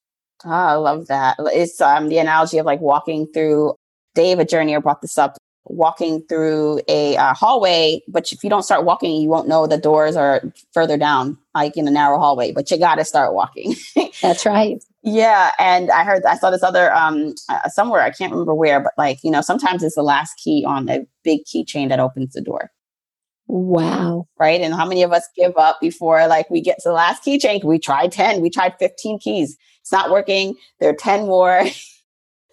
Oh, 0.46 0.50
I 0.50 0.74
love 0.74 1.08
that. 1.08 1.38
It's 1.40 1.80
um, 1.80 2.10
the 2.10 2.18
analogy 2.18 2.58
of 2.58 2.66
like 2.66 2.82
walking 2.82 3.28
through. 3.34 3.76
David 4.16 4.50
Journeyer 4.50 4.82
brought 4.82 5.02
this 5.02 5.18
up 5.18 5.38
walking 5.66 6.24
through 6.28 6.82
a 6.88 7.16
uh, 7.16 7.34
hallway, 7.34 8.02
but 8.08 8.32
if 8.32 8.44
you 8.44 8.50
don't 8.50 8.64
start 8.64 8.86
walking, 8.86 9.22
you 9.22 9.30
won't 9.30 9.48
know 9.48 9.66
the 9.66 9.78
doors 9.78 10.16
are 10.16 10.42
further 10.74 10.98
down, 10.98 11.38
like 11.56 11.78
in 11.78 11.88
a 11.88 11.92
narrow 11.92 12.20
hallway, 12.20 12.52
but 12.52 12.70
you 12.70 12.78
got 12.78 12.96
to 12.96 13.06
start 13.06 13.34
walking. 13.34 13.76
That's 14.22 14.46
right. 14.46 14.84
Yeah, 15.04 15.52
and 15.60 15.92
I 15.92 16.06
heard 16.06 16.24
I 16.26 16.38
saw 16.38 16.50
this 16.50 16.64
other 16.64 16.94
um 16.96 17.34
uh, 17.50 17.68
somewhere 17.70 18.02
I 18.02 18.10
can't 18.12 18.32
remember 18.32 18.54
where, 18.56 18.80
but 18.80 18.94
like 18.98 19.20
you 19.24 19.32
know 19.32 19.42
sometimes 19.42 19.84
it's 19.84 19.96
the 19.96 20.04
last 20.04 20.36
key 20.38 20.64
on 20.66 20.90
a 20.90 21.06
big 21.24 21.42
keychain 21.46 21.90
that 21.90 22.00
opens 22.00 22.34
the 22.34 22.42
door. 22.42 22.72
Wow! 23.48 24.28
Right, 24.40 24.62
and 24.62 24.74
how 24.74 24.86
many 24.88 25.04
of 25.04 25.14
us 25.14 25.28
give 25.38 25.58
up 25.58 25.80
before 25.82 26.28
like 26.28 26.50
we 26.50 26.62
get 26.62 26.78
to 26.80 26.90
the 26.90 26.94
last 26.94 27.24
keychain? 27.26 27.64
We 27.66 27.80
tried 27.80 28.12
ten, 28.14 28.42
we 28.42 28.50
tried 28.50 28.76
fifteen 28.80 29.20
keys. 29.20 29.58
It's 29.82 29.92
not 29.92 30.12
working. 30.12 30.56
There 30.80 30.90
are 30.90 30.96
ten 30.96 31.28
more. 31.28 31.64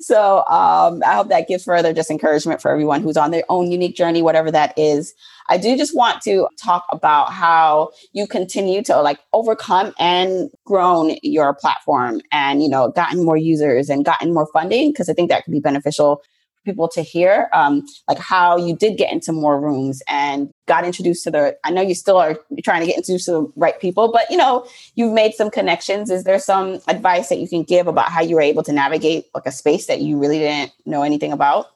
so 0.01 0.39
um, 0.49 1.03
I 1.05 1.15
hope 1.15 1.29
that 1.29 1.47
gives 1.47 1.65
further 1.65 1.93
just 1.93 2.11
encouragement 2.11 2.61
for 2.63 2.71
everyone 2.71 3.03
who's 3.03 3.17
on 3.17 3.31
their 3.31 3.45
own 3.49 3.71
unique 3.71 3.95
journey, 3.95 4.23
whatever 4.23 4.51
that 4.51 4.77
is. 4.79 5.15
I 5.49 5.59
do 5.59 5.77
just 5.77 5.97
want 5.97 6.23
to 6.23 6.49
talk 6.63 6.85
about 6.93 7.33
how 7.33 7.91
you 8.13 8.27
continue 8.27 8.83
to 8.85 9.01
like 9.01 9.19
overcome 9.33 9.93
and 9.99 10.49
grown 10.65 11.17
your 11.23 11.55
platform 11.55 12.21
and, 12.31 12.63
you 12.63 12.69
know, 12.69 12.91
gotten 12.91 13.25
more 13.25 13.37
users 13.37 13.91
and 13.91 14.05
gotten 14.05 14.33
more 14.33 14.49
funding, 14.53 14.91
because 14.91 15.09
I 15.09 15.13
think 15.13 15.29
that 15.29 15.45
could 15.45 15.53
be 15.53 15.61
beneficial 15.61 16.23
people 16.65 16.89
to 16.89 17.03
hear 17.03 17.49
um, 17.53 17.87
like 18.09 18.19
how 18.19 18.57
you 18.57 18.77
did 18.77 18.99
get 18.99 19.13
into 19.13 19.33
more 19.33 19.61
rooms 19.61 20.03
and 20.09 20.51
got 20.67 20.85
introduced 20.85 21.25
to 21.25 21.31
the 21.31 21.57
i 21.65 21.71
know 21.71 21.83
you 21.83 21.95
still 21.95 22.17
are 22.17 22.39
trying 22.63 22.81
to 22.81 22.87
get 22.87 22.97
introduced 22.97 23.27
to 23.27 23.33
the 23.33 23.53
right 23.57 23.81
people 23.81 24.13
but 24.13 24.31
you 24.31 24.37
know 24.37 24.67
you've 24.95 25.13
made 25.13 25.35
some 25.35 25.51
connections. 25.51 26.11
Is 26.11 26.25
there 26.25 26.39
some 26.39 26.81
advice 26.89 27.29
that 27.29 27.39
you 27.39 27.49
can 27.49 27.63
give 27.63 27.87
about 27.87 28.11
how 28.11 28.23
you 28.23 28.35
were 28.37 28.41
able 28.41 28.63
to 28.65 28.73
navigate 28.73 29.27
like 29.35 29.47
a 29.47 29.53
space 29.53 29.87
that 29.87 30.01
you 30.01 30.19
really 30.19 30.39
didn't 30.39 30.73
know 30.87 31.03
anything 31.03 31.33
about? 31.33 31.67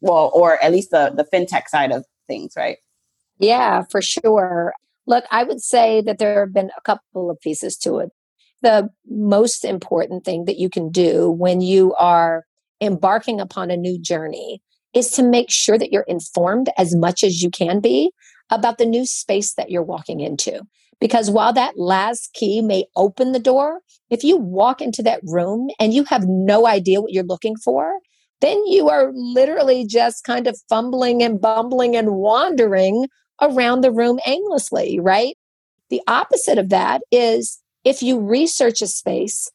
Well 0.00 0.30
or 0.34 0.62
at 0.62 0.72
least 0.72 0.90
the 0.90 1.12
the 1.14 1.24
fintech 1.24 1.68
side 1.68 1.92
of 1.92 2.04
things 2.26 2.54
right? 2.56 2.78
Yeah 3.38 3.82
for 3.90 4.02
sure. 4.02 4.74
Look 5.06 5.24
i 5.30 5.44
would 5.44 5.62
say 5.62 6.00
that 6.02 6.18
there 6.18 6.40
have 6.40 6.54
been 6.54 6.70
a 6.76 6.80
couple 6.82 7.30
of 7.30 7.40
pieces 7.40 7.76
to 7.78 7.98
it. 7.98 8.10
The 8.62 8.90
most 9.08 9.64
important 9.64 10.24
thing 10.24 10.46
that 10.46 10.58
you 10.58 10.70
can 10.70 10.90
do 10.90 11.30
when 11.30 11.60
you 11.60 11.94
are 11.94 12.44
embarking 12.84 13.40
upon 13.40 13.70
a 13.70 13.76
new 13.76 14.00
journey 14.00 14.62
is 14.94 15.10
to 15.12 15.22
make 15.22 15.50
sure 15.50 15.78
that 15.78 15.92
you're 15.92 16.02
informed 16.02 16.70
as 16.78 16.94
much 16.94 17.24
as 17.24 17.42
you 17.42 17.50
can 17.50 17.80
be 17.80 18.10
about 18.50 18.78
the 18.78 18.86
new 18.86 19.04
space 19.04 19.54
that 19.54 19.70
you're 19.70 19.82
walking 19.82 20.20
into. 20.20 20.60
Because 21.00 21.30
while 21.30 21.52
that 21.52 21.78
last 21.78 22.32
key 22.34 22.62
may 22.62 22.84
open 22.96 23.32
the 23.32 23.38
door, 23.38 23.80
if 24.10 24.22
you 24.22 24.36
walk 24.36 24.80
into 24.80 25.02
that 25.02 25.20
room 25.24 25.68
and 25.80 25.92
you 25.92 26.04
have 26.04 26.24
no 26.26 26.66
idea 26.66 27.00
what 27.00 27.12
you're 27.12 27.24
looking 27.24 27.56
for, 27.56 27.98
then 28.40 28.60
you 28.66 28.88
are 28.88 29.10
literally 29.14 29.86
just 29.86 30.24
kind 30.24 30.46
of 30.46 30.58
fumbling 30.68 31.22
and 31.22 31.40
bumbling 31.40 31.96
and 31.96 32.12
wandering 32.12 33.08
around 33.40 33.80
the 33.80 33.90
room 33.90 34.20
aimlessly, 34.26 35.00
right? 35.00 35.36
The 35.90 36.00
opposite 36.06 36.58
of 36.58 36.68
that 36.68 37.02
is 37.10 37.60
if 37.84 38.02
you 38.02 38.20
research 38.20 38.80
a 38.82 38.86
space 38.86 39.50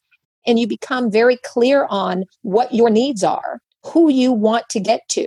and 0.46 0.58
you 0.58 0.66
become 0.66 1.10
very 1.10 1.38
clear 1.44 1.86
on 1.90 2.24
what 2.42 2.74
your 2.74 2.90
needs 2.90 3.22
are, 3.22 3.60
who 3.84 4.10
you 4.10 4.32
want 4.32 4.68
to 4.70 4.80
get 4.80 5.02
to, 5.10 5.26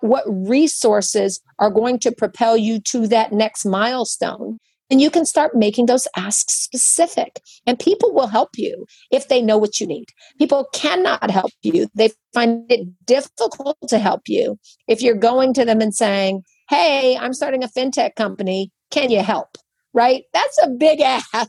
what 0.00 0.24
resources 0.26 1.40
are 1.58 1.70
going 1.70 1.98
to 2.00 2.12
propel 2.12 2.56
you 2.56 2.80
to 2.80 3.06
that 3.06 3.32
next 3.32 3.64
milestone. 3.64 4.58
And 4.90 5.00
you 5.00 5.10
can 5.10 5.24
start 5.24 5.56
making 5.56 5.86
those 5.86 6.06
asks 6.16 6.52
specific. 6.52 7.40
And 7.66 7.78
people 7.78 8.12
will 8.12 8.26
help 8.26 8.50
you 8.56 8.84
if 9.10 9.28
they 9.28 9.40
know 9.40 9.56
what 9.56 9.80
you 9.80 9.86
need. 9.86 10.06
People 10.38 10.66
cannot 10.74 11.30
help 11.30 11.52
you. 11.62 11.88
They 11.94 12.10
find 12.34 12.70
it 12.70 12.86
difficult 13.06 13.78
to 13.88 13.98
help 13.98 14.22
you 14.26 14.58
if 14.88 15.00
you're 15.00 15.14
going 15.14 15.54
to 15.54 15.64
them 15.64 15.80
and 15.80 15.94
saying, 15.94 16.42
Hey, 16.68 17.16
I'm 17.16 17.32
starting 17.32 17.64
a 17.64 17.68
fintech 17.68 18.16
company. 18.16 18.70
Can 18.90 19.10
you 19.10 19.22
help? 19.22 19.56
Right? 19.94 20.24
That's 20.34 20.58
a 20.62 20.68
big 20.68 21.00
ask. 21.34 21.48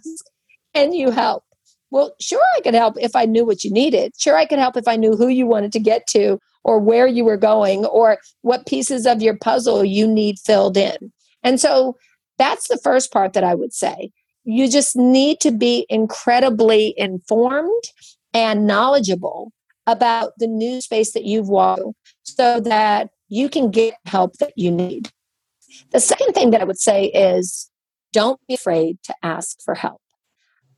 Can 0.73 0.93
you 0.93 1.11
help? 1.11 1.43
Well, 1.93 2.15
sure, 2.19 2.41
I 2.57 2.61
could 2.61 2.73
help 2.73 2.95
if 2.99 3.15
I 3.15 3.25
knew 3.25 3.45
what 3.45 3.63
you 3.63 3.71
needed. 3.71 4.13
Sure, 4.17 4.35
I 4.35 4.47
could 4.47 4.57
help 4.57 4.75
if 4.75 4.87
I 4.87 4.95
knew 4.95 5.15
who 5.15 5.27
you 5.27 5.45
wanted 5.45 5.71
to 5.73 5.79
get 5.79 6.07
to 6.07 6.39
or 6.63 6.79
where 6.79 7.05
you 7.05 7.23
were 7.23 7.37
going 7.37 7.85
or 7.85 8.17
what 8.41 8.65
pieces 8.65 9.05
of 9.05 9.21
your 9.21 9.37
puzzle 9.37 9.85
you 9.85 10.07
need 10.07 10.39
filled 10.39 10.75
in. 10.75 11.13
And 11.43 11.61
so 11.61 11.95
that's 12.39 12.67
the 12.67 12.79
first 12.83 13.13
part 13.13 13.33
that 13.33 13.43
I 13.43 13.53
would 13.53 13.73
say. 13.73 14.09
You 14.43 14.71
just 14.71 14.95
need 14.95 15.39
to 15.41 15.51
be 15.51 15.85
incredibly 15.87 16.95
informed 16.97 17.83
and 18.33 18.65
knowledgeable 18.65 19.51
about 19.85 20.31
the 20.39 20.47
new 20.47 20.81
space 20.81 21.13
that 21.13 21.25
you've 21.25 21.49
walked 21.49 21.83
so 22.23 22.59
that 22.61 23.11
you 23.29 23.49
can 23.49 23.69
get 23.69 23.93
help 24.07 24.33
that 24.39 24.53
you 24.55 24.71
need. 24.71 25.11
The 25.91 25.99
second 25.99 26.33
thing 26.33 26.49
that 26.51 26.61
I 26.61 26.65
would 26.65 26.79
say 26.79 27.05
is 27.05 27.69
don't 28.13 28.39
be 28.47 28.55
afraid 28.55 28.97
to 29.03 29.13
ask 29.21 29.57
for 29.63 29.75
help. 29.75 30.01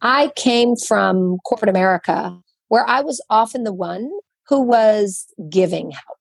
I 0.05 0.31
came 0.35 0.75
from 0.75 1.39
corporate 1.47 1.67
America 1.67 2.39
where 2.67 2.87
I 2.87 3.01
was 3.01 3.19
often 3.31 3.63
the 3.63 3.73
one 3.73 4.07
who 4.47 4.61
was 4.61 5.25
giving 5.49 5.89
help. 5.89 6.19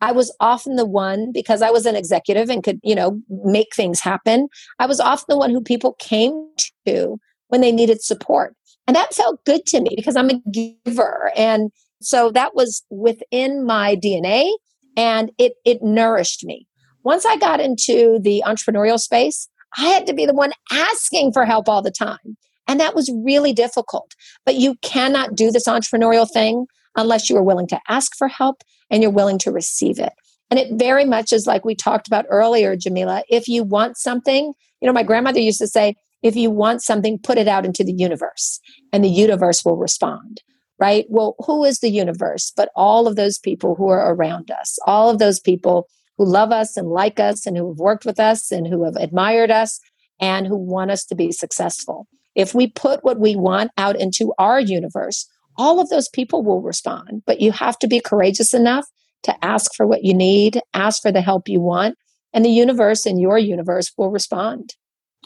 I 0.00 0.12
was 0.12 0.34
often 0.40 0.76
the 0.76 0.86
one 0.86 1.32
because 1.32 1.60
I 1.60 1.68
was 1.68 1.84
an 1.84 1.96
executive 1.96 2.48
and 2.48 2.64
could, 2.64 2.80
you 2.82 2.94
know, 2.94 3.20
make 3.28 3.76
things 3.76 4.00
happen. 4.00 4.48
I 4.78 4.86
was 4.86 5.00
often 5.00 5.26
the 5.28 5.36
one 5.36 5.50
who 5.50 5.60
people 5.60 5.92
came 5.98 6.48
to 6.86 7.18
when 7.48 7.60
they 7.60 7.72
needed 7.72 8.02
support. 8.02 8.54
And 8.86 8.96
that 8.96 9.12
felt 9.12 9.44
good 9.44 9.66
to 9.66 9.82
me 9.82 9.90
because 9.94 10.16
I'm 10.16 10.30
a 10.30 10.40
giver. 10.50 11.30
And 11.36 11.70
so 12.00 12.30
that 12.30 12.54
was 12.54 12.84
within 12.88 13.66
my 13.66 13.96
DNA 13.96 14.50
and 14.96 15.30
it 15.36 15.56
it 15.66 15.82
nourished 15.82 16.42
me. 16.42 16.66
Once 17.02 17.26
I 17.26 17.36
got 17.36 17.60
into 17.60 18.18
the 18.18 18.42
entrepreneurial 18.46 18.98
space, 18.98 19.46
I 19.76 19.88
had 19.88 20.06
to 20.06 20.14
be 20.14 20.24
the 20.24 20.32
one 20.32 20.52
asking 20.72 21.34
for 21.34 21.44
help 21.44 21.68
all 21.68 21.82
the 21.82 21.90
time. 21.90 22.38
And 22.68 22.80
that 22.80 22.94
was 22.94 23.12
really 23.24 23.52
difficult. 23.52 24.14
But 24.44 24.56
you 24.56 24.76
cannot 24.82 25.34
do 25.34 25.50
this 25.50 25.68
entrepreneurial 25.68 26.30
thing 26.30 26.66
unless 26.96 27.28
you 27.30 27.36
are 27.36 27.42
willing 27.42 27.68
to 27.68 27.80
ask 27.88 28.16
for 28.16 28.28
help 28.28 28.62
and 28.90 29.02
you're 29.02 29.12
willing 29.12 29.38
to 29.40 29.52
receive 29.52 29.98
it. 29.98 30.12
And 30.50 30.60
it 30.60 30.68
very 30.74 31.04
much 31.04 31.32
is 31.32 31.46
like 31.46 31.64
we 31.64 31.74
talked 31.74 32.06
about 32.06 32.26
earlier, 32.28 32.76
Jamila. 32.76 33.22
If 33.28 33.48
you 33.48 33.64
want 33.64 33.96
something, 33.96 34.52
you 34.80 34.86
know, 34.86 34.92
my 34.92 35.02
grandmother 35.02 35.40
used 35.40 35.58
to 35.58 35.66
say, 35.66 35.96
if 36.22 36.36
you 36.36 36.50
want 36.50 36.82
something, 36.82 37.18
put 37.18 37.38
it 37.38 37.48
out 37.48 37.64
into 37.64 37.84
the 37.84 37.92
universe 37.92 38.60
and 38.92 39.04
the 39.04 39.08
universe 39.08 39.64
will 39.64 39.76
respond, 39.76 40.42
right? 40.78 41.04
Well, 41.08 41.34
who 41.44 41.64
is 41.64 41.80
the 41.80 41.90
universe? 41.90 42.52
But 42.56 42.70
all 42.74 43.06
of 43.06 43.16
those 43.16 43.38
people 43.38 43.74
who 43.74 43.88
are 43.88 44.14
around 44.14 44.50
us, 44.50 44.78
all 44.86 45.10
of 45.10 45.18
those 45.18 45.40
people 45.40 45.88
who 46.16 46.24
love 46.24 46.52
us 46.52 46.76
and 46.76 46.88
like 46.88 47.20
us 47.20 47.46
and 47.46 47.56
who 47.56 47.68
have 47.68 47.78
worked 47.78 48.06
with 48.06 48.18
us 48.18 48.50
and 48.50 48.66
who 48.66 48.84
have 48.84 48.96
admired 48.96 49.50
us 49.50 49.80
and 50.20 50.46
who 50.46 50.56
want 50.56 50.90
us 50.90 51.04
to 51.06 51.14
be 51.14 51.30
successful. 51.32 52.08
If 52.36 52.54
we 52.54 52.68
put 52.68 53.02
what 53.02 53.18
we 53.18 53.34
want 53.34 53.72
out 53.76 53.96
into 53.96 54.32
our 54.38 54.60
universe, 54.60 55.26
all 55.56 55.80
of 55.80 55.88
those 55.88 56.08
people 56.10 56.44
will 56.44 56.60
respond. 56.60 57.22
But 57.26 57.40
you 57.40 57.50
have 57.50 57.78
to 57.80 57.88
be 57.88 57.98
courageous 57.98 58.54
enough 58.54 58.86
to 59.24 59.44
ask 59.44 59.74
for 59.74 59.86
what 59.86 60.04
you 60.04 60.14
need, 60.14 60.60
ask 60.74 61.02
for 61.02 61.10
the 61.10 61.22
help 61.22 61.48
you 61.48 61.60
want, 61.60 61.96
and 62.32 62.44
the 62.44 62.50
universe 62.50 63.06
and 63.06 63.20
your 63.20 63.38
universe 63.38 63.90
will 63.96 64.10
respond. 64.10 64.74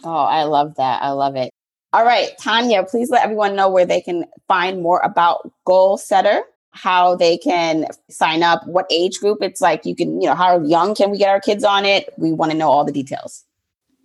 Oh, 0.04 0.10
I 0.10 0.44
love 0.44 0.76
that. 0.76 1.02
I 1.02 1.10
love 1.10 1.36
it. 1.36 1.50
All 1.92 2.04
right, 2.04 2.30
Tanya, 2.38 2.84
please 2.84 3.10
let 3.10 3.24
everyone 3.24 3.56
know 3.56 3.68
where 3.68 3.84
they 3.84 4.00
can 4.00 4.24
find 4.46 4.80
more 4.80 5.00
about 5.00 5.50
Goalsetter, 5.66 6.42
how 6.70 7.16
they 7.16 7.36
can 7.36 7.86
sign 8.08 8.44
up, 8.44 8.64
what 8.66 8.86
age 8.92 9.18
group 9.18 9.38
it's 9.42 9.60
like. 9.60 9.84
You 9.84 9.96
can, 9.96 10.20
you 10.20 10.28
know, 10.28 10.36
how 10.36 10.60
young 10.60 10.94
can 10.94 11.10
we 11.10 11.18
get 11.18 11.28
our 11.28 11.40
kids 11.40 11.64
on 11.64 11.84
it? 11.84 12.08
We 12.16 12.32
want 12.32 12.52
to 12.52 12.56
know 12.56 12.70
all 12.70 12.84
the 12.84 12.92
details. 12.92 13.44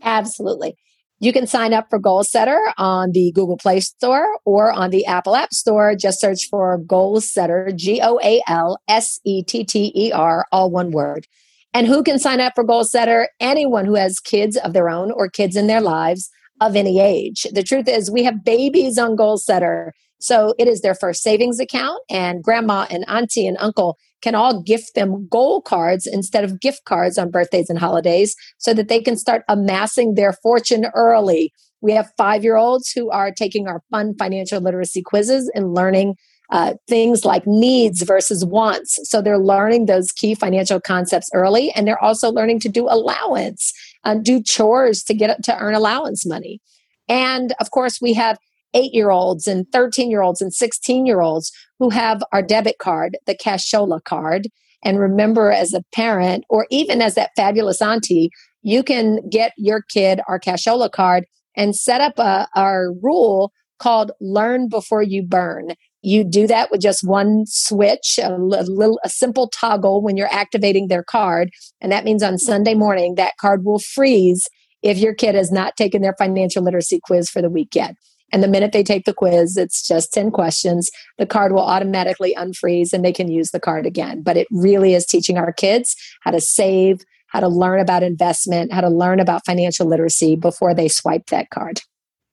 Absolutely. 0.01 0.75
You 1.19 1.31
can 1.31 1.47
sign 1.47 1.73
up 1.73 1.89
for 1.89 1.99
Goalsetter 1.99 2.73
on 2.77 3.11
the 3.11 3.31
Google 3.33 3.57
Play 3.57 3.79
Store 3.79 4.27
or 4.43 4.71
on 4.71 4.89
the 4.89 5.05
Apple 5.05 5.35
App 5.35 5.53
Store. 5.53 5.95
Just 5.95 6.19
search 6.19 6.47
for 6.49 6.77
Goalsetter, 6.79 7.73
G 7.75 8.01
O 8.01 8.19
A 8.21 8.41
L 8.47 8.77
S 8.89 9.21
E 9.23 9.41
T 9.41 9.63
T 9.63 9.93
E 9.95 10.11
R, 10.11 10.45
all 10.51 10.69
one 10.69 10.91
word. 10.91 11.25
And 11.73 11.87
who 11.87 12.03
can 12.03 12.19
sign 12.19 12.41
up 12.41 12.53
for 12.55 12.65
Goalsetter? 12.65 13.27
Anyone 13.39 13.85
who 13.85 13.95
has 13.95 14.19
kids 14.19 14.57
of 14.57 14.73
their 14.73 14.89
own 14.89 15.11
or 15.11 15.29
kids 15.29 15.55
in 15.55 15.67
their 15.67 15.81
lives 15.81 16.29
of 16.61 16.75
any 16.75 16.99
age. 16.99 17.47
The 17.51 17.63
truth 17.63 17.87
is, 17.87 18.11
we 18.11 18.23
have 18.23 18.43
babies 18.43 18.97
on 18.97 19.17
Goalsetter. 19.17 19.91
So 20.19 20.53
it 20.57 20.67
is 20.67 20.81
their 20.81 20.95
first 20.95 21.21
savings 21.21 21.59
account, 21.59 22.01
and 22.09 22.43
grandma 22.43 22.87
and 22.89 23.05
auntie 23.07 23.47
and 23.47 23.57
uncle 23.59 23.97
can 24.21 24.35
all 24.35 24.61
gift 24.61 24.95
them 24.95 25.27
goal 25.27 25.61
cards 25.61 26.07
instead 26.07 26.43
of 26.43 26.59
gift 26.59 26.83
cards 26.85 27.17
on 27.17 27.29
birthdays 27.29 27.69
and 27.69 27.77
holidays 27.77 28.35
so 28.57 28.73
that 28.73 28.87
they 28.87 29.01
can 29.01 29.17
start 29.17 29.43
amassing 29.47 30.15
their 30.15 30.33
fortune 30.33 30.87
early. 30.95 31.53
We 31.81 31.91
have 31.91 32.11
five 32.17 32.43
year 32.43 32.55
olds 32.55 32.89
who 32.91 33.11
are 33.11 33.31
taking 33.31 33.67
our 33.67 33.83
fun 33.91 34.15
financial 34.17 34.61
literacy 34.61 35.03
quizzes 35.03 35.51
and 35.53 35.73
learning 35.73 36.15
uh, 36.49 36.75
things 36.87 37.25
like 37.25 37.45
needs 37.45 38.03
versus 38.03 38.45
wants. 38.45 38.99
So 39.03 39.21
they're 39.21 39.37
learning 39.37 39.85
those 39.85 40.11
key 40.11 40.35
financial 40.35 40.79
concepts 40.79 41.29
early, 41.33 41.71
and 41.71 41.87
they're 41.87 42.03
also 42.03 42.31
learning 42.31 42.59
to 42.61 42.69
do 42.69 42.87
allowance 42.87 43.73
and 44.03 44.23
do 44.23 44.41
chores 44.41 45.03
to 45.03 45.13
get 45.13 45.43
to 45.43 45.57
earn 45.57 45.73
allowance 45.73 46.25
money. 46.25 46.61
And 47.07 47.53
of 47.59 47.71
course, 47.71 47.99
we 48.01 48.13
have 48.13 48.37
eight 48.73 48.93
year 48.93 49.11
olds 49.11 49.47
and 49.47 49.65
13 49.71 50.09
year 50.09 50.21
olds 50.21 50.41
and 50.41 50.53
16 50.53 51.05
year 51.05 51.21
olds 51.21 51.51
who 51.79 51.89
have 51.89 52.23
our 52.31 52.41
debit 52.41 52.77
card, 52.79 53.17
the 53.25 53.35
Cashola 53.35 54.03
card. 54.03 54.47
And 54.83 54.99
remember, 54.99 55.51
as 55.51 55.73
a 55.73 55.83
parent 55.93 56.45
or 56.49 56.67
even 56.69 57.01
as 57.01 57.15
that 57.15 57.31
fabulous 57.35 57.81
auntie, 57.81 58.29
you 58.61 58.83
can 58.83 59.27
get 59.29 59.53
your 59.57 59.81
kid 59.81 60.21
our 60.27 60.39
Cashola 60.39 60.91
card 60.91 61.25
and 61.55 61.75
set 61.75 62.01
up 62.01 62.19
a, 62.19 62.47
our 62.55 62.91
rule 63.01 63.51
called 63.79 64.11
learn 64.21 64.69
before 64.69 65.03
you 65.03 65.23
burn. 65.23 65.73
You 66.01 66.23
do 66.23 66.45
that 66.47 66.69
with 66.69 66.81
just 66.81 67.03
one 67.03 67.45
switch, 67.47 68.19
a 68.21 68.37
little, 68.37 68.99
a 69.03 69.09
simple 69.09 69.49
toggle 69.49 70.01
when 70.01 70.17
you're 70.17 70.31
activating 70.31 70.87
their 70.87 71.03
card. 71.03 71.49
And 71.81 71.91
that 71.91 72.05
means 72.05 72.21
on 72.21 72.37
Sunday 72.37 72.75
morning, 72.75 73.15
that 73.15 73.37
card 73.37 73.65
will 73.65 73.79
freeze 73.79 74.47
if 74.83 74.99
your 74.99 75.15
kid 75.15 75.33
has 75.35 75.51
not 75.51 75.75
taken 75.75 76.01
their 76.01 76.15
financial 76.17 76.63
literacy 76.63 76.99
quiz 77.03 77.29
for 77.29 77.41
the 77.41 77.49
week 77.49 77.73
yet. 77.73 77.95
And 78.31 78.43
the 78.43 78.47
minute 78.47 78.71
they 78.71 78.83
take 78.83 79.05
the 79.05 79.13
quiz, 79.13 79.55
it's 79.55 79.87
just 79.87 80.13
10 80.13 80.31
questions. 80.31 80.89
The 81.17 81.25
card 81.25 81.51
will 81.51 81.65
automatically 81.65 82.35
unfreeze 82.37 82.91
and 82.91 83.03
they 83.03 83.13
can 83.13 83.29
use 83.29 83.51
the 83.51 83.59
card 83.59 83.85
again. 83.85 84.21
But 84.21 84.37
it 84.37 84.47
really 84.51 84.93
is 84.93 85.05
teaching 85.05 85.37
our 85.37 85.53
kids 85.53 85.95
how 86.21 86.31
to 86.31 86.41
save, 86.41 87.01
how 87.27 87.39
to 87.39 87.47
learn 87.47 87.79
about 87.79 88.03
investment, 88.03 88.73
how 88.73 88.81
to 88.81 88.89
learn 88.89 89.19
about 89.19 89.45
financial 89.45 89.87
literacy 89.87 90.35
before 90.35 90.73
they 90.73 90.87
swipe 90.87 91.27
that 91.27 91.49
card. 91.49 91.81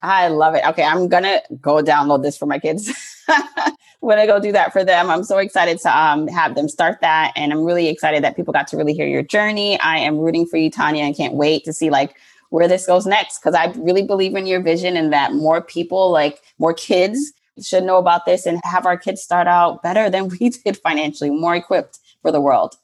I 0.03 0.28
love 0.28 0.55
it. 0.57 0.64
Okay, 0.66 0.82
I'm 0.82 1.09
gonna 1.09 1.40
go 1.61 1.80
download 1.80 2.22
this 2.22 2.36
for 2.36 2.47
my 2.47 2.59
kids. 2.59 2.93
when 4.01 4.18
I 4.18 4.26
go 4.26 4.40
do 4.40 4.51
that 4.51 4.72
for 4.72 4.84
them, 4.84 5.09
I'm 5.09 5.22
so 5.22 5.38
excited 5.38 5.78
to 5.80 5.97
um, 5.97 6.26
have 6.26 6.57
them 6.57 6.68
start 6.68 6.99
that, 7.03 7.32
and 7.36 7.53
I'm 7.53 7.62
really 7.62 7.86
excited 7.86 8.24
that 8.24 8.34
people 8.34 8.53
got 8.53 8.66
to 8.68 8.76
really 8.76 8.95
hear 8.95 9.07
your 9.07 9.22
journey. 9.22 9.78
I 9.78 9.99
am 9.99 10.18
rooting 10.18 10.45
for 10.47 10.57
you, 10.57 10.70
Tanya, 10.70 11.05
and 11.05 11.16
can't 11.16 11.34
wait 11.34 11.64
to 11.64 11.72
see 11.72 11.88
like 11.88 12.16
where 12.53 12.68
this 12.68 12.86
goes 12.86 13.07
next 13.07 13.38
because 13.38 13.55
I 13.55 13.72
really 13.78 14.03
believe 14.03 14.36
in 14.36 14.46
your 14.46 14.61
vision 14.61 14.94
and 14.94 15.11
that 15.11 15.32
more 15.32 15.62
people, 15.62 16.12
like 16.12 16.38
more 16.59 16.74
kids, 16.74 17.32
should 17.62 17.82
know 17.82 17.96
about 17.96 18.26
this 18.26 18.44
and 18.44 18.61
have 18.62 18.84
our 18.84 18.98
kids 18.98 19.22
start 19.22 19.46
out 19.46 19.82
better 19.82 20.11
than 20.11 20.28
we 20.40 20.50
did 20.50 20.76
financially, 20.76 21.30
more 21.30 21.57
equipped 21.57 21.98
for 22.20 22.30
the 22.30 22.42
world. 22.42 22.76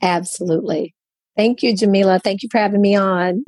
Absolutely. 0.00 0.94
Thank 1.36 1.62
you, 1.62 1.76
Jamila. 1.76 2.18
Thank 2.18 2.42
you 2.42 2.48
for 2.50 2.58
having 2.58 2.80
me 2.80 2.96
on. 2.96 3.44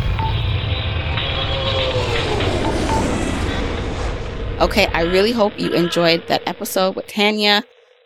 Okay, 4.60 4.86
I 4.86 5.02
really 5.02 5.32
hope 5.32 5.58
you 5.58 5.72
enjoyed 5.72 6.26
that 6.28 6.42
episode 6.46 6.96
with 6.96 7.06
Tanya. 7.06 7.62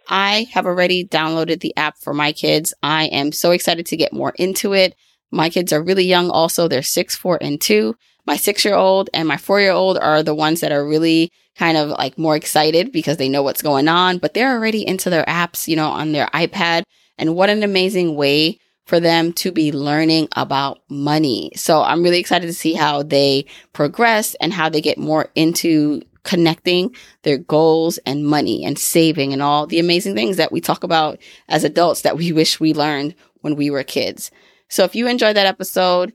I 0.09 0.47
have 0.53 0.67
already 0.67 1.05
downloaded 1.05 1.61
the 1.61 1.77
app 1.77 1.99
for 1.99 2.15
my 2.15 2.31
kids. 2.31 2.73
I 2.83 3.07
am 3.07 3.33
so 3.33 3.51
excited 3.51 3.87
to 3.87 3.97
get 3.97 4.13
more 4.13 4.35
into 4.37 4.73
it. 4.73 4.95
My 5.31 5.51
kids 5.51 5.73
are 5.73 5.83
really 5.83 6.05
young 6.05 6.31
also. 6.31 6.69
They're 6.69 6.83
six, 6.83 7.15
four, 7.15 7.39
and 7.41 7.61
two. 7.61 7.97
My 8.27 8.37
six 8.37 8.65
year 8.65 8.75
old 8.75 9.11
and 9.15 9.27
my 9.27 9.37
four 9.37 9.61
year 9.61 9.73
old 9.73 9.99
are 9.99 10.23
the 10.23 10.35
ones 10.35 10.61
that 10.61 10.73
are 10.73 10.87
really 10.87 11.31
kind 11.57 11.77
of 11.77 11.91
like 11.91 12.19
more 12.19 12.37
excited 12.37 12.93
because 12.93 13.17
they 13.17 13.29
know 13.29 13.43
what's 13.43 13.63
going 13.63 13.89
on, 13.89 14.19
but 14.19 14.35
they're 14.35 14.53
already 14.53 14.87
into 14.87 15.11
their 15.11 15.25
apps, 15.25 15.69
you 15.69 15.77
know, 15.77 15.89
on 15.89 16.13
their 16.13 16.27
iPad. 16.29 16.83
And 17.19 17.35
what 17.35 17.51
an 17.51 17.63
amazing 17.63 18.17
way 18.17 18.59
for 18.87 18.99
them 18.99 19.33
to 19.35 19.53
be 19.53 19.73
learning 19.73 20.29
about 20.37 20.81
money. 20.89 21.53
So 21.55 21.83
I'm 21.83 22.03
really 22.03 22.19
excited 22.19 22.47
to 22.47 22.53
see 22.53 22.73
how 22.73 23.03
they 23.03 23.47
progress 23.73 24.35
and 24.41 24.53
how 24.53 24.69
they 24.69 24.81
get 24.81 24.99
more 24.99 25.29
into 25.35 26.03
connecting 26.23 26.95
their 27.23 27.39
goals 27.39 27.99
and 27.99 28.27
money 28.27 28.65
and 28.65 28.79
saving 28.79 29.33
and 29.33 29.43
all 29.43 29.67
the 29.67 29.79
amazing 29.79 30.15
things 30.15 30.37
that 30.37 30.53
we 30.53 30.61
talk 30.61 30.83
about 30.83 31.19
as 31.49 31.65
adults 31.65 32.03
that 32.03 32.17
we 32.17 32.33
wish 32.33 32.61
we 32.61 32.75
learned 32.75 33.15
when 33.41 33.57
we 33.57 33.71
were 33.71 33.85
kids. 33.85 34.31
So 34.71 34.85
if 34.85 34.95
you 34.95 35.09
enjoyed 35.09 35.37
that 35.37 35.47
episode, 35.47 36.13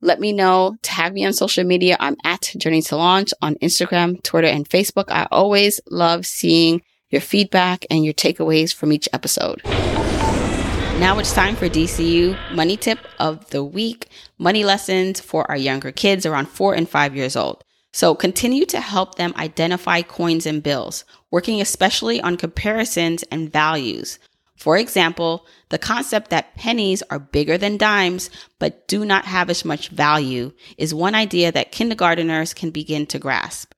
let 0.00 0.18
me 0.18 0.32
know. 0.32 0.76
Tag 0.82 1.12
me 1.12 1.26
on 1.26 1.32
social 1.34 1.64
media. 1.64 1.96
I'm 2.00 2.16
at 2.24 2.52
Journey 2.56 2.80
to 2.82 2.96
Launch 2.96 3.30
on 3.42 3.56
Instagram, 3.56 4.22
Twitter, 4.22 4.48
and 4.48 4.68
Facebook. 4.68 5.10
I 5.10 5.26
always 5.30 5.80
love 5.90 6.24
seeing 6.24 6.82
your 7.10 7.20
feedback 7.20 7.84
and 7.90 8.04
your 8.04 8.14
takeaways 8.14 8.74
from 8.74 8.92
each 8.92 9.08
episode. 9.12 9.60
Now 10.98 11.18
it's 11.18 11.32
time 11.32 11.54
for 11.54 11.68
DCU 11.68 12.36
Money 12.54 12.76
Tip 12.76 12.98
of 13.18 13.48
the 13.50 13.62
Week 13.62 14.08
money 14.38 14.64
lessons 14.64 15.20
for 15.20 15.48
our 15.50 15.56
younger 15.56 15.92
kids 15.92 16.24
around 16.24 16.48
four 16.48 16.74
and 16.74 16.88
five 16.88 17.14
years 17.14 17.36
old. 17.36 17.62
So 17.92 18.14
continue 18.14 18.66
to 18.66 18.80
help 18.80 19.16
them 19.16 19.32
identify 19.36 20.02
coins 20.02 20.46
and 20.46 20.62
bills, 20.62 21.04
working 21.30 21.60
especially 21.60 22.20
on 22.20 22.36
comparisons 22.36 23.22
and 23.24 23.52
values. 23.52 24.18
For 24.58 24.76
example, 24.76 25.46
the 25.68 25.78
concept 25.78 26.30
that 26.30 26.56
pennies 26.56 27.02
are 27.10 27.20
bigger 27.20 27.56
than 27.56 27.78
dimes 27.78 28.28
but 28.58 28.88
do 28.88 29.04
not 29.04 29.24
have 29.24 29.48
as 29.50 29.64
much 29.64 29.88
value 29.88 30.52
is 30.76 30.92
one 30.92 31.14
idea 31.14 31.52
that 31.52 31.72
kindergarteners 31.72 32.54
can 32.54 32.70
begin 32.70 33.06
to 33.06 33.20
grasp. 33.20 33.72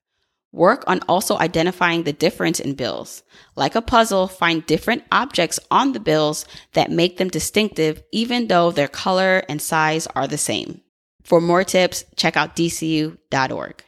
Work 0.53 0.83
on 0.87 1.01
also 1.07 1.37
identifying 1.39 2.03
the 2.03 2.12
difference 2.12 2.59
in 2.59 2.74
bills. 2.74 3.22
Like 3.55 3.74
a 3.76 3.83
puzzle, 3.83 4.26
find 4.26 4.66
different 4.66 5.05
objects 5.12 5.61
on 5.70 5.93
the 5.93 6.01
bills 6.01 6.45
that 6.72 6.91
make 6.91 7.18
them 7.18 7.28
distinctive 7.28 8.03
even 8.11 8.49
though 8.49 8.72
their 8.72 8.89
color 8.89 9.45
and 9.49 9.61
size 9.61 10.09
are 10.16 10.26
the 10.26 10.39
same. 10.39 10.81
For 11.22 11.41
more 11.41 11.62
tips, 11.62 12.05
check 12.16 12.37
out 12.37 12.57
dcu.org. 12.57 13.85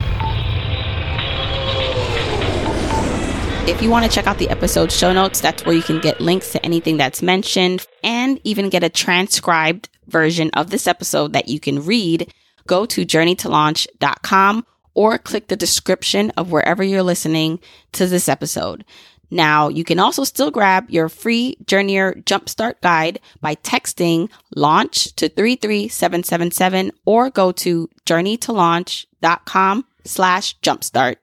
If 3.65 3.81
you 3.81 3.91
want 3.91 4.05
to 4.05 4.11
check 4.11 4.27
out 4.27 4.39
the 4.39 4.51
episode 4.51 4.91
show 4.91 5.13
notes, 5.13 5.41
that's 5.41 5.65
where 5.65 5.75
you 5.75 5.83
can 5.83 6.01
get 6.01 6.21
links 6.21 6.51
to 6.51 6.65
anything 6.67 6.97
that's 6.97 7.23
mentioned 7.23 7.87
and 8.03 8.41
even 8.43 8.69
get 8.69 8.83
a 8.83 8.89
transcribed 8.89 9.89
version 10.09 10.51
of 10.55 10.71
this 10.71 10.89
episode 10.89 11.33
that 11.33 11.49
you 11.49 11.61
can 11.61 11.85
read. 11.85 12.35
Go 12.67 12.87
to 12.87 13.07
journeytolaunch.com 13.07 14.67
or 14.95 15.17
click 15.17 15.47
the 15.47 15.57
description 15.57 16.33
of 16.37 16.51
wherever 16.51 16.83
you're 16.83 17.05
listening 17.05 17.61
to 17.93 18.07
this 18.07 18.29
episode. 18.29 18.85
Now, 19.31 19.69
you 19.69 19.85
can 19.85 20.01
also 20.01 20.25
still 20.25 20.51
grab 20.51 20.91
your 20.91 21.09
free 21.09 21.57
Journeyer 21.65 22.23
Jumpstart 22.25 22.81
Guide 22.83 23.21
by 23.41 23.55
texting 23.55 24.29
launch 24.57 25.15
to 25.15 25.29
33777 25.29 26.91
or 27.07 27.31
go 27.31 27.53
to 27.53 27.89
journeytolaunch.com 28.07 29.85
slash 30.05 30.59
jumpstart. 30.61 31.17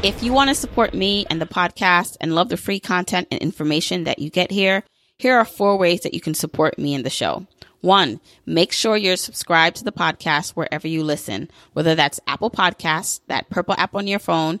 If 0.00 0.22
you 0.22 0.32
want 0.32 0.48
to 0.48 0.54
support 0.54 0.94
me 0.94 1.26
and 1.28 1.40
the 1.40 1.46
podcast 1.46 2.16
and 2.20 2.32
love 2.32 2.50
the 2.50 2.56
free 2.56 2.78
content 2.78 3.26
and 3.32 3.40
information 3.40 4.04
that 4.04 4.20
you 4.20 4.30
get 4.30 4.52
here, 4.52 4.84
Here 5.20 5.36
are 5.36 5.44
four 5.44 5.76
ways 5.76 6.02
that 6.02 6.14
you 6.14 6.20
can 6.20 6.34
support 6.34 6.78
me 6.78 6.94
in 6.94 7.02
the 7.02 7.10
show. 7.10 7.44
One, 7.80 8.20
make 8.46 8.70
sure 8.72 8.96
you're 8.96 9.16
subscribed 9.16 9.78
to 9.78 9.84
the 9.84 9.90
podcast 9.90 10.50
wherever 10.50 10.86
you 10.86 11.02
listen, 11.02 11.50
whether 11.72 11.96
that's 11.96 12.20
Apple 12.28 12.52
Podcasts, 12.52 13.18
that 13.26 13.50
purple 13.50 13.74
app 13.78 13.96
on 13.96 14.06
your 14.06 14.20
phone, 14.20 14.60